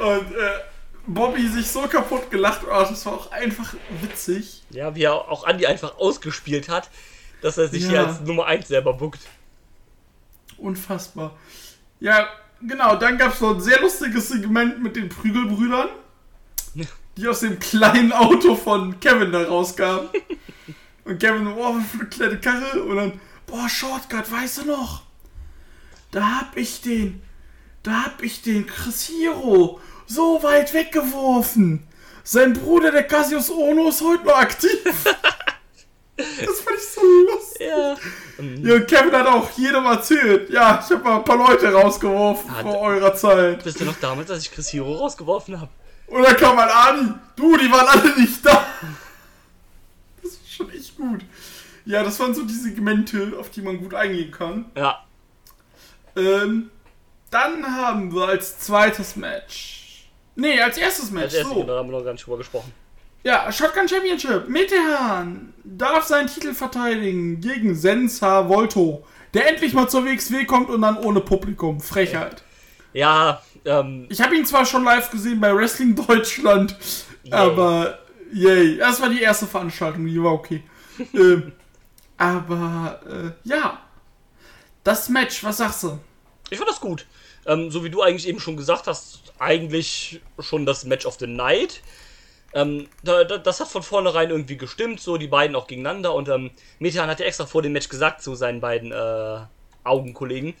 und 0.00 0.32
äh, 0.34 0.58
Bobby 1.06 1.48
sich 1.48 1.70
so 1.70 1.82
kaputt 1.82 2.30
gelacht, 2.30 2.60
oh, 2.64 2.68
das 2.88 3.04
war 3.06 3.12
auch 3.12 3.32
einfach 3.32 3.74
witzig. 4.00 4.62
ja, 4.70 4.94
wie 4.94 5.02
er 5.02 5.14
auch 5.14 5.44
Andi 5.44 5.66
einfach 5.66 5.98
ausgespielt 5.98 6.68
hat, 6.68 6.90
dass 7.42 7.58
er 7.58 7.68
sich 7.68 7.82
Ja. 7.84 7.88
hier 7.90 8.06
als 8.06 8.20
Nummer 8.20 8.46
1 8.46 8.68
selber 8.68 8.92
buckt. 8.94 9.20
Unfassbar. 10.58 11.36
Ja, 12.00 12.28
genau, 12.62 12.96
dann 12.96 13.18
gab 13.18 13.34
es 13.34 13.40
noch 13.40 13.54
ein 13.54 13.60
sehr 13.60 13.80
lustiges 13.80 14.28
Segment 14.28 14.82
mit 14.82 14.96
den 14.96 15.08
Prügelbrüdern, 15.08 15.88
die 17.16 17.28
aus 17.28 17.40
dem 17.40 17.58
kleinen 17.58 18.12
Auto 18.12 18.54
von 18.56 18.98
Kevin 19.00 19.32
da 19.32 19.42
rauskamen. 19.42 20.08
Und 21.04 21.18
Kevin, 21.18 21.44
so, 21.44 21.50
oh, 21.52 21.76
was 21.76 21.86
für 21.90 21.98
eine 22.00 22.08
kleine 22.08 22.40
Karre. 22.40 22.82
Und 22.82 22.96
dann, 22.96 23.20
boah, 23.46 23.68
Shortcut, 23.68 24.30
weißt 24.30 24.58
du 24.58 24.64
noch? 24.66 25.02
Da 26.10 26.40
hab 26.40 26.56
ich 26.56 26.80
den, 26.82 27.22
da 27.82 28.04
hab 28.04 28.22
ich 28.22 28.42
den 28.42 28.66
Chris 28.66 29.08
Hero 29.08 29.80
so 30.06 30.42
weit 30.42 30.74
weggeworfen. 30.74 31.86
Sein 32.24 32.52
Bruder, 32.52 32.90
der 32.90 33.04
Cassius 33.04 33.50
Ono, 33.50 33.88
ist 33.88 34.02
heute 34.02 34.24
noch 34.26 34.36
aktiv. 34.36 34.78
das 36.16 36.60
fand 36.60 36.76
ich 36.76 36.88
so 36.94 37.00
lustig. 37.00 37.66
Ja. 37.66 37.96
Ja, 38.62 38.74
und 38.76 38.86
Kevin 38.88 39.12
hat 39.12 39.26
auch 39.26 39.50
jedem 39.52 39.84
erzählt. 39.86 40.50
Ja, 40.50 40.82
ich 40.84 40.90
habe 40.94 41.02
mal 41.04 41.16
ein 41.16 41.24
paar 41.24 41.36
Leute 41.36 41.72
rausgeworfen 41.72 42.50
Hat- 42.54 42.62
vor 42.62 42.78
eurer 42.80 43.14
Zeit. 43.14 43.64
Wisst 43.64 43.80
ihr 43.80 43.86
noch 43.86 43.98
damals, 44.00 44.30
als 44.30 44.42
ich 44.42 44.50
Chris 44.52 44.72
Hero 44.72 44.94
rausgeworfen 44.94 45.60
habe? 45.60 45.70
Und 46.08 46.22
dann 46.24 46.36
kam 46.36 46.56
mal 46.56 46.68
Ani. 46.68 47.12
Du, 47.36 47.56
die 47.56 47.70
waren 47.70 47.86
alle 47.86 48.20
nicht 48.20 48.44
da. 48.44 48.66
Schon 50.60 50.70
echt 50.70 50.96
gut. 50.96 51.20
Ja, 51.86 52.02
das 52.02 52.20
waren 52.20 52.34
so 52.34 52.42
die 52.42 52.54
Segmente, 52.54 53.32
auf 53.38 53.50
die 53.50 53.62
man 53.62 53.78
gut 53.78 53.94
eingehen 53.94 54.30
kann. 54.30 54.66
Ja. 54.76 55.04
Ähm, 56.16 56.70
dann 57.30 57.64
haben 57.66 58.12
wir 58.14 58.28
als 58.28 58.58
zweites 58.58 59.16
Match. 59.16 60.08
Nee, 60.34 60.60
als 60.60 60.76
erstes 60.76 61.10
Match. 61.10 61.24
Als 61.24 61.34
erstes, 61.34 61.54
so. 61.54 61.62
da 61.62 61.76
haben 61.78 61.90
wir 61.90 61.98
noch 61.98 62.04
gar 62.04 62.12
nicht 62.12 62.26
drüber 62.26 62.38
gesprochen. 62.38 62.72
Ja, 63.22 63.50
Shotgun 63.52 63.88
Championship. 63.88 64.48
Metehan 64.48 65.52
darf 65.64 66.04
seinen 66.04 66.28
Titel 66.28 66.54
verteidigen 66.54 67.40
gegen 67.40 67.74
Sensa 67.74 68.48
Volto, 68.48 69.04
der 69.34 69.48
endlich 69.48 69.74
mal 69.74 69.88
zur 69.88 70.04
WXW 70.04 70.44
kommt 70.46 70.70
und 70.70 70.80
dann 70.82 70.96
ohne 70.98 71.20
Publikum. 71.20 71.80
Frechheit. 71.80 72.42
Ja, 72.92 73.42
ähm, 73.64 74.06
Ich 74.08 74.20
habe 74.20 74.36
ihn 74.36 74.46
zwar 74.46 74.64
schon 74.64 74.84
live 74.84 75.10
gesehen 75.10 75.40
bei 75.40 75.54
Wrestling 75.54 75.94
Deutschland, 75.94 76.76
Yay. 77.24 77.32
aber 77.32 77.98
yay. 78.32 78.76
Das 78.78 79.00
war 79.00 79.08
die 79.08 79.22
erste 79.22 79.46
Veranstaltung, 79.46 80.06
die 80.06 80.22
war 80.22 80.32
okay. 80.32 80.62
ähm, 81.14 81.52
aber 82.16 83.00
äh, 83.06 83.48
ja. 83.48 83.82
Das 84.82 85.08
Match, 85.08 85.44
was 85.44 85.58
sagst 85.58 85.82
du? 85.82 85.98
ich 86.50 86.58
fand 86.58 86.68
das 86.68 86.80
gut. 86.80 87.06
Ähm, 87.46 87.70
so 87.70 87.84
wie 87.84 87.90
du 87.90 88.02
eigentlich 88.02 88.28
eben 88.28 88.40
schon 88.40 88.56
gesagt 88.56 88.86
hast, 88.86 89.32
eigentlich 89.38 90.20
schon 90.38 90.66
das 90.66 90.84
Match 90.84 91.06
of 91.06 91.16
the 91.18 91.26
Night. 91.26 91.80
Ähm, 92.52 92.88
da, 93.04 93.24
da, 93.24 93.38
das 93.38 93.60
hat 93.60 93.68
von 93.68 93.82
vornherein 93.82 94.30
irgendwie 94.30 94.56
gestimmt, 94.56 95.00
so 95.00 95.16
die 95.16 95.28
beiden 95.28 95.56
auch 95.56 95.66
gegeneinander. 95.66 96.14
Und 96.14 96.28
ähm, 96.28 96.50
Metehan 96.80 97.08
hat 97.08 97.20
ja 97.20 97.26
extra 97.26 97.46
vor 97.46 97.62
dem 97.62 97.72
Match 97.72 97.88
gesagt 97.88 98.22
zu 98.22 98.34
seinen 98.34 98.60
beiden 98.60 98.92
äh, 98.92 99.40
Augenkollegen, 99.84 100.54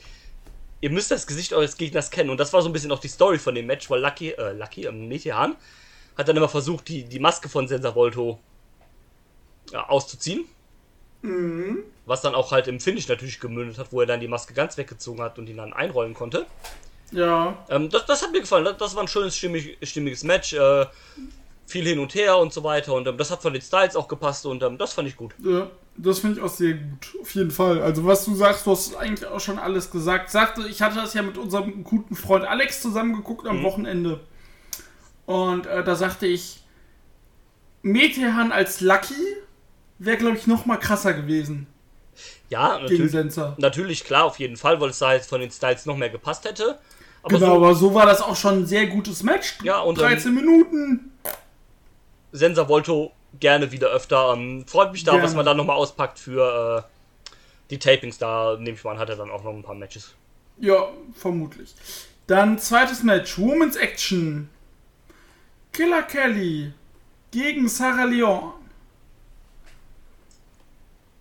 ihr 0.80 0.90
müsst 0.90 1.10
das 1.10 1.26
Gesicht 1.26 1.52
eures 1.52 1.76
Gegners 1.76 2.10
kennen. 2.10 2.30
Und 2.30 2.38
das 2.38 2.52
war 2.52 2.62
so 2.62 2.68
ein 2.68 2.72
bisschen 2.72 2.92
auch 2.92 3.00
die 3.00 3.08
Story 3.08 3.38
von 3.38 3.54
dem 3.54 3.66
Match, 3.66 3.90
weil 3.90 4.00
Lucky, 4.00 4.30
äh, 4.30 4.52
Lucky, 4.52 4.86
ähm, 4.86 5.08
Metehan, 5.08 5.56
hat 6.20 6.28
dann 6.28 6.36
immer 6.36 6.48
versucht, 6.48 6.88
die, 6.88 7.04
die 7.04 7.18
Maske 7.18 7.48
von 7.48 7.68
Sensor 7.68 7.94
Volto 7.94 8.38
ja, 9.72 9.88
auszuziehen. 9.88 10.44
Was 12.06 12.22
dann 12.22 12.34
auch 12.34 12.52
halt 12.52 12.66
im 12.68 12.80
Finish 12.80 13.08
natürlich 13.08 13.40
gemündet 13.40 13.78
hat, 13.78 13.92
wo 13.92 14.00
er 14.00 14.06
dann 14.06 14.20
die 14.20 14.28
Maske 14.28 14.54
ganz 14.54 14.76
weggezogen 14.76 15.20
hat 15.20 15.38
und 15.38 15.48
ihn 15.48 15.58
dann 15.58 15.72
einrollen 15.72 16.14
konnte. 16.14 16.46
Ja. 17.12 17.58
Ähm, 17.68 17.90
das, 17.90 18.06
das 18.06 18.22
hat 18.22 18.32
mir 18.32 18.40
gefallen. 18.40 18.64
Das, 18.64 18.76
das 18.78 18.94
war 18.94 19.02
ein 19.02 19.08
schönes, 19.08 19.36
stimmig, 19.36 19.76
stimmiges 19.82 20.24
Match. 20.24 20.54
Äh, 20.54 20.86
viel 21.70 21.86
hin 21.86 21.98
und 21.98 22.14
her 22.14 22.36
und 22.38 22.52
so 22.52 22.64
weiter. 22.64 22.92
Und 22.94 23.06
ähm, 23.06 23.16
das 23.16 23.30
hat 23.30 23.42
von 23.42 23.52
den 23.52 23.62
Styles 23.62 23.96
auch 23.96 24.08
gepasst 24.08 24.44
und 24.44 24.62
ähm, 24.62 24.76
das 24.76 24.92
fand 24.92 25.08
ich 25.08 25.16
gut. 25.16 25.34
Ja, 25.38 25.70
das 25.96 26.18
finde 26.18 26.38
ich 26.38 26.44
auch 26.44 26.50
sehr 26.50 26.74
gut. 26.74 27.14
Auf 27.20 27.34
jeden 27.34 27.50
Fall. 27.50 27.80
Also, 27.80 28.04
was 28.04 28.24
du 28.24 28.34
sagst, 28.34 28.66
du 28.66 28.72
hast 28.72 28.96
eigentlich 28.96 29.28
auch 29.28 29.40
schon 29.40 29.58
alles 29.58 29.90
gesagt. 29.90 30.30
Sagte, 30.30 30.66
ich 30.68 30.82
hatte 30.82 30.96
das 30.96 31.14
ja 31.14 31.22
mit 31.22 31.38
unserem 31.38 31.84
guten 31.84 32.16
Freund 32.16 32.44
Alex 32.44 32.82
zusammengeguckt 32.82 33.46
am 33.46 33.62
Wochenende. 33.62 34.20
Und 35.30 35.66
äh, 35.66 35.84
da 35.84 35.94
sagte 35.94 36.26
ich, 36.26 36.60
Metehan 37.82 38.50
als 38.50 38.80
Lucky 38.80 39.14
wäre, 40.00 40.16
glaube 40.16 40.36
ich, 40.36 40.48
noch 40.48 40.66
mal 40.66 40.76
krasser 40.76 41.14
gewesen 41.14 41.68
Ja, 42.48 42.80
natürlich, 42.80 43.14
natürlich, 43.58 44.02
klar, 44.02 44.24
auf 44.24 44.40
jeden 44.40 44.56
Fall, 44.56 44.80
weil 44.80 44.90
es 44.90 44.98
da 44.98 45.12
jetzt 45.12 45.28
von 45.28 45.40
den 45.40 45.52
Styles 45.52 45.86
noch 45.86 45.96
mehr 45.96 46.10
gepasst 46.10 46.46
hätte. 46.46 46.80
Aber 47.22 47.38
Genau, 47.38 47.46
so, 47.46 47.54
aber 47.54 47.74
so 47.76 47.94
war 47.94 48.06
das 48.06 48.20
auch 48.20 48.34
schon 48.34 48.62
ein 48.62 48.66
sehr 48.66 48.88
gutes 48.88 49.22
Match. 49.22 49.58
Ja, 49.62 49.78
und, 49.78 49.98
ähm, 49.98 50.04
13 50.06 50.34
Minuten. 50.34 51.12
Sensor 52.32 52.68
Volto 52.68 53.12
gerne 53.38 53.70
wieder 53.70 53.90
öfter. 53.90 54.32
Ähm, 54.34 54.64
freut 54.66 54.90
mich 54.90 55.04
da, 55.04 55.12
Gerne. 55.12 55.24
was 55.24 55.36
man 55.36 55.46
da 55.46 55.54
nochmal 55.54 55.76
auspackt 55.76 56.18
für 56.18 56.84
äh, 56.84 57.32
die 57.70 57.78
Tapings. 57.78 58.18
Da 58.18 58.56
nehme 58.58 58.76
ich 58.76 58.82
mal 58.82 58.92
an, 58.92 58.98
hat 58.98 59.10
er 59.10 59.16
dann 59.16 59.30
auch 59.30 59.44
noch 59.44 59.52
ein 59.52 59.62
paar 59.62 59.76
Matches. 59.76 60.12
Ja, 60.58 60.88
vermutlich. 61.14 61.72
Dann 62.26 62.58
zweites 62.58 63.04
Match. 63.04 63.38
Women's 63.38 63.76
Action. 63.76 64.48
Killer 65.72 66.02
Kelly 66.02 66.72
gegen 67.30 67.68
Sarah 67.68 68.04
Leon. 68.04 68.52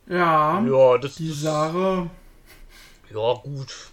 Ja, 0.07 0.59
Ja, 0.65 0.97
das, 0.97 1.15
die 1.15 1.31
Sarah 1.31 2.09
Ja, 3.13 3.33
gut. 3.43 3.89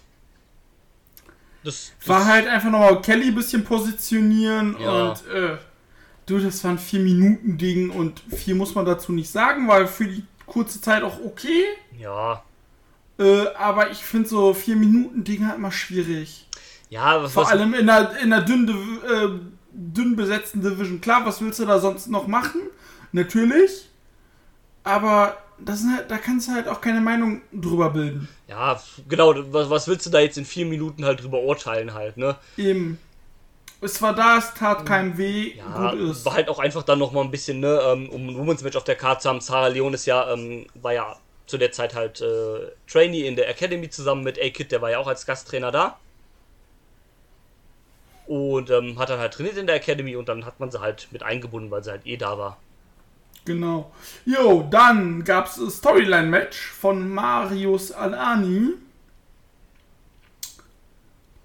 Das, 1.63 1.91
das 1.99 2.07
war 2.07 2.25
halt 2.25 2.47
einfach 2.47 2.69
nochmal 2.71 3.01
Kelly 3.01 3.27
ein 3.27 3.35
bisschen 3.35 3.63
positionieren 3.63 4.75
Ja. 4.79 5.09
und 5.09 5.27
äh, 5.27 5.57
du, 6.25 6.39
das 6.39 6.63
war 6.63 6.71
ein 6.71 6.79
4-Minuten-Ding 6.79 7.89
und 7.91 8.19
viel 8.35 8.55
muss 8.55 8.73
man 8.73 8.85
dazu 8.85 9.11
nicht 9.11 9.29
sagen, 9.29 9.67
weil 9.67 9.87
für 9.87 10.05
die 10.05 10.23
kurze 10.45 10.81
Zeit 10.81 11.03
auch 11.03 11.19
okay. 11.23 11.65
Ja. 11.99 12.43
Äh, 13.19 13.47
aber 13.57 13.91
ich 13.91 13.97
finde 13.99 14.29
so 14.29 14.51
4-Minuten-Ding 14.51 15.45
halt 15.45 15.57
immer 15.57 15.71
schwierig. 15.71 16.47
Ja, 16.89 17.21
was, 17.21 17.33
Vor 17.33 17.43
was, 17.43 17.51
allem 17.51 17.73
in 17.73 17.89
einer, 17.89 18.17
in 18.19 18.31
einer 18.31 18.43
dünn, 18.45 18.65
Div- 18.65 19.03
äh, 19.03 19.39
dünn 19.79 20.15
besetzten 20.15 20.61
Division. 20.61 20.99
Klar, 21.01 21.25
was 21.25 21.39
willst 21.39 21.59
du 21.59 21.65
da 21.65 21.79
sonst 21.79 22.07
noch 22.09 22.27
machen? 22.27 22.61
Natürlich. 23.11 23.89
Aber 24.83 25.37
das 25.59 25.79
sind 25.81 25.95
halt, 25.95 26.09
da 26.11 26.17
kannst 26.17 26.47
du 26.47 26.53
halt 26.53 26.67
auch 26.67 26.81
keine 26.81 27.01
Meinung 27.01 27.41
drüber 27.51 27.89
bilden. 27.91 28.27
ja, 28.47 28.81
genau, 29.07 29.33
was, 29.53 29.69
was 29.69 29.87
willst 29.87 30.05
du 30.05 30.09
da 30.09 30.19
jetzt 30.19 30.37
in 30.37 30.45
vier 30.45 30.65
Minuten 30.65 31.05
halt 31.05 31.21
drüber 31.23 31.41
urteilen 31.41 31.93
halt, 31.93 32.17
ne? 32.17 32.35
Eben. 32.57 32.99
Es 33.79 34.01
war 34.01 34.15
da, 34.15 34.39
es 34.39 34.53
tat 34.55 34.85
keinem 34.87 35.17
weh, 35.19 35.53
Ja, 35.57 35.91
gut 35.91 35.99
ist. 35.99 36.25
war 36.25 36.33
halt 36.33 36.49
auch 36.49 36.57
einfach 36.57 36.81
dann 36.81 36.97
nochmal 36.97 37.23
ein 37.23 37.29
bisschen, 37.31 37.59
ne, 37.59 37.79
ähm, 37.85 38.09
um 38.09 38.27
ein 38.27 38.35
Women's 38.37 38.63
Match 38.63 38.75
auf 38.75 38.83
der 38.85 38.95
Karte 38.95 39.21
zu 39.23 39.29
haben. 39.29 39.39
Sarah 39.41 39.67
Leon 39.67 39.93
ist 39.93 40.07
ja, 40.07 40.31
ähm, 40.33 40.65
war 40.73 40.93
ja 40.93 41.15
zu 41.45 41.57
der 41.59 41.71
Zeit 41.71 41.93
halt 41.93 42.19
äh, 42.21 42.71
Trainee 42.87 43.27
in 43.27 43.35
der 43.35 43.47
Academy 43.49 43.87
zusammen 43.89 44.23
mit 44.23 44.39
A-Kid, 44.41 44.71
der 44.71 44.81
war 44.81 44.89
ja 44.91 44.97
auch 44.97 45.07
als 45.07 45.25
Gasttrainer 45.27 45.71
da. 45.71 45.99
Und 48.27 48.69
ähm, 48.69 48.99
hat 48.99 49.09
dann 49.09 49.19
halt 49.19 49.33
trainiert 49.33 49.57
in 49.57 49.67
der 49.67 49.77
Academy 49.77 50.15
und 50.15 50.27
dann 50.27 50.45
hat 50.45 50.59
man 50.59 50.69
sie 50.69 50.81
halt 50.81 51.07
mit 51.11 51.23
eingebunden, 51.23 51.71
weil 51.71 51.83
sie 51.83 51.91
halt 51.91 52.05
eh 52.05 52.17
da 52.17 52.37
war. 52.37 52.57
Genau. 53.45 53.89
Jo, 54.25 54.67
dann 54.69 55.23
gab 55.23 55.47
es 55.47 55.57
ein 55.57 55.69
Storyline-Match 55.69 56.71
von 56.71 57.09
Marius 57.09 57.93
Alani. 57.93 58.73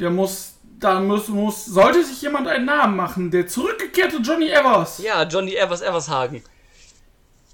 Der 0.00 0.10
muss, 0.10 0.56
da 0.80 0.98
muss, 0.98 1.28
muss, 1.28 1.64
sollte 1.64 2.04
sich 2.04 2.20
jemand 2.20 2.48
einen 2.48 2.64
Namen 2.64 2.96
machen. 2.96 3.30
Der 3.30 3.46
zurückgekehrte 3.46 4.16
Johnny 4.16 4.48
Evers. 4.48 4.98
Ja, 4.98 5.22
Johnny 5.22 5.54
Evers 5.54 5.82
Evershagen. 5.82 6.42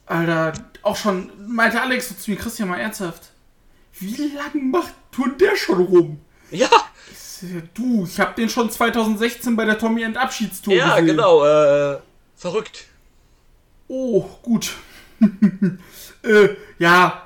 Alter, 0.07 0.55
auch 0.83 0.97
schon, 0.97 1.31
meinte 1.47 1.83
Alex 1.83 2.09
so 2.09 2.15
zu 2.15 2.31
mir, 2.31 2.39
Christian, 2.39 2.71
mal 2.71 2.81
ernsthaft. 2.81 3.31
Wie 3.99 4.33
lange 4.35 4.65
macht 4.65 4.95
tut 5.13 5.39
der 5.39 5.57
schon 5.57 5.83
rum? 5.83 6.21
Ja, 6.51 6.71
Du, 7.75 8.05
ich 8.05 8.19
hab 8.19 8.37
den 8.37 8.49
schon 8.49 8.71
2016 8.71 9.57
bei 9.57 9.65
der 9.65 9.79
Tommy 9.79 10.03
End 10.03 10.17
Abschiedstour 10.17 10.75
ja, 10.75 10.91
gesehen. 10.99 11.17
genau, 11.17 11.45
äh, 11.45 11.99
verrückt. 12.37 12.87
Oh, 13.89 14.25
gut. 14.43 14.75
äh, 16.23 16.49
ja, 16.79 17.23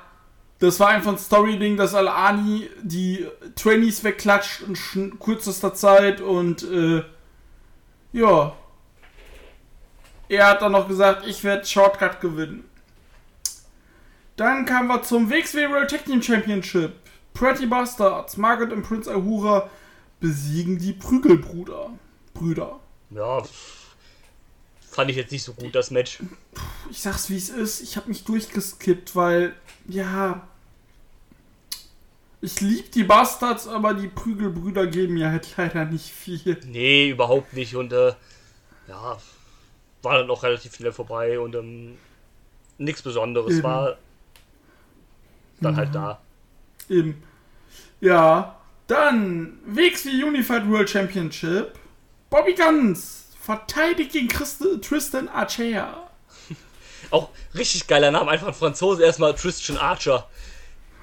das 0.59 0.79
war 0.79 0.89
einfach 0.89 1.11
ein 1.11 1.17
Story-Ding, 1.17 1.77
dass 1.77 1.93
Al-Ani 1.93 2.69
die 2.81 3.27
Trainees 3.55 4.03
wegklatscht 4.03 4.63
in 4.95 5.19
kürzester 5.19 5.73
Zeit 5.73 6.21
und 6.21 6.63
äh, 6.63 7.03
ja. 8.13 8.55
Er 10.29 10.47
hat 10.47 10.61
dann 10.61 10.71
noch 10.71 10.87
gesagt, 10.87 11.27
ich 11.27 11.43
werde 11.43 11.65
Shortcut 11.65 12.21
gewinnen. 12.21 12.63
Dann 14.35 14.65
kamen 14.65 14.87
wir 14.87 15.03
zum 15.03 15.29
WXW 15.29 15.69
World 15.69 15.91
Tag 15.91 16.05
Team 16.05 16.21
Championship. 16.21 16.93
Pretty 17.33 17.65
Bastards, 17.65 18.37
Margaret 18.37 18.71
und 18.71 18.83
Prince 18.83 19.11
Ahura 19.11 19.69
besiegen 20.23 20.79
die 20.79 20.93
Prügelbrüder. 20.93 21.89
Brüder. 22.33 22.79
Ja, 23.09 23.43
fand 24.89 25.11
ich 25.11 25.17
jetzt 25.17 25.33
nicht 25.33 25.43
so 25.43 25.51
gut, 25.51 25.75
das 25.75 25.91
Match. 25.91 26.19
ich 26.89 27.01
sag's 27.01 27.29
wie 27.29 27.35
es 27.35 27.49
ist, 27.49 27.81
ich 27.81 27.97
habe 27.97 28.07
mich 28.07 28.23
durchgeskippt, 28.23 29.17
weil, 29.17 29.53
ja. 29.85 30.47
Ich 32.39 32.61
lieb 32.61 32.93
die 32.93 33.03
Bastards, 33.03 33.67
aber 33.67 33.93
die 33.93 34.07
Prügelbrüder 34.07 34.87
geben 34.87 35.15
mir 35.15 35.29
halt 35.29 35.57
leider 35.57 35.83
nicht 35.83 36.09
viel. 36.09 36.57
Nee, 36.67 37.09
überhaupt 37.09 37.51
nicht. 37.51 37.75
Und 37.75 37.91
äh, 37.91 38.13
ja, 38.87 39.17
war 40.03 40.17
dann 40.17 40.29
auch 40.29 40.43
relativ 40.43 40.73
schnell 40.73 40.93
vorbei 40.93 41.37
und 41.37 41.53
ähm, 41.55 41.97
nichts 42.77 43.01
Besonderes 43.01 43.55
Eben. 43.55 43.63
war 43.63 43.97
dann 45.59 45.75
halt 45.75 45.93
da. 45.93 46.21
Eben. 46.87 47.21
Ja. 47.99 48.62
Dann 48.87 49.59
WXW 49.65 50.23
Unified 50.23 50.69
World 50.69 50.89
Championship. 50.89 51.79
Bobby 52.29 52.53
Guns 52.53 53.27
verteidigt 53.41 54.13
gegen 54.13 54.27
Christ 54.27 54.63
Tristan 54.81 55.27
Archer. 55.29 56.09
Auch 57.11 57.29
richtig 57.55 57.87
geiler 57.87 58.11
Name, 58.11 58.31
einfach 58.31 58.47
ein 58.47 58.53
Franzose, 58.53 59.03
erstmal 59.03 59.33
Christian 59.35 59.77
Archer. 59.77 60.27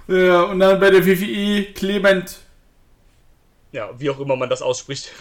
Ja, 0.09 0.43
und 0.43 0.59
dann 0.59 0.81
bei 0.81 0.91
der 0.91 1.07
WWE 1.07 1.73
Clement 1.73 2.39
Ja, 3.71 3.91
wie 3.97 4.11
auch 4.11 4.19
immer 4.19 4.35
man 4.35 4.51
das 4.51 4.61
ausspricht. 4.61 5.13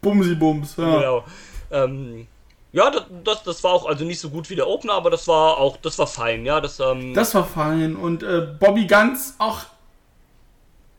Bumsi 0.00 0.36
Bums. 0.36 0.76
Ja. 0.76 0.96
Genau. 0.96 1.24
Ähm, 1.72 2.28
ja, 2.70 2.90
das, 2.90 3.04
das, 3.24 3.42
das 3.42 3.64
war 3.64 3.72
auch 3.72 3.86
also 3.86 4.04
nicht 4.04 4.20
so 4.20 4.30
gut 4.30 4.48
wie 4.50 4.54
der 4.54 4.68
Opener, 4.68 4.92
aber 4.92 5.10
das 5.10 5.26
war 5.26 5.56
auch, 5.56 5.76
das 5.78 5.98
war 5.98 6.06
fein, 6.06 6.46
ja. 6.46 6.60
Das, 6.60 6.78
ähm, 6.78 7.14
Das 7.14 7.34
war 7.34 7.44
fein. 7.44 7.96
Und 7.96 8.22
äh, 8.22 8.46
Bobby 8.60 8.86
Guns 8.86 9.34
auch. 9.38 9.64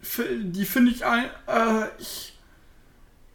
Die 0.01 0.65
finde 0.65 0.91
ich 0.91 1.05
ein. 1.05 1.29
Äh, 1.47 1.87
ich, 1.99 2.37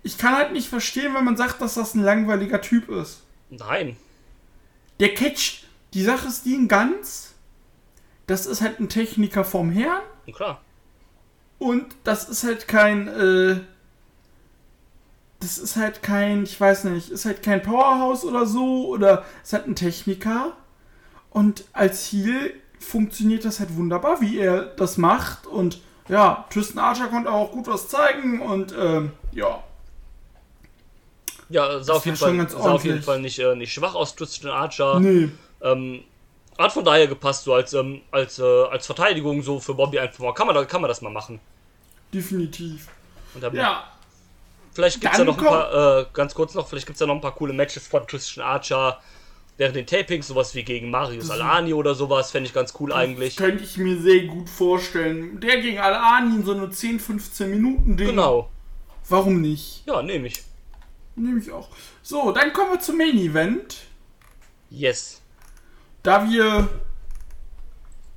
ich 0.03 0.19
kann 0.19 0.35
halt 0.35 0.53
nicht 0.53 0.69
verstehen, 0.69 1.15
wenn 1.15 1.25
man 1.25 1.37
sagt, 1.37 1.61
dass 1.61 1.75
das 1.75 1.95
ein 1.95 2.03
langweiliger 2.03 2.61
Typ 2.61 2.89
ist. 2.89 3.23
nein. 3.51 3.97
Der 5.01 5.13
Catch, 5.13 5.65
die 5.93 6.03
Sache 6.05 6.29
ist 6.29 6.45
die 6.45 6.55
in 6.55 6.69
Guns. 6.69 7.35
Das 8.27 8.47
ist 8.47 8.61
halt 8.61 8.79
ein 8.79 8.89
Techniker 8.89 9.45
vom 9.45 9.71
Herrn. 9.71 10.03
Klar. 10.33 10.61
Und 11.59 11.95
das 12.05 12.29
ist 12.29 12.45
halt 12.45 12.69
kein. 12.69 13.09
Äh, 13.09 13.61
das 15.41 15.59
ist 15.59 15.77
halt 15.77 16.03
kein, 16.03 16.45
ich 16.45 16.59
weiß 16.59 16.85
nicht, 16.85 17.11
ist 17.11 17.27
halt 17.27 17.43
kein 17.43 17.63
Powerhouse 17.63 18.25
oder 18.25 18.47
so. 18.47 18.87
Oder 18.89 19.25
ist 19.43 19.53
halt 19.53 19.67
ein 19.67 19.77
Techniker. 19.77 20.57
Und 21.31 21.65
als 21.73 22.13
Heal 22.13 22.53
funktioniert 22.79 23.45
das 23.45 23.61
halt 23.61 23.77
wunderbar, 23.77 24.21
wie 24.21 24.39
er 24.39 24.63
das 24.65 24.97
macht. 24.97 25.47
Und 25.47 25.81
ja, 26.09 26.45
Tristan 26.51 26.79
Archer 26.85 27.09
konnte 27.09 27.31
auch 27.31 27.51
gut 27.53 27.67
was 27.67 27.89
zeigen. 27.89 28.41
Und 28.41 28.75
ähm, 28.79 29.13
ja, 29.33 29.63
Ja, 31.49 31.81
sah, 31.83 31.95
auf 31.95 32.05
jeden, 32.07 32.17
Fall, 32.17 32.49
sah 32.49 32.73
auf 32.73 32.85
jeden. 32.85 33.03
Fall 33.03 33.21
nicht, 33.21 33.39
äh, 33.39 33.55
nicht 33.55 33.73
schwach 33.73 33.95
aus, 33.95 34.17
Christian 34.17 34.51
Archer. 34.53 35.01
nee. 35.01 35.29
Ähm, 35.63 36.05
hat 36.59 36.73
von 36.73 36.85
daher 36.85 37.07
gepasst, 37.09 37.45
so 37.45 37.55
als, 37.55 37.73
ähm, 37.73 38.03
als, 38.13 38.39
äh, 38.39 38.43
als 38.43 38.87
Verteidigung, 38.87 39.43
so 39.43 39.59
für 39.59 39.75
Bobby 39.75 39.99
einfach 39.99 40.21
mal. 40.21 40.33
Kann 40.35 40.47
man, 40.47 40.55
da- 40.55 40.65
kann 40.67 40.81
man 40.83 40.89
das 40.89 41.01
mal 41.03 41.11
machen. 41.11 41.41
Definitiv. 42.13 42.87
Ja, 43.53 43.85
vielleicht 44.73 45.01
gibt 45.01 45.13
es 45.13 45.19
ja 45.19 45.25
noch 45.25 45.37
ein 45.39 45.45
paar, 45.45 45.99
äh, 46.03 46.07
ganz 46.13 46.33
kurz 46.35 46.55
noch, 46.55 46.69
vielleicht 46.69 46.87
gibt 46.87 46.95
es 46.97 47.01
ja 47.01 47.07
noch 47.09 47.15
ein 47.17 47.21
paar 47.21 47.35
coole 47.35 47.53
Matches 47.53 47.89
von 47.89 48.07
Christian 48.07 48.47
Archer. 48.47 49.01
Während 49.57 49.77
den 49.77 49.87
Tapings, 49.87 50.29
sowas 50.29 50.55
wie 50.55 50.65
gegen 50.65 50.91
Marius 50.91 51.31
Alani 51.31 51.75
oder 51.75 51.95
sowas, 51.95 52.31
fände 52.31 52.49
ich 52.49 52.55
ganz 52.55 52.75
cool 52.81 52.93
eigentlich. 52.93 53.37
Könnte 53.37 53.65
ich 53.65 53.77
mir 53.77 54.01
sehr 54.01 54.25
gut 54.25 54.49
vorstellen. 54.49 55.41
Der 55.41 55.61
gegen 55.61 55.79
Al-Ani 55.79 56.37
in 56.37 56.45
so 56.45 56.53
eine 56.53 56.71
10, 56.71 57.01
15 57.01 57.51
Minuten 57.51 57.97
Ding. 57.97 58.09
Genau. 58.09 58.51
Warum 59.09 59.41
nicht? 59.41 59.85
Ja, 59.87 60.03
nehme 60.03 60.27
ich. 60.27 60.43
Nehme 61.17 61.39
ich 61.39 61.53
auch. 61.53 61.69
So, 62.03 62.33
dann 62.33 62.53
kommen 62.53 62.73
wir 62.73 62.81
zum 62.81 62.99
Main 62.99 63.17
Event. 63.17 63.83
Yes. 64.71 65.21
Da 66.03 66.29
wir. 66.29 66.69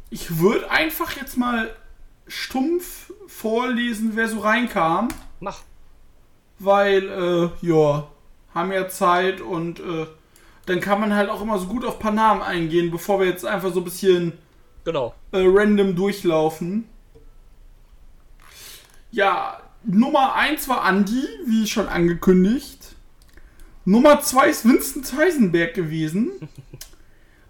Ich 0.09 0.39
würde 0.39 0.71
einfach 0.71 1.17
jetzt 1.17 1.37
mal 1.37 1.75
stumpf 2.27 3.11
vorlesen, 3.27 4.11
wer 4.15 4.29
so 4.29 4.39
reinkam. 4.39 5.09
Mach. 5.39 5.59
Weil, 6.59 7.09
äh, 7.61 7.65
ja, 7.65 8.07
haben 8.53 8.71
ja 8.71 8.87
Zeit 8.87 9.41
und 9.41 9.79
äh, 9.79 10.07
dann 10.67 10.79
kann 10.79 10.99
man 10.99 11.15
halt 11.15 11.29
auch 11.29 11.41
immer 11.41 11.57
so 11.57 11.67
gut 11.67 11.83
auf 11.83 11.95
ein 11.95 11.99
paar 11.99 12.11
Namen 12.11 12.41
eingehen, 12.41 12.91
bevor 12.91 13.19
wir 13.19 13.27
jetzt 13.27 13.45
einfach 13.45 13.73
so 13.73 13.79
ein 13.79 13.85
bisschen 13.85 14.33
Genau. 14.83 15.15
äh, 15.31 15.43
random 15.45 15.95
durchlaufen. 15.95 16.87
Ja, 19.11 19.61
Nummer 19.83 20.35
1 20.35 20.67
war 20.67 20.87
Andy, 20.87 21.23
wie 21.45 21.65
schon 21.65 21.87
angekündigt. 21.87 22.95
Nummer 23.85 24.21
2 24.21 24.49
ist 24.49 24.65
Vincent 24.67 25.13
Heisenberg 25.17 25.73
gewesen. 25.73 26.31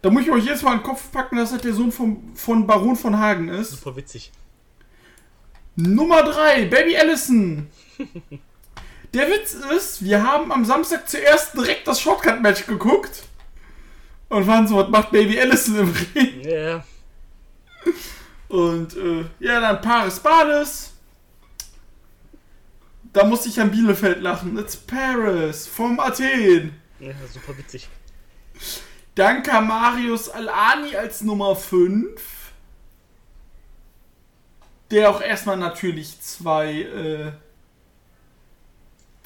Da 0.04 0.12
muss 0.12 0.22
ich 0.22 0.32
euch 0.32 0.46
jetzt 0.46 0.62
mal 0.64 0.74
in 0.74 0.80
den 0.80 0.86
Kopf 0.86 1.12
packen, 1.12 1.38
dass 1.38 1.52
das 1.52 1.62
der 1.64 1.74
Sohn 1.74 1.92
vom, 1.92 2.36
von 2.36 2.68
Baron 2.68 2.96
von 2.96 3.18
Hagen 3.18 3.50
ist. 3.50 3.72
Super 3.72 3.96
witzig. 3.96 4.32
Nummer 5.76 6.22
3, 6.22 6.66
Baby 6.66 6.96
Allison. 6.96 7.68
Der 9.18 9.32
Witz 9.32 9.56
ist, 9.56 10.04
wir 10.04 10.22
haben 10.22 10.52
am 10.52 10.64
Samstag 10.64 11.10
zuerst 11.10 11.56
direkt 11.56 11.88
das 11.88 12.00
Shortcut-Match 12.00 12.68
geguckt. 12.68 13.24
Und 14.30 14.46
waren 14.46 14.68
so, 14.68 14.76
was 14.76 14.90
macht 14.90 15.10
Baby 15.10 15.42
Allison 15.42 15.80
im 15.80 15.96
Ring? 16.14 16.42
Ja. 16.48 16.86
Und 18.48 18.96
äh, 18.96 19.26
ja, 19.40 19.60
dann 19.60 19.82
Paris 19.82 20.20
Bades. 20.20 20.94
Da 23.12 23.24
musste 23.24 23.50
ich 23.50 23.60
an 23.60 23.72
Bielefeld 23.72 24.22
lachen. 24.22 24.56
It's 24.56 24.76
Paris 24.76 25.66
vom 25.66 26.00
Athen. 26.00 26.80
ja, 27.00 27.14
super 27.34 27.58
witzig. 27.58 27.90
Dann 29.16 29.42
kam 29.42 29.68
Marius 29.68 30.30
Alani 30.30 30.96
als 30.96 31.22
Nummer 31.22 31.56
5. 31.56 32.22
Der 34.92 35.10
auch 35.10 35.22
erstmal 35.22 35.58
natürlich 35.58 36.22
zwei, 36.22 36.82
äh, 36.84 37.32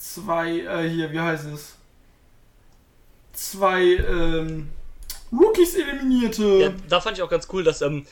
zwei, 0.01 0.59
äh, 0.61 0.89
hier, 0.89 1.11
wie 1.11 1.19
heißt 1.19 1.45
es? 1.45 1.75
Zwei, 3.33 3.81
ähm, 3.97 4.69
Rookies 5.31 5.75
eliminierte. 5.75 6.43
Ja, 6.43 6.69
da 6.89 6.99
fand 6.99 7.17
ich 7.17 7.23
auch 7.23 7.29
ganz 7.29 7.47
cool, 7.53 7.63
dass 7.63 7.81
ähm, 7.81 8.05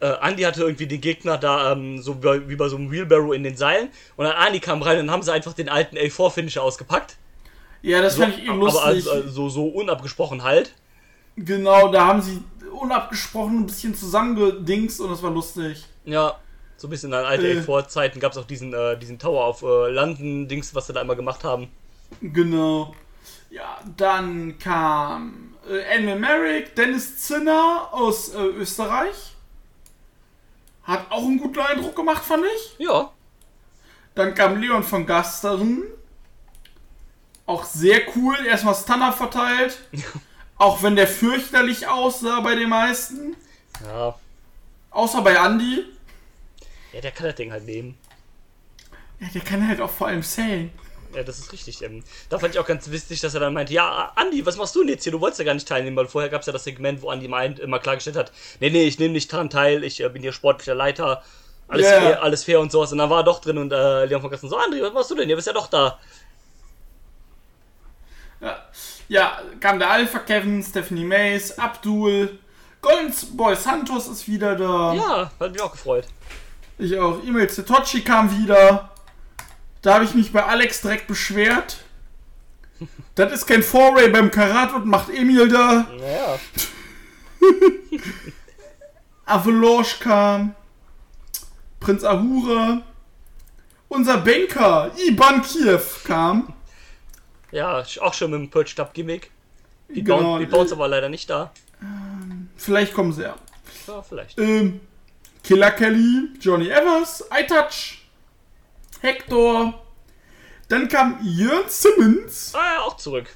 äh, 0.00 0.12
Andy 0.20 0.42
hatte 0.42 0.62
irgendwie 0.62 0.86
den 0.86 1.00
Gegner 1.00 1.38
da 1.38 1.72
ähm, 1.72 2.02
so 2.02 2.22
wie, 2.22 2.48
wie 2.48 2.56
bei 2.56 2.68
so 2.68 2.76
einem 2.76 2.90
Wheelbarrow 2.90 3.32
in 3.32 3.42
den 3.44 3.56
Seilen 3.56 3.88
und 4.16 4.24
dann 4.26 4.46
Andy 4.46 4.60
kam 4.60 4.82
rein 4.82 4.98
und 4.98 5.10
haben 5.10 5.22
sie 5.22 5.32
einfach 5.32 5.54
den 5.54 5.68
alten 5.68 5.96
A4-Finisher 5.96 6.62
ausgepackt. 6.62 7.16
Ja, 7.80 8.02
das 8.02 8.16
So, 8.16 8.22
fand 8.22 8.36
ich 8.38 8.44
eben 8.44 8.58
lustig. 8.58 8.80
aber 8.82 8.88
also, 8.88 9.10
also, 9.10 9.28
so, 9.28 9.48
so 9.48 9.66
unabgesprochen 9.68 10.42
halt. 10.42 10.74
Genau, 11.36 11.90
da 11.90 12.06
haben 12.06 12.22
sie 12.22 12.42
unabgesprochen 12.70 13.60
ein 13.60 13.66
bisschen 13.66 13.94
zusammengedingst 13.94 15.00
und 15.00 15.10
das 15.10 15.22
war 15.22 15.30
lustig. 15.30 15.84
Ja, 16.04 16.38
so 16.76 16.86
ein 16.86 16.90
bisschen 16.90 17.12
an 17.14 17.24
alte 17.24 17.46
Äh. 17.48 17.60
A4-Zeiten 17.60 18.20
gab 18.20 18.32
es 18.32 18.38
auch 18.38 18.44
diesen, 18.46 18.72
äh, 18.74 18.98
diesen 18.98 19.18
Tower 19.18 19.44
auf 19.44 19.62
äh, 19.62 19.90
London-Dings, 19.90 20.74
was 20.74 20.86
sie 20.86 20.92
da 20.92 21.00
immer 21.00 21.16
gemacht 21.16 21.44
haben. 21.44 21.68
Genau. 22.20 22.94
Ja, 23.50 23.78
dann 23.96 24.58
kam 24.58 25.54
äh, 25.68 25.78
Elmer 25.78 26.16
Merrick, 26.16 26.74
Dennis 26.74 27.18
Zinner 27.22 27.88
aus 27.92 28.34
äh, 28.34 28.38
Österreich. 28.38 29.34
Hat 30.82 31.10
auch 31.10 31.22
einen 31.24 31.38
guten 31.38 31.60
Eindruck 31.60 31.96
gemacht, 31.96 32.24
fand 32.24 32.44
ich. 32.56 32.74
Ja, 32.78 33.10
Dann 34.14 34.34
kam 34.34 34.60
Leon 34.60 34.82
von 34.82 35.06
Gasteren. 35.06 35.84
Auch 37.46 37.64
sehr 37.64 38.00
cool. 38.16 38.36
Erstmal 38.46 38.74
Stunner 38.74 39.12
verteilt. 39.12 39.78
Auch 40.56 40.82
wenn 40.82 40.94
der 40.96 41.08
fürchterlich 41.08 41.88
aussah 41.88 42.40
bei 42.40 42.54
den 42.54 42.68
meisten. 42.68 43.34
ja. 43.84 44.14
Außer 44.90 45.22
bei 45.22 45.34
Andy. 45.34 45.84
Ja, 46.94 47.00
der 47.00 47.10
kann 47.10 47.26
das 47.26 47.34
Ding 47.34 47.50
halt 47.50 47.64
nehmen. 47.64 47.98
Ja, 49.18 49.26
der 49.34 49.42
kann 49.42 49.66
halt 49.66 49.80
auch 49.80 49.90
vor 49.90 50.06
allem 50.06 50.22
sellen. 50.22 50.70
Ja, 51.14 51.22
das 51.22 51.38
ist 51.38 51.52
richtig. 51.52 51.82
Ähm, 51.82 52.04
da 52.28 52.38
fand 52.38 52.54
ich 52.54 52.60
auch 52.60 52.66
ganz 52.66 52.90
witzig, 52.90 53.20
dass 53.20 53.34
er 53.34 53.40
dann 53.40 53.52
meinte, 53.52 53.72
ja, 53.72 54.12
Andi, 54.14 54.46
was 54.46 54.56
machst 54.56 54.74
du 54.76 54.80
denn 54.80 54.90
jetzt 54.90 55.02
hier? 55.02 55.12
Du 55.12 55.20
wolltest 55.20 55.40
ja 55.40 55.44
gar 55.44 55.54
nicht 55.54 55.66
teilnehmen, 55.66 55.96
weil 55.96 56.06
vorher 56.06 56.30
gab 56.30 56.40
es 56.40 56.46
ja 56.46 56.52
das 56.52 56.64
Segment, 56.64 57.02
wo 57.02 57.10
Andi 57.10 57.26
meint, 57.28 57.58
immer 57.58 57.78
klargestellt 57.78 58.16
hat, 58.16 58.32
nee, 58.60 58.70
nee, 58.70 58.84
ich 58.84 58.98
nehme 58.98 59.12
nicht 59.12 59.32
daran 59.32 59.50
teil, 59.50 59.84
ich 59.84 60.00
äh, 60.00 60.08
bin 60.08 60.22
hier 60.22 60.32
sportlicher 60.32 60.74
Leiter, 60.74 61.22
alles, 61.68 61.86
Ja. 61.86 62.00
fair, 62.00 62.22
alles 62.22 62.44
fair 62.44 62.60
und 62.60 62.70
sowas. 62.70 62.92
Und 62.92 62.98
dann 62.98 63.10
war 63.10 63.20
er 63.20 63.24
doch 63.24 63.40
drin 63.40 63.58
und 63.58 63.72
äh, 63.72 64.04
Leon 64.06 64.20
von 64.20 64.30
Gassen 64.30 64.48
so, 64.48 64.56
Andi, 64.56 64.80
was 64.82 64.92
machst 64.92 65.10
du 65.10 65.14
denn? 65.16 65.28
Ihr 65.28 65.36
bist 65.36 65.46
ja 65.46 65.52
doch 65.52 65.68
da. 65.68 65.98
Ja, 68.40 68.64
ja 69.08 69.42
kam 69.60 69.78
der 69.78 69.90
Alpha 69.90 70.20
Kevin, 70.20 70.62
Stephanie 70.62 71.04
Mays, 71.04 71.58
Abdul. 71.58 72.38
Golden 72.80 73.14
Boy 73.36 73.56
Santos 73.56 74.08
ist 74.08 74.28
wieder 74.28 74.56
da. 74.56 74.92
Ja, 74.92 75.30
hat 75.40 75.52
mich 75.52 75.62
auch 75.62 75.72
gefreut. 75.72 76.04
Ich 76.78 76.98
auch. 76.98 77.22
E-Mail 77.24 77.48
Setochi 77.48 78.02
kam 78.02 78.30
wieder. 78.36 78.90
Da 79.82 79.94
habe 79.94 80.04
ich 80.04 80.14
mich 80.14 80.32
bei 80.32 80.44
Alex 80.44 80.80
direkt 80.80 81.06
beschwert. 81.06 81.78
Das 83.14 83.32
ist 83.32 83.46
kein 83.46 83.62
Foray 83.62 84.08
beim 84.08 84.30
Karat 84.30 84.72
und 84.74 84.86
macht 84.86 85.08
Emil 85.08 85.48
da. 85.48 85.86
Naja, 85.98 86.38
Avalanche 89.26 89.98
kam. 90.00 90.54
Prinz 91.80 92.02
Ahura. 92.04 92.82
Unser 93.88 94.18
Banker, 94.18 94.90
Iban 95.06 95.42
Kiev 95.42 96.02
kam. 96.04 96.52
ja, 97.52 97.84
auch 98.00 98.14
schon 98.14 98.30
mit 98.32 98.40
dem 98.40 98.50
Perch 98.50 98.78
Up 98.80 98.92
Gimmick. 98.92 99.30
Die 99.88 100.02
Genau, 100.02 100.38
bauen, 100.38 100.48
die 100.50 100.52
äh, 100.56 100.72
aber 100.72 100.88
leider 100.88 101.08
nicht 101.08 101.30
da. 101.30 101.52
Vielleicht 102.56 102.94
kommen 102.94 103.12
sie 103.12 103.22
ja. 103.22 103.36
Ja, 103.86 104.02
vielleicht. 104.02 104.38
Ähm, 104.38 104.80
Killer 105.44 105.70
Kelly, 105.72 106.30
Johnny 106.40 106.68
Evers, 106.70 107.22
iTouch, 107.30 107.98
Hector. 109.00 109.80
Dann 110.68 110.88
kam 110.88 111.18
Jörn 111.22 111.64
Simmons, 111.68 112.52
Ah, 112.54 112.74
ja, 112.76 112.80
auch 112.82 112.96
zurück. 112.96 113.28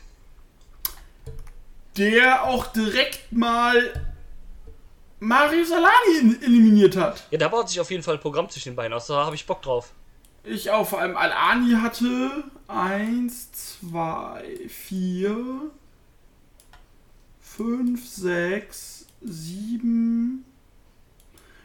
der 1.98 2.44
auch 2.44 2.66
direkt 2.68 3.30
mal 3.32 4.06
Mario 5.20 5.64
Salani 5.64 6.18
in- 6.20 6.42
eliminiert 6.42 6.96
hat. 6.96 7.24
Ja, 7.30 7.38
da 7.38 7.48
baut 7.48 7.68
sich 7.68 7.80
auf 7.80 7.90
jeden 7.90 8.02
Fall 8.02 8.14
ein 8.14 8.20
Programm 8.20 8.48
zwischen 8.48 8.70
den 8.70 8.76
beiden 8.76 8.92
aus. 8.94 9.08
Da 9.08 9.26
habe 9.26 9.34
ich 9.36 9.44
Bock 9.46 9.60
drauf. 9.62 9.90
Ich 10.44 10.70
auch, 10.70 10.88
vor 10.88 11.00
allem 11.00 11.16
Al-Ani 11.16 11.72
hatte 11.82 12.44
1, 12.68 13.50
2, 13.80 14.44
4, 14.68 15.70
5, 17.40 18.08
6, 18.08 19.06
7. 19.20 20.44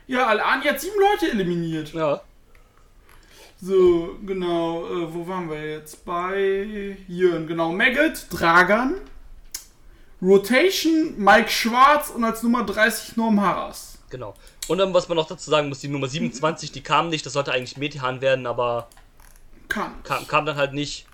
Ja, 0.08 0.28
Al-Ani 0.28 0.66
hat 0.66 0.80
sieben 0.82 0.99
Leute 0.99 1.32
eliminiert. 1.32 1.93
Ja. 1.93 2.22
So, 3.62 4.18
genau, 4.26 4.86
äh, 4.86 5.14
wo 5.14 5.26
waren 5.28 5.49
wir 5.49 5.72
jetzt? 5.72 6.04
Bei 6.04 6.97
Jörn, 7.08 7.47
genau. 7.47 7.72
Maggot, 7.72 8.26
Dragan, 8.30 8.95
Rotation, 10.22 11.14
Mike 11.18 11.49
Schwarz 11.49 12.10
und 12.10 12.24
als 12.26 12.43
Nummer 12.43 12.66
30 12.66 13.16
Norm 13.16 13.39
Harras. 13.39 13.99
Genau. 14.10 14.34
Und 14.68 14.78
dann, 14.78 14.93
was 14.93 15.08
man 15.08 15.16
noch 15.16 15.28
dazu 15.28 15.49
sagen 15.49 15.70
muss, 15.70 15.80
die 15.80 15.88
Nummer 15.88 16.08
27, 16.08 16.72
die 16.72 16.82
kam 16.82 17.10
nicht, 17.10 17.26
das 17.26 17.34
sollte 17.34 17.54
eigentlich 17.54 17.78
Metihan 17.78 18.22
werden, 18.22 18.45
aber 18.45 18.89
Kann. 19.70 20.04
kam, 20.04 20.28
kam 20.28 20.45
dann 20.45 20.58
halt 20.58 20.74
nicht. 20.74 21.06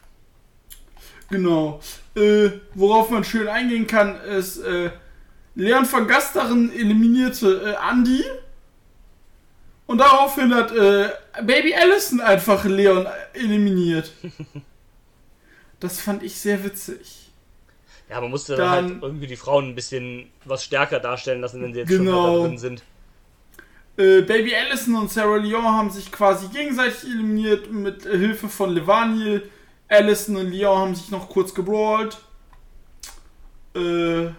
Genau. 1.30 1.80
Äh, 2.16 2.50
worauf 2.74 3.12
man 3.12 3.24
schön 3.24 3.48
eingehen 3.48 3.86
kann, 3.86 4.20
ist, 4.22 4.58
äh, 4.58 4.90
Leon 5.56 5.92
van 5.92 6.08
Gasteren 6.08 6.72
eliminierte 6.74 7.76
äh, 7.78 7.92
Andy. 7.92 8.24
Und 9.90 9.98
daraufhin 9.98 10.54
hat 10.54 10.72
äh, 10.72 11.10
Baby 11.42 11.74
Allison 11.74 12.22
einfach 12.22 12.64
Leon 12.64 13.08
eliminiert. 13.34 14.12
Das 15.80 16.00
fand 16.02 16.24
ich 16.24 16.36
sehr 16.38 16.62
witzig. 16.66 17.32
Ja, 18.10 18.20
man 18.20 18.30
musste 18.32 18.56
dann 18.58 18.68
Dann- 18.68 18.92
halt 18.96 19.04
irgendwie 19.04 19.28
die 19.28 19.38
Frauen 19.38 19.70
ein 19.70 19.76
bisschen 19.76 20.30
was 20.44 20.64
stärker 20.66 21.00
darstellen 21.00 21.40
lassen, 21.40 21.62
wenn 21.64 21.74
sie 21.74 21.80
jetzt 21.80 21.90
schon 21.90 22.06
Genau. 22.06 22.24
halt 22.28 22.38
da 22.44 22.48
drin 22.48 22.58
sind. 22.58 22.84
Äh, 23.98 24.22
Baby 24.24 24.54
Allison 24.56 24.96
und 24.98 25.10
Sarah 25.10 25.38
Leon 25.38 25.64
haben 25.64 25.90
sich 25.90 26.12
quasi 26.12 26.50
gegenseitig 26.50 27.06
eliminiert 27.06 27.72
mit 27.72 28.04
Hilfe 28.04 28.50
von 28.50 28.72
Levaniel. 28.72 29.50
Allison 29.88 30.36
und 30.36 30.52
Leon 30.52 30.78
haben 30.78 30.96
sich 30.96 31.10
noch 31.12 31.30
kurz 31.30 31.54
gebrawlt. 31.54 32.18
Äh, 33.74 34.32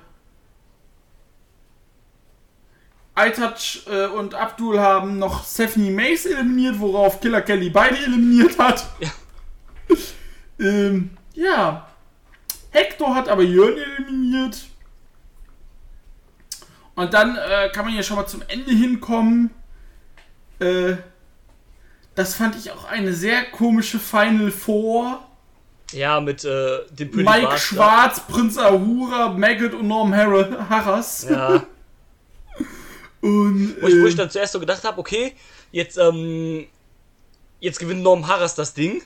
iTouch 3.27 3.87
äh, 3.91 4.07
und 4.07 4.35
Abdul 4.35 4.79
haben 4.79 5.19
noch 5.19 5.45
Stephanie 5.45 5.91
Mace 5.91 6.27
eliminiert, 6.27 6.79
worauf 6.81 7.21
Killer 7.21 7.43
Kelly 7.43 7.71
beide 7.71 7.97
eliminiert 7.97 8.59
hat. 8.59 8.87
Ja. 9.01 9.11
ähm, 10.59 11.11
ja. 11.35 11.87
Hector 12.71 13.15
hat 13.15 13.29
aber 13.29 13.43
Jörn 13.43 13.77
eliminiert. 13.77 14.67
Und 16.95 17.15
dann 17.15 17.37
äh, 17.37 17.71
kann 17.73 17.85
man 17.85 17.95
ja 17.95 18.03
schon 18.03 18.17
mal 18.17 18.27
zum 18.27 18.43
Ende 18.47 18.71
hinkommen. 18.71 19.51
Äh, 20.59 20.97
das 22.15 22.35
fand 22.35 22.57
ich 22.57 22.71
auch 22.71 22.85
eine 22.85 23.13
sehr 23.13 23.45
komische 23.45 23.99
Final 23.99 24.51
Four. 24.51 25.27
Ja, 25.93 26.21
mit 26.21 26.45
äh, 26.45 26.81
dem 26.91 27.11
Pretty 27.11 27.29
Mike 27.29 27.43
Bastard. 27.43 27.61
Schwarz, 27.61 28.21
Prinz 28.21 28.59
Ahura, 28.59 29.31
Maggot 29.31 29.75
und 29.75 29.89
Norm 29.89 30.15
Har 30.15 30.69
Harras. 30.69 31.27
Ja. 31.29 31.63
Und, 33.23 33.77
Wo 33.81 33.87
ich, 33.89 34.03
wo 34.03 34.07
ich 34.07 34.15
äh, 34.15 34.17
dann 34.17 34.31
zuerst 34.31 34.53
so 34.53 34.61
gedacht 34.61 34.83
habe, 34.85 34.99
okay, 34.99 35.35
jetzt, 35.73 35.99
ähm, 35.99 36.67
jetzt 37.61 37.79
gewinnt 37.79 38.03
Norm 38.03 38.27
Harras 38.27 38.55
das 38.55 38.73
Ding. 38.73 39.03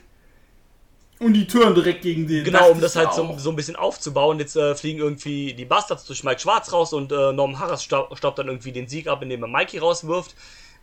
und 1.19 1.33
die 1.33 1.45
Türen 1.47 1.75
direkt 1.75 2.01
gegen 2.01 2.25
den. 2.27 2.43
Genau, 2.45 2.71
um 2.71 2.79
das 2.79 2.95
halt 2.95 3.13
so, 3.13 3.35
so 3.37 3.49
ein 3.49 3.55
bisschen 3.57 3.75
aufzubauen. 3.75 4.39
Jetzt 4.39 4.55
äh, 4.55 4.73
fliegen 4.75 4.99
irgendwie 4.99 5.53
die 5.53 5.65
Bastards 5.65 6.05
durch 6.05 6.23
Mike 6.23 6.39
Schwarz 6.39 6.71
raus 6.71 6.93
und 6.93 7.11
äh, 7.11 7.33
Norm 7.33 7.59
Harras 7.59 7.83
staub, 7.83 8.17
staubt 8.17 8.39
dann 8.39 8.47
irgendwie 8.47 8.71
den 8.71 8.87
Sieg 8.87 9.07
ab, 9.07 9.21
indem 9.21 9.43
er 9.43 9.49
Mikey 9.49 9.79
rauswirft. 9.79 10.33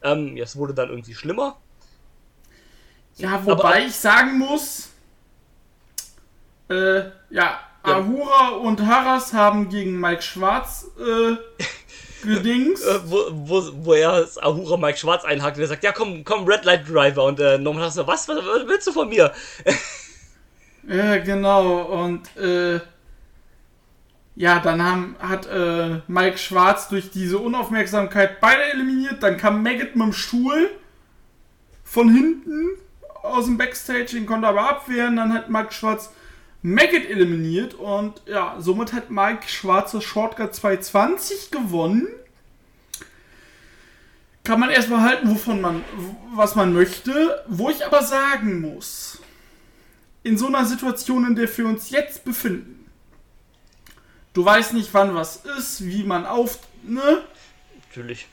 Ähm, 0.03 0.37
ja, 0.37 0.45
es 0.45 0.57
wurde 0.57 0.75
dann 0.75 0.91
irgendwie 0.91 1.15
schlimmer. 1.15 1.57
Ja, 3.17 3.45
wobei 3.45 3.55
aber- 3.77 3.79
ich 3.81 3.95
sagen 3.95 4.39
muss, 4.39 4.89
äh, 6.69 7.03
ja, 7.31 7.61
Ahura 7.83 8.51
und 8.51 8.81
Harras 8.87 9.33
haben 9.33 9.69
gegen 9.69 9.99
Mike 10.01 10.23
Schwarz 10.23 10.87
äh, 10.99 11.37
gedings. 12.23 12.83
Äh, 12.83 13.01
wo, 13.05 13.19
wo, 13.31 13.63
wo 13.85 13.95
er 13.95 14.21
das 14.21 14.39
Ahura 14.39 14.77
Mike 14.77 14.99
Schwarz 14.99 15.25
einhakt 15.25 15.57
und 15.57 15.63
er 15.63 15.69
sagt, 15.69 15.85
ja 15.85 15.93
komm, 15.93 16.25
komm, 16.25 16.45
Red 16.47 16.65
Light 16.65 16.89
Driver. 16.89 17.25
Und 17.25 17.41
äh, 17.41 17.59
Norman 17.59 17.91
so, 17.91 18.07
was, 18.07 18.29
was, 18.29 18.39
was 18.39 18.67
willst 18.67 18.87
du 18.87 18.93
von 18.93 19.09
mir? 19.09 19.33
Ja, 20.89 21.19
genau. 21.19 21.83
Und 21.83 22.37
äh, 22.37 22.81
ja, 24.35 24.61
dann 24.61 24.83
haben, 24.83 25.17
hat 25.21 25.47
äh, 25.47 26.01
Mike 26.09 26.39
Schwarz 26.39 26.89
durch 26.89 27.11
diese 27.11 27.39
Unaufmerksamkeit 27.39 28.41
beide 28.41 28.65
eliminiert. 28.73 29.23
Dann 29.23 29.37
kam 29.37 29.63
Maggot 29.63 29.95
mit 29.95 30.07
dem 30.07 30.13
Stuhl 30.13 30.71
von 31.85 32.13
hinten 32.13 32.71
aus 33.23 33.45
dem 33.45 33.59
Backstage, 33.59 34.07
den 34.15 34.27
konnte 34.27 34.47
er 34.47 34.51
aber 34.51 34.69
abwehren. 34.69 35.17
Dann 35.17 35.33
hat 35.33 35.51
Mike 35.51 35.73
Schwarz 35.73 36.13
Maggot 36.63 37.05
eliminiert 37.11 37.75
und 37.75 38.23
ja, 38.27 38.57
somit 38.61 38.93
hat 38.93 39.11
Mike 39.11 39.49
Schwarz 39.49 39.93
das 39.93 40.05
Shortcut 40.05 40.55
220 40.55 41.51
gewonnen. 41.51 42.07
Kann 44.45 44.61
man 44.61 44.71
erstmal 44.71 45.03
halten, 45.03 45.29
wovon 45.31 45.61
man, 45.61 45.85
was 46.35 46.55
man 46.55 46.73
möchte. 46.73 47.45
Wo 47.49 47.69
ich 47.69 47.85
aber 47.85 48.03
sagen 48.03 48.61
muss, 48.61 49.21
in 50.23 50.39
so 50.39 50.47
einer 50.47 50.65
Situation, 50.65 51.27
in 51.27 51.35
der 51.35 51.57
wir 51.57 51.67
uns 51.67 51.91
jetzt 51.91 52.25
befinden, 52.25 52.89
du 54.33 54.45
weißt 54.45 54.73
nicht, 54.73 54.95
wann 54.95 55.15
was 55.15 55.45
ist, 55.59 55.85
wie 55.85 56.05
man 56.05 56.27
auf, 56.27 56.61
ne? 56.83 57.25
Natürlich. 57.89 58.27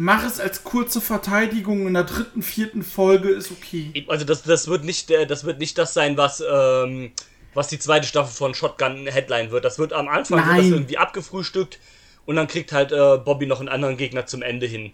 Mach 0.00 0.24
es 0.24 0.40
als 0.40 0.64
kurze 0.64 1.02
Verteidigung 1.02 1.86
in 1.86 1.92
der 1.92 2.04
dritten, 2.04 2.42
vierten 2.42 2.82
Folge, 2.82 3.28
ist 3.28 3.50
okay. 3.50 3.92
Also 4.08 4.24
das, 4.24 4.42
das 4.42 4.66
wird 4.66 4.82
nicht 4.84 5.10
der, 5.10 5.26
das 5.26 5.44
wird 5.44 5.58
nicht 5.58 5.76
das 5.76 5.92
sein, 5.92 6.16
was, 6.16 6.42
ähm, 6.50 7.12
was 7.52 7.68
die 7.68 7.78
zweite 7.78 8.06
Staffel 8.06 8.32
von 8.34 8.54
Shotgun 8.54 9.06
Headline 9.06 9.50
wird. 9.50 9.64
Das 9.66 9.78
wird 9.78 9.92
am 9.92 10.08
Anfang 10.08 10.46
wird 10.46 10.58
das 10.58 10.70
irgendwie 10.70 10.96
abgefrühstückt 10.96 11.78
und 12.24 12.36
dann 12.36 12.46
kriegt 12.46 12.72
halt 12.72 12.92
äh, 12.92 13.18
Bobby 13.18 13.44
noch 13.46 13.60
einen 13.60 13.68
anderen 13.68 13.98
Gegner 13.98 14.24
zum 14.24 14.40
Ende 14.40 14.66
hin. 14.66 14.92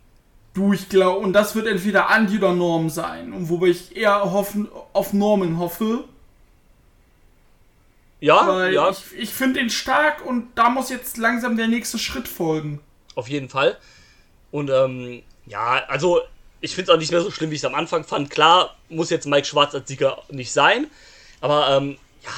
Du, 0.55 0.73
ich 0.73 0.89
glaube, 0.89 1.19
und 1.25 1.33
das 1.35 1.55
wird 1.55 1.67
entweder 1.69 2.09
Andy 2.11 2.39
oder 2.39 2.53
Norm 2.55 2.89
sein. 2.91 3.33
Und 3.33 3.49
wobei 3.49 3.67
ich 3.69 3.95
eher 3.97 4.33
hoffen, 4.33 4.69
auf 4.93 5.13
Norman 5.13 5.59
hoffe, 5.59 6.05
Ja, 8.21 8.47
weil 8.49 8.73
ja, 8.73 8.91
ich, 8.91 9.05
ich 9.17 9.31
finde 9.35 9.61
ihn 9.61 9.71
stark 9.71 10.25
und 10.25 10.49
da 10.57 10.71
muss 10.71 10.89
jetzt 10.91 11.17
langsam 11.19 11.57
der 11.57 11.69
nächste 11.69 11.99
Schritt 11.99 12.29
folgen. 12.29 12.81
auf 13.15 13.29
jeden 13.29 13.49
Fall. 13.49 13.79
Und 14.51 14.71
ähm, 14.71 15.23
ja, 15.47 15.85
also 15.89 16.23
ich 16.61 16.75
finde 16.75 16.91
es 16.91 16.95
auch 16.97 17.01
nicht 17.01 17.13
mehr 17.13 17.21
so 17.21 17.31
schlimm, 17.31 17.51
wie 17.51 17.55
ich 17.55 17.61
es 17.61 17.65
am 17.65 17.75
Anfang 17.75 18.05
fand. 18.05 18.31
Klar, 18.31 18.77
muss 18.89 19.11
jetzt 19.11 19.27
Mike 19.27 19.47
Schwarz 19.47 19.75
als 19.75 19.89
Sieger 19.89 20.23
nicht 20.31 20.53
sein, 20.53 20.87
aber 21.41 21.69
ähm, 21.71 21.99
ja, 22.23 22.31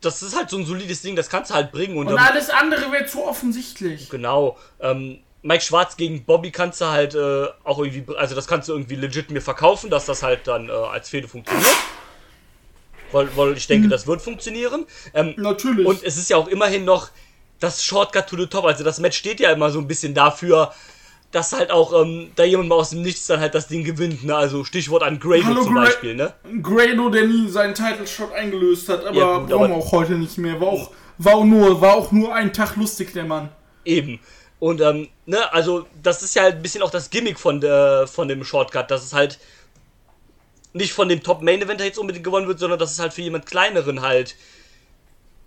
das 0.00 0.22
ist 0.22 0.36
halt 0.36 0.50
so 0.50 0.58
ein 0.58 0.66
solides 0.66 1.02
Ding, 1.02 1.16
das 1.16 1.28
kannst 1.28 1.50
du 1.50 1.54
halt 1.54 1.72
bringen. 1.72 1.96
Und, 1.96 2.08
Und 2.08 2.14
ähm, 2.14 2.18
alles 2.18 2.50
andere 2.50 2.92
wäre 2.92 3.06
zu 3.06 3.24
offensichtlich. 3.24 4.08
Genau. 4.10 4.58
Ähm, 4.80 5.18
Mike 5.42 5.62
Schwarz 5.62 5.96
gegen 5.96 6.24
Bobby 6.24 6.50
kannst 6.50 6.80
du 6.80 6.86
halt 6.86 7.14
äh, 7.14 7.46
auch 7.64 7.78
irgendwie, 7.78 8.16
also 8.16 8.34
das 8.34 8.46
kannst 8.46 8.68
du 8.68 8.72
irgendwie 8.72 8.96
legit 8.96 9.30
mir 9.30 9.40
verkaufen, 9.40 9.88
dass 9.88 10.06
das 10.06 10.22
halt 10.22 10.46
dann 10.46 10.68
äh, 10.68 10.72
als 10.72 11.08
Fehde 11.08 11.28
funktioniert. 11.28 11.76
Weil, 13.12 13.34
weil 13.36 13.56
ich 13.56 13.66
denke, 13.66 13.88
das 13.88 14.06
wird 14.06 14.20
funktionieren. 14.20 14.86
Ähm, 15.14 15.34
Natürlich. 15.36 15.86
und 15.86 16.02
es 16.02 16.18
ist 16.18 16.28
ja 16.28 16.36
auch 16.36 16.48
immerhin 16.48 16.84
noch 16.84 17.08
das 17.60 17.82
Shortcut 17.82 18.28
to 18.28 18.36
the 18.36 18.46
top. 18.46 18.66
Also 18.66 18.84
das 18.84 18.98
Match 18.98 19.16
steht 19.16 19.40
ja 19.40 19.50
immer 19.50 19.70
so 19.70 19.78
ein 19.78 19.88
bisschen 19.88 20.12
dafür, 20.12 20.74
dass 21.30 21.52
halt 21.52 21.70
auch 21.70 21.92
ähm, 22.02 22.30
da 22.36 22.44
jemand 22.44 22.68
mal 22.70 22.76
aus 22.76 22.90
dem 22.90 23.02
Nichts 23.02 23.26
dann 23.26 23.40
halt 23.40 23.54
das 23.54 23.68
Ding 23.68 23.84
gewinnt. 23.84 24.24
Ne? 24.24 24.34
Also 24.34 24.64
Stichwort 24.64 25.02
an 25.02 25.18
Grado 25.20 25.44
Hallo, 25.44 25.62
zum 25.62 25.76
Gra- 25.76 25.84
Beispiel. 25.84 26.14
Ne? 26.14 26.32
Grado, 26.62 27.10
der 27.10 27.26
nie 27.26 27.48
seinen 27.50 27.74
Title 27.74 28.06
Shot 28.06 28.32
eingelöst 28.32 28.88
hat, 28.88 29.04
aber 29.04 29.16
Ja, 29.16 29.38
gut, 29.38 29.48
brauchen 29.50 29.68
wir 29.68 29.74
aber- 29.74 29.84
auch 29.84 29.92
heute 29.92 30.12
nicht 30.12 30.38
mehr. 30.38 30.58
War 30.60 30.68
auch, 30.68 30.90
war 31.18 31.34
auch 31.34 31.44
nur, 31.44 31.80
war 31.80 31.94
auch 31.96 32.12
nur 32.12 32.34
ein 32.34 32.52
Tag 32.52 32.76
lustig, 32.76 33.12
der 33.12 33.24
Mann. 33.24 33.50
Eben. 33.84 34.20
Und, 34.58 34.80
ähm, 34.80 35.08
ne, 35.26 35.52
also, 35.52 35.86
das 36.02 36.22
ist 36.22 36.34
ja 36.34 36.42
halt 36.42 36.56
ein 36.56 36.62
bisschen 36.62 36.82
auch 36.82 36.90
das 36.90 37.10
Gimmick 37.10 37.38
von, 37.38 37.60
der, 37.60 38.06
von 38.08 38.26
dem 38.26 38.42
Shortcut, 38.42 38.90
dass 38.90 39.04
es 39.04 39.12
halt 39.12 39.38
nicht 40.72 40.92
von 40.92 41.08
dem 41.08 41.22
Top-Main-Eventer 41.22 41.84
jetzt 41.84 41.98
unbedingt 41.98 42.24
gewonnen 42.24 42.48
wird, 42.48 42.58
sondern 42.58 42.78
dass 42.78 42.92
es 42.92 42.98
halt 42.98 43.12
für 43.12 43.22
jemand 43.22 43.46
kleineren 43.46 44.00
halt, 44.02 44.34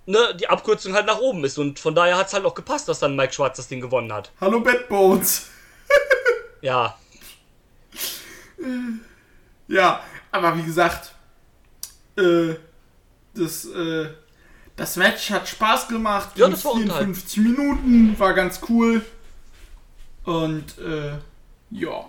ne, 0.05 0.17
die 0.39 0.47
Abkürzung 0.47 0.93
halt 0.93 1.05
nach 1.07 1.19
oben 1.19 1.43
ist. 1.43 1.57
Und 1.57 1.79
von 1.79 1.93
daher 1.95 2.17
hat 2.17 2.27
es 2.27 2.33
halt 2.33 2.45
auch 2.45 2.55
gepasst, 2.55 2.87
dass 2.87 2.99
dann 2.99 3.15
Mike 3.15 3.33
Schwarz 3.33 3.57
das 3.57 3.67
Ding 3.67 3.81
gewonnen 3.81 4.13
hat. 4.13 4.31
Hallo 4.39 4.59
Bad 4.61 4.87
Bones. 4.89 5.47
Ja, 6.61 6.95
Ja, 9.67 10.03
aber 10.31 10.57
wie 10.57 10.63
gesagt, 10.63 11.13
äh, 12.17 12.55
das, 13.33 13.65
äh, 13.65 14.09
das 14.75 14.95
Match 14.97 15.31
hat 15.31 15.47
Spaß 15.47 15.87
gemacht. 15.87 16.37
Ja, 16.37 16.47
das 16.49 16.65
war 16.65 16.73
unterhaltend. 16.73 17.17
54 17.17 17.37
Minuten, 17.37 18.19
war 18.19 18.33
ganz 18.33 18.59
cool. 18.69 19.05
Und, 20.23 20.77
äh, 20.77 21.17
ja. 21.71 22.05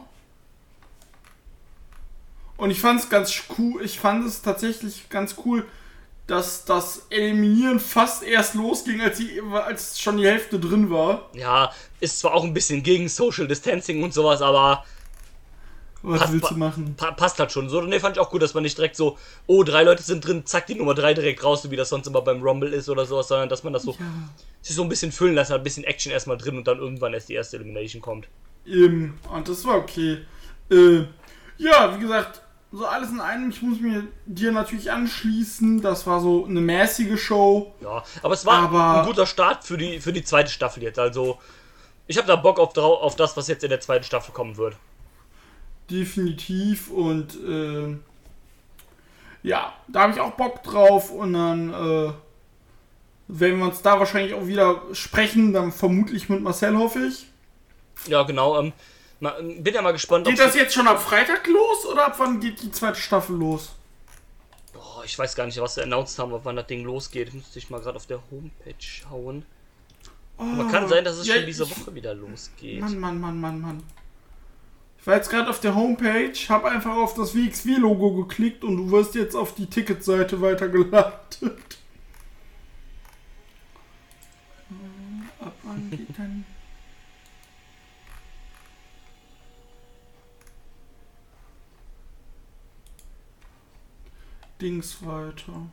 Und 2.56 2.70
ich 2.70 2.80
fand 2.80 3.00
es 3.00 3.08
ganz 3.08 3.32
cool, 3.58 3.82
ich 3.82 3.98
fand 3.98 4.26
es 4.26 4.42
tatsächlich 4.42 5.08
ganz 5.08 5.36
cool, 5.44 5.66
dass 6.26 6.64
das 6.64 7.06
Eliminieren 7.10 7.80
fast 7.80 8.22
erst 8.22 8.54
losging, 8.54 9.00
als, 9.00 9.18
die, 9.18 9.40
als 9.52 10.00
schon 10.00 10.16
die 10.18 10.26
Hälfte 10.26 10.58
drin 10.60 10.90
war. 10.90 11.28
ja, 11.34 11.72
ist 12.00 12.20
zwar 12.20 12.34
auch 12.34 12.44
ein 12.44 12.54
bisschen 12.54 12.82
gegen 12.82 13.08
Social 13.08 13.46
Distancing 13.48 14.02
und 14.02 14.12
sowas, 14.14 14.40
aber 14.42 14.84
Was 16.02 16.20
Passt- 16.20 16.32
willst 16.32 16.50
du 16.50 16.54
machen? 16.56 16.94
pa 16.96 17.12
passt 17.12 17.38
halt 17.38 17.52
schon. 17.52 17.68
So, 17.68 17.80
ne, 17.80 18.00
fand 18.00 18.16
ich 18.16 18.20
auch 18.20 18.30
gut, 18.30 18.42
dass 18.42 18.54
man 18.54 18.62
nicht 18.64 18.76
direkt 18.76 18.96
so, 18.96 19.18
oh, 19.46 19.62
drei 19.62 19.84
Leute 19.84 20.02
sind 20.02 20.26
drin, 20.26 20.44
zack, 20.46 20.66
die 20.66 20.74
Nummer 20.74 20.94
drei 20.94 21.14
direkt 21.14 21.44
raus, 21.44 21.62
so 21.62 21.70
wie 21.70 21.76
das 21.76 21.88
sonst 21.90 22.06
immer 22.08 22.22
beim 22.22 22.42
Rumble 22.42 22.72
ist 22.72 22.88
oder 22.88 23.06
sowas, 23.06 23.28
sondern 23.28 23.48
dass 23.48 23.62
man 23.62 23.72
das 23.72 23.84
so 23.84 23.96
sich 24.62 24.74
so 24.76 24.82
ein 24.82 24.88
bisschen 24.88 25.12
füllen 25.12 25.34
lässt, 25.36 25.52
ein 25.52 25.62
bisschen 25.62 25.84
Action 25.84 26.10
erstmal 26.10 26.38
drin 26.38 26.56
und 26.56 26.66
dann 26.66 26.78
irgendwann 26.78 27.14
erst 27.14 27.28
die 27.28 27.34
erste 27.34 27.56
Elimination 27.56 28.02
kommt. 28.02 28.26
Eben, 28.66 29.18
und 29.32 29.48
das 29.48 29.64
war 29.64 29.76
okay. 29.76 30.18
Äh, 30.70 31.04
ja, 31.58 31.94
wie 31.96 32.00
gesagt, 32.00 32.41
so 32.72 32.86
alles 32.86 33.10
in 33.10 33.20
einem, 33.20 33.50
ich 33.50 33.60
muss 33.62 33.80
mir 33.80 34.04
dir 34.24 34.50
natürlich 34.50 34.90
anschließen. 34.90 35.82
Das 35.82 36.06
war 36.06 36.20
so 36.20 36.46
eine 36.46 36.60
mäßige 36.60 37.20
Show. 37.22 37.72
Ja, 37.82 38.02
aber 38.22 38.34
es 38.34 38.46
war 38.46 38.62
Aber- 38.64 39.00
ein 39.00 39.06
guter 39.06 39.26
Start 39.26 39.64
für 39.64 39.76
die, 39.76 40.00
für 40.00 40.12
die 40.12 40.24
zweite 40.24 40.50
Staffel 40.50 40.82
jetzt. 40.82 40.98
Also, 40.98 41.38
ich 42.06 42.16
habe 42.16 42.26
da 42.26 42.36
Bock 42.36 42.58
auf, 42.58 42.76
auf 42.76 43.14
das, 43.16 43.36
was 43.36 43.48
jetzt 43.48 43.62
in 43.62 43.70
der 43.70 43.80
zweiten 43.80 44.04
Staffel 44.04 44.32
kommen 44.32 44.56
wird. 44.56 44.76
Definitiv. 45.90 46.90
Und 46.90 47.34
äh, 47.46 47.96
ja, 49.42 49.72
da 49.88 50.00
habe 50.02 50.12
ich 50.12 50.20
auch 50.20 50.32
Bock 50.32 50.62
drauf. 50.62 51.10
Und 51.10 51.34
dann 51.34 51.70
äh, 51.70 52.12
werden 53.28 53.58
wir 53.58 53.66
uns 53.66 53.82
da 53.82 53.98
wahrscheinlich 53.98 54.34
auch 54.34 54.46
wieder 54.46 54.80
sprechen. 54.92 55.52
Dann 55.52 55.72
vermutlich 55.72 56.28
mit 56.28 56.40
Marcel, 56.42 56.76
hoffe 56.78 57.00
ich. 57.06 57.26
Ja, 58.06 58.22
genau. 58.22 58.58
Ähm, 58.58 58.72
bin 59.30 59.72
ja 59.74 59.82
mal 59.82 59.92
gespannt, 59.92 60.26
Geht 60.26 60.38
das 60.38 60.54
jetzt 60.54 60.74
schon 60.74 60.88
ab 60.88 61.00
Freitag 61.00 61.46
los 61.46 61.86
oder 61.86 62.06
ab 62.06 62.14
wann 62.18 62.40
geht 62.40 62.60
die 62.62 62.70
zweite 62.72 62.98
Staffel 62.98 63.36
los? 63.36 63.70
Boah, 64.72 65.02
ich 65.04 65.16
weiß 65.18 65.34
gar 65.36 65.46
nicht, 65.46 65.60
was 65.60 65.74
sie 65.76 65.82
announced 65.82 66.18
haben, 66.18 66.34
ab 66.34 66.40
wann 66.44 66.56
das 66.56 66.66
Ding 66.66 66.84
losgeht. 66.84 67.32
Müsste 67.32 67.58
ich 67.58 67.70
mal 67.70 67.80
gerade 67.80 67.96
auf 67.96 68.06
der 68.06 68.20
Homepage 68.30 68.74
schauen. 68.80 69.44
Aber 70.38 70.66
kann 70.68 70.88
sein, 70.88 71.04
dass 71.04 71.18
es 71.18 71.26
Ja, 71.26 71.36
schon 71.36 71.46
diese 71.46 71.62
ich- 71.64 71.70
Woche 71.70 71.94
wieder 71.94 72.14
losgeht. 72.14 72.80
Mann, 72.80 72.98
Mann, 72.98 73.20
Mann, 73.20 73.40
Mann, 73.40 73.60
Mann. 73.60 73.82
Ich 74.98 75.06
war 75.06 75.16
jetzt 75.16 75.30
gerade 75.30 75.50
auf 75.50 75.60
der 75.60 75.74
Homepage, 75.74 76.32
habe 76.48 76.70
einfach 76.70 76.96
auf 76.96 77.14
das 77.14 77.34
WXW-Logo 77.34 78.24
geklickt 78.24 78.62
und 78.64 78.76
du 78.76 78.90
wirst 78.90 79.14
jetzt 79.14 79.34
auf 79.36 79.54
die 79.54 79.66
Ticketseite 79.66 80.40
weitergeleitet. 80.40 81.18
Ab 85.40 85.52
wann 85.64 85.90
geht 85.90 86.06
dann? 86.18 86.44
Dings 94.62 95.04
weiter. 95.04 95.68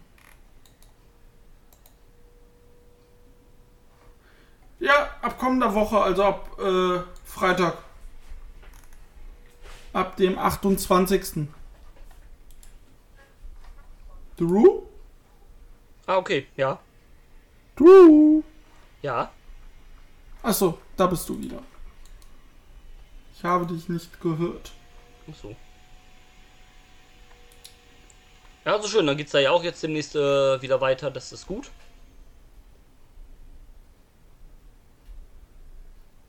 Ja, 4.79 5.09
ab 5.21 5.37
kommender 5.37 5.75
Woche, 5.75 6.01
also 6.01 6.23
ab 6.23 6.59
äh, 6.59 7.01
Freitag. 7.23 7.77
Ab 9.93 10.15
dem 10.17 10.39
28. 10.39 11.47
Drew? 14.37 14.81
Ah, 16.07 16.17
okay, 16.17 16.47
ja. 16.57 16.79
Drew? 17.75 18.41
Ja. 19.03 19.31
Achso, 20.41 20.79
da 20.97 21.05
bist 21.05 21.29
du 21.29 21.37
wieder. 21.39 21.61
Ich 23.35 23.43
habe 23.43 23.67
dich 23.67 23.87
nicht 23.87 24.19
gehört. 24.19 24.71
Ach 25.29 25.35
so. 25.35 25.55
Ja, 28.69 28.75
also 28.75 28.87
schön, 28.87 29.07
dann 29.07 29.17
geht's 29.17 29.31
da 29.31 29.39
ja 29.39 29.49
auch 29.49 29.63
jetzt 29.63 29.81
demnächst 29.81 30.15
äh, 30.15 30.61
wieder 30.61 30.79
weiter, 30.79 31.09
das 31.09 31.31
ist 31.31 31.47
gut. 31.47 31.71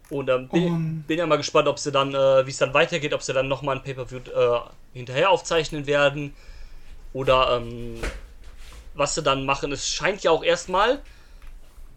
Und 0.08 0.24
dann 0.24 0.48
bin, 0.48 0.72
Und- 0.72 1.04
bin 1.06 1.18
ja 1.18 1.26
mal 1.26 1.36
gespannt, 1.36 1.68
ob 1.68 1.78
sie 1.78 1.92
dann, 1.92 2.14
äh, 2.14 2.46
wie 2.46 2.50
es 2.50 2.56
dann 2.56 2.72
weitergeht, 2.72 3.12
ob 3.12 3.20
sie 3.20 3.34
dann 3.34 3.46
nochmal 3.46 3.76
ein 3.76 3.82
Pay-Per-View 3.82 4.20
äh, 4.34 4.60
hinterher 4.94 5.28
aufzeichnen 5.28 5.86
werden. 5.86 6.34
Oder 7.12 7.58
ähm, 7.58 8.00
was 8.94 9.14
sie 9.14 9.22
dann 9.22 9.44
machen. 9.44 9.70
Es 9.72 9.86
scheint 9.86 10.22
ja 10.22 10.30
auch 10.30 10.42
erstmal 10.42 11.02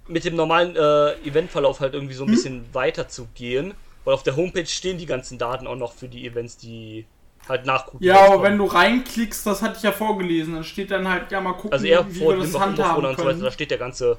mit 0.10 0.26
dem 0.26 0.36
normalen 0.36 0.76
äh, 0.76 1.14
Eventverlauf 1.26 1.80
halt 1.80 1.94
irgendwie 1.94 2.16
so 2.16 2.26
ein 2.26 2.32
bisschen 2.32 2.66
weiter 2.74 3.08
zu 3.08 3.30
gehen. 3.34 3.76
Weil 4.04 4.14
auf 4.14 4.24
der 4.24 4.36
Homepage 4.36 4.66
stehen 4.66 4.98
die 4.98 5.06
ganzen 5.06 5.38
Daten 5.38 5.68
auch 5.68 5.78
noch 5.78 5.94
für 5.94 6.10
die 6.10 6.28
Events, 6.28 6.58
die 6.58 7.06
halt 7.48 7.66
nachgucken. 7.66 8.04
Ja, 8.04 8.26
aber 8.26 8.44
wenn 8.44 8.58
du 8.58 8.66
reinklickst, 8.66 9.46
das 9.46 9.62
hatte 9.62 9.78
ich 9.78 9.84
ja 9.84 9.92
vorgelesen, 9.92 10.54
dann 10.56 10.64
steht 10.64 10.92
dann 10.92 11.08
halt, 11.08 11.32
ja, 11.32 11.42
mal 11.42 11.54
gucken, 11.54 11.74
Also 11.74 11.86
er 11.86 12.08
wie 12.10 12.20
vor 12.20 12.34
wir 12.34 12.40
das 12.42 12.60
handhaben 12.60 13.06
und 13.06 13.18
so 13.18 13.26
weiter, 13.26 13.40
da 13.40 13.52
steht 13.52 13.72
der 13.72 13.78
ganze 13.78 14.18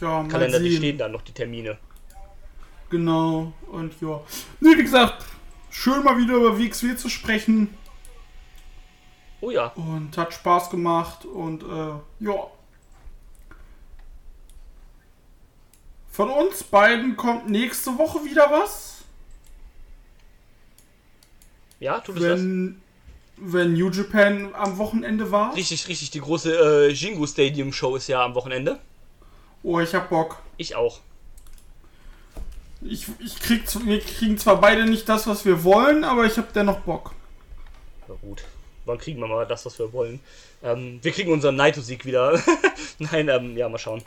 ja, 0.00 0.24
Kalender, 0.24 0.58
die 0.58 0.70
sehen. 0.70 0.78
stehen 0.78 0.98
da 0.98 1.08
noch, 1.08 1.22
die 1.22 1.32
Termine. 1.32 1.78
Genau, 2.88 3.52
und 3.70 4.00
ja. 4.00 4.20
Nee, 4.60 4.76
wie 4.76 4.82
gesagt, 4.82 5.24
schön 5.70 6.02
mal 6.02 6.18
wieder 6.18 6.34
über 6.34 6.58
WXW 6.58 6.96
zu 6.96 7.08
sprechen 7.08 7.76
Oh 9.40 9.50
ja. 9.50 9.68
und 9.76 10.16
hat 10.18 10.34
Spaß 10.34 10.70
gemacht 10.70 11.24
und 11.24 11.62
äh, 11.62 12.24
ja. 12.24 12.46
Von 16.10 16.30
uns 16.30 16.64
beiden 16.64 17.16
kommt 17.16 17.48
nächste 17.48 17.96
Woche 17.96 18.24
wieder 18.24 18.50
was, 18.50 18.89
Ja, 21.80 22.00
tut 22.00 22.16
es 22.16 22.22
das? 22.22 22.40
wenn, 22.40 22.80
wenn 23.36 23.72
New 23.72 23.90
Japan 23.90 24.54
am 24.54 24.78
Wochenende 24.78 25.32
war. 25.32 25.56
Richtig, 25.56 25.88
richtig. 25.88 26.10
Die 26.10 26.20
große 26.20 26.88
äh, 26.88 26.92
Jingu 26.92 27.26
Stadium 27.26 27.72
Show 27.72 27.96
ist 27.96 28.06
ja 28.06 28.24
am 28.24 28.34
Wochenende. 28.34 28.78
Oh, 29.62 29.80
ich 29.80 29.94
hab 29.94 30.08
Bock. 30.10 30.38
Ich 30.56 30.76
auch. 30.76 31.00
Ich, 32.82 33.06
ich 33.18 33.38
krieg, 33.40 33.62
wir 33.84 34.00
kriegen 34.00 34.38
zwar 34.38 34.60
beide 34.60 34.84
nicht 34.86 35.08
das, 35.08 35.26
was 35.26 35.44
wir 35.44 35.64
wollen, 35.64 36.04
aber 36.04 36.24
ich 36.24 36.36
hab 36.38 36.52
dennoch 36.52 36.80
Bock. 36.80 37.12
Na 38.08 38.14
gut. 38.22 38.44
Wann 38.86 38.98
kriegen 38.98 39.20
wir 39.20 39.28
mal 39.28 39.46
das, 39.46 39.66
was 39.66 39.78
wir 39.78 39.92
wollen? 39.92 40.20
Ähm, 40.62 40.98
wir 41.02 41.12
kriegen 41.12 41.32
unseren 41.32 41.56
Naito-Sieg 41.56 42.06
wieder. 42.06 42.42
Nein, 42.98 43.28
ähm, 43.28 43.56
ja, 43.56 43.68
mal 43.68 43.78
schauen. 43.78 44.02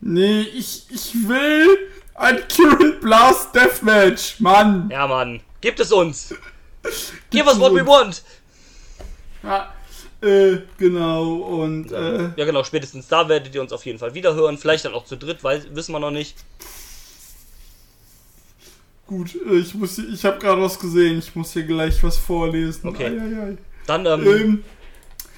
Nee, 0.00 0.40
ich, 0.40 0.86
ich 0.90 1.14
will 1.28 1.78
ein 2.14 2.38
Current 2.48 3.00
Blast 3.00 3.54
Deathmatch, 3.54 4.40
Mann. 4.40 4.88
Ja, 4.90 5.06
Mann. 5.06 5.40
Gibt 5.60 5.80
es 5.80 5.92
uns. 5.92 6.34
Give 7.30 7.46
us 7.46 7.58
what 7.58 7.72
we 7.74 7.86
want. 7.86 8.22
Ja, 9.42 9.72
äh, 10.22 10.58
genau, 10.78 11.34
und, 11.34 11.92
äh, 11.92 12.30
Ja, 12.36 12.44
genau. 12.44 12.64
Spätestens 12.64 13.06
da 13.08 13.28
werdet 13.28 13.54
ihr 13.54 13.60
uns 13.60 13.72
auf 13.72 13.84
jeden 13.84 13.98
Fall 13.98 14.14
wieder 14.14 14.34
hören. 14.34 14.56
Vielleicht 14.58 14.84
dann 14.84 14.94
auch 14.94 15.04
zu 15.04 15.16
dritt, 15.16 15.44
weil 15.44 15.62
wissen 15.74 15.92
wir 15.92 16.00
noch 16.00 16.10
nicht. 16.10 16.36
gut, 19.06 19.36
äh, 19.46 19.56
ich 19.58 19.74
muss, 19.74 19.98
ich 19.98 20.24
habe 20.24 20.38
gerade 20.38 20.60
was 20.62 20.78
gesehen, 20.78 21.18
ich 21.18 21.34
muss 21.36 21.52
hier 21.52 21.62
gleich 21.64 22.02
was 22.02 22.16
vorlesen. 22.16 22.88
Okay. 22.88 23.06
Ei, 23.06 23.20
ei, 23.20 23.42
ei. 23.52 23.58
Dann, 23.86 24.06
ähm, 24.06 24.26
Ähm, 24.26 24.64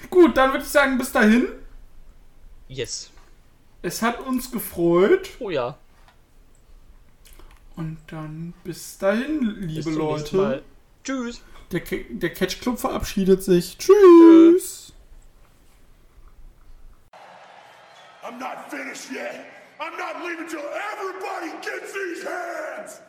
gut, 0.09 0.37
dann 0.37 0.53
würde 0.53 0.65
ich 0.65 0.71
sagen, 0.71 0.97
bis 0.97 1.13
dahin. 1.13 1.49
yes. 2.69 3.11
Es 3.83 4.01
hat 4.03 4.21
uns 4.27 4.51
gefreut. 4.51 5.31
Oh 5.39 5.51
ja. 5.51 5.77
Und 7.77 7.99
dann 8.09 8.55
bis 8.65 8.99
dahin, 8.99 9.41
Bis 9.41 9.85
liebe 9.85 9.91
nächsten 9.91 9.95
Leute. 9.95 10.63
Tschüss. 11.09 11.41
Der, 11.73 11.81
der 11.81 12.35
Catch 12.35 12.61
Club 12.61 12.79
verabschiedet 12.79 13.43
sich. 13.43 13.79
Tschüss. 13.79 14.93
I'm 18.23 18.39
not 18.39 18.71
finished 18.71 19.11
yet. 19.11 19.47
I'm 19.81 19.97
not 19.97 20.23
leaving 20.23 20.47
till 20.47 20.61
everybody 20.61 21.51
gets 21.63 21.95
these 21.95 22.23
hands. 22.23 23.01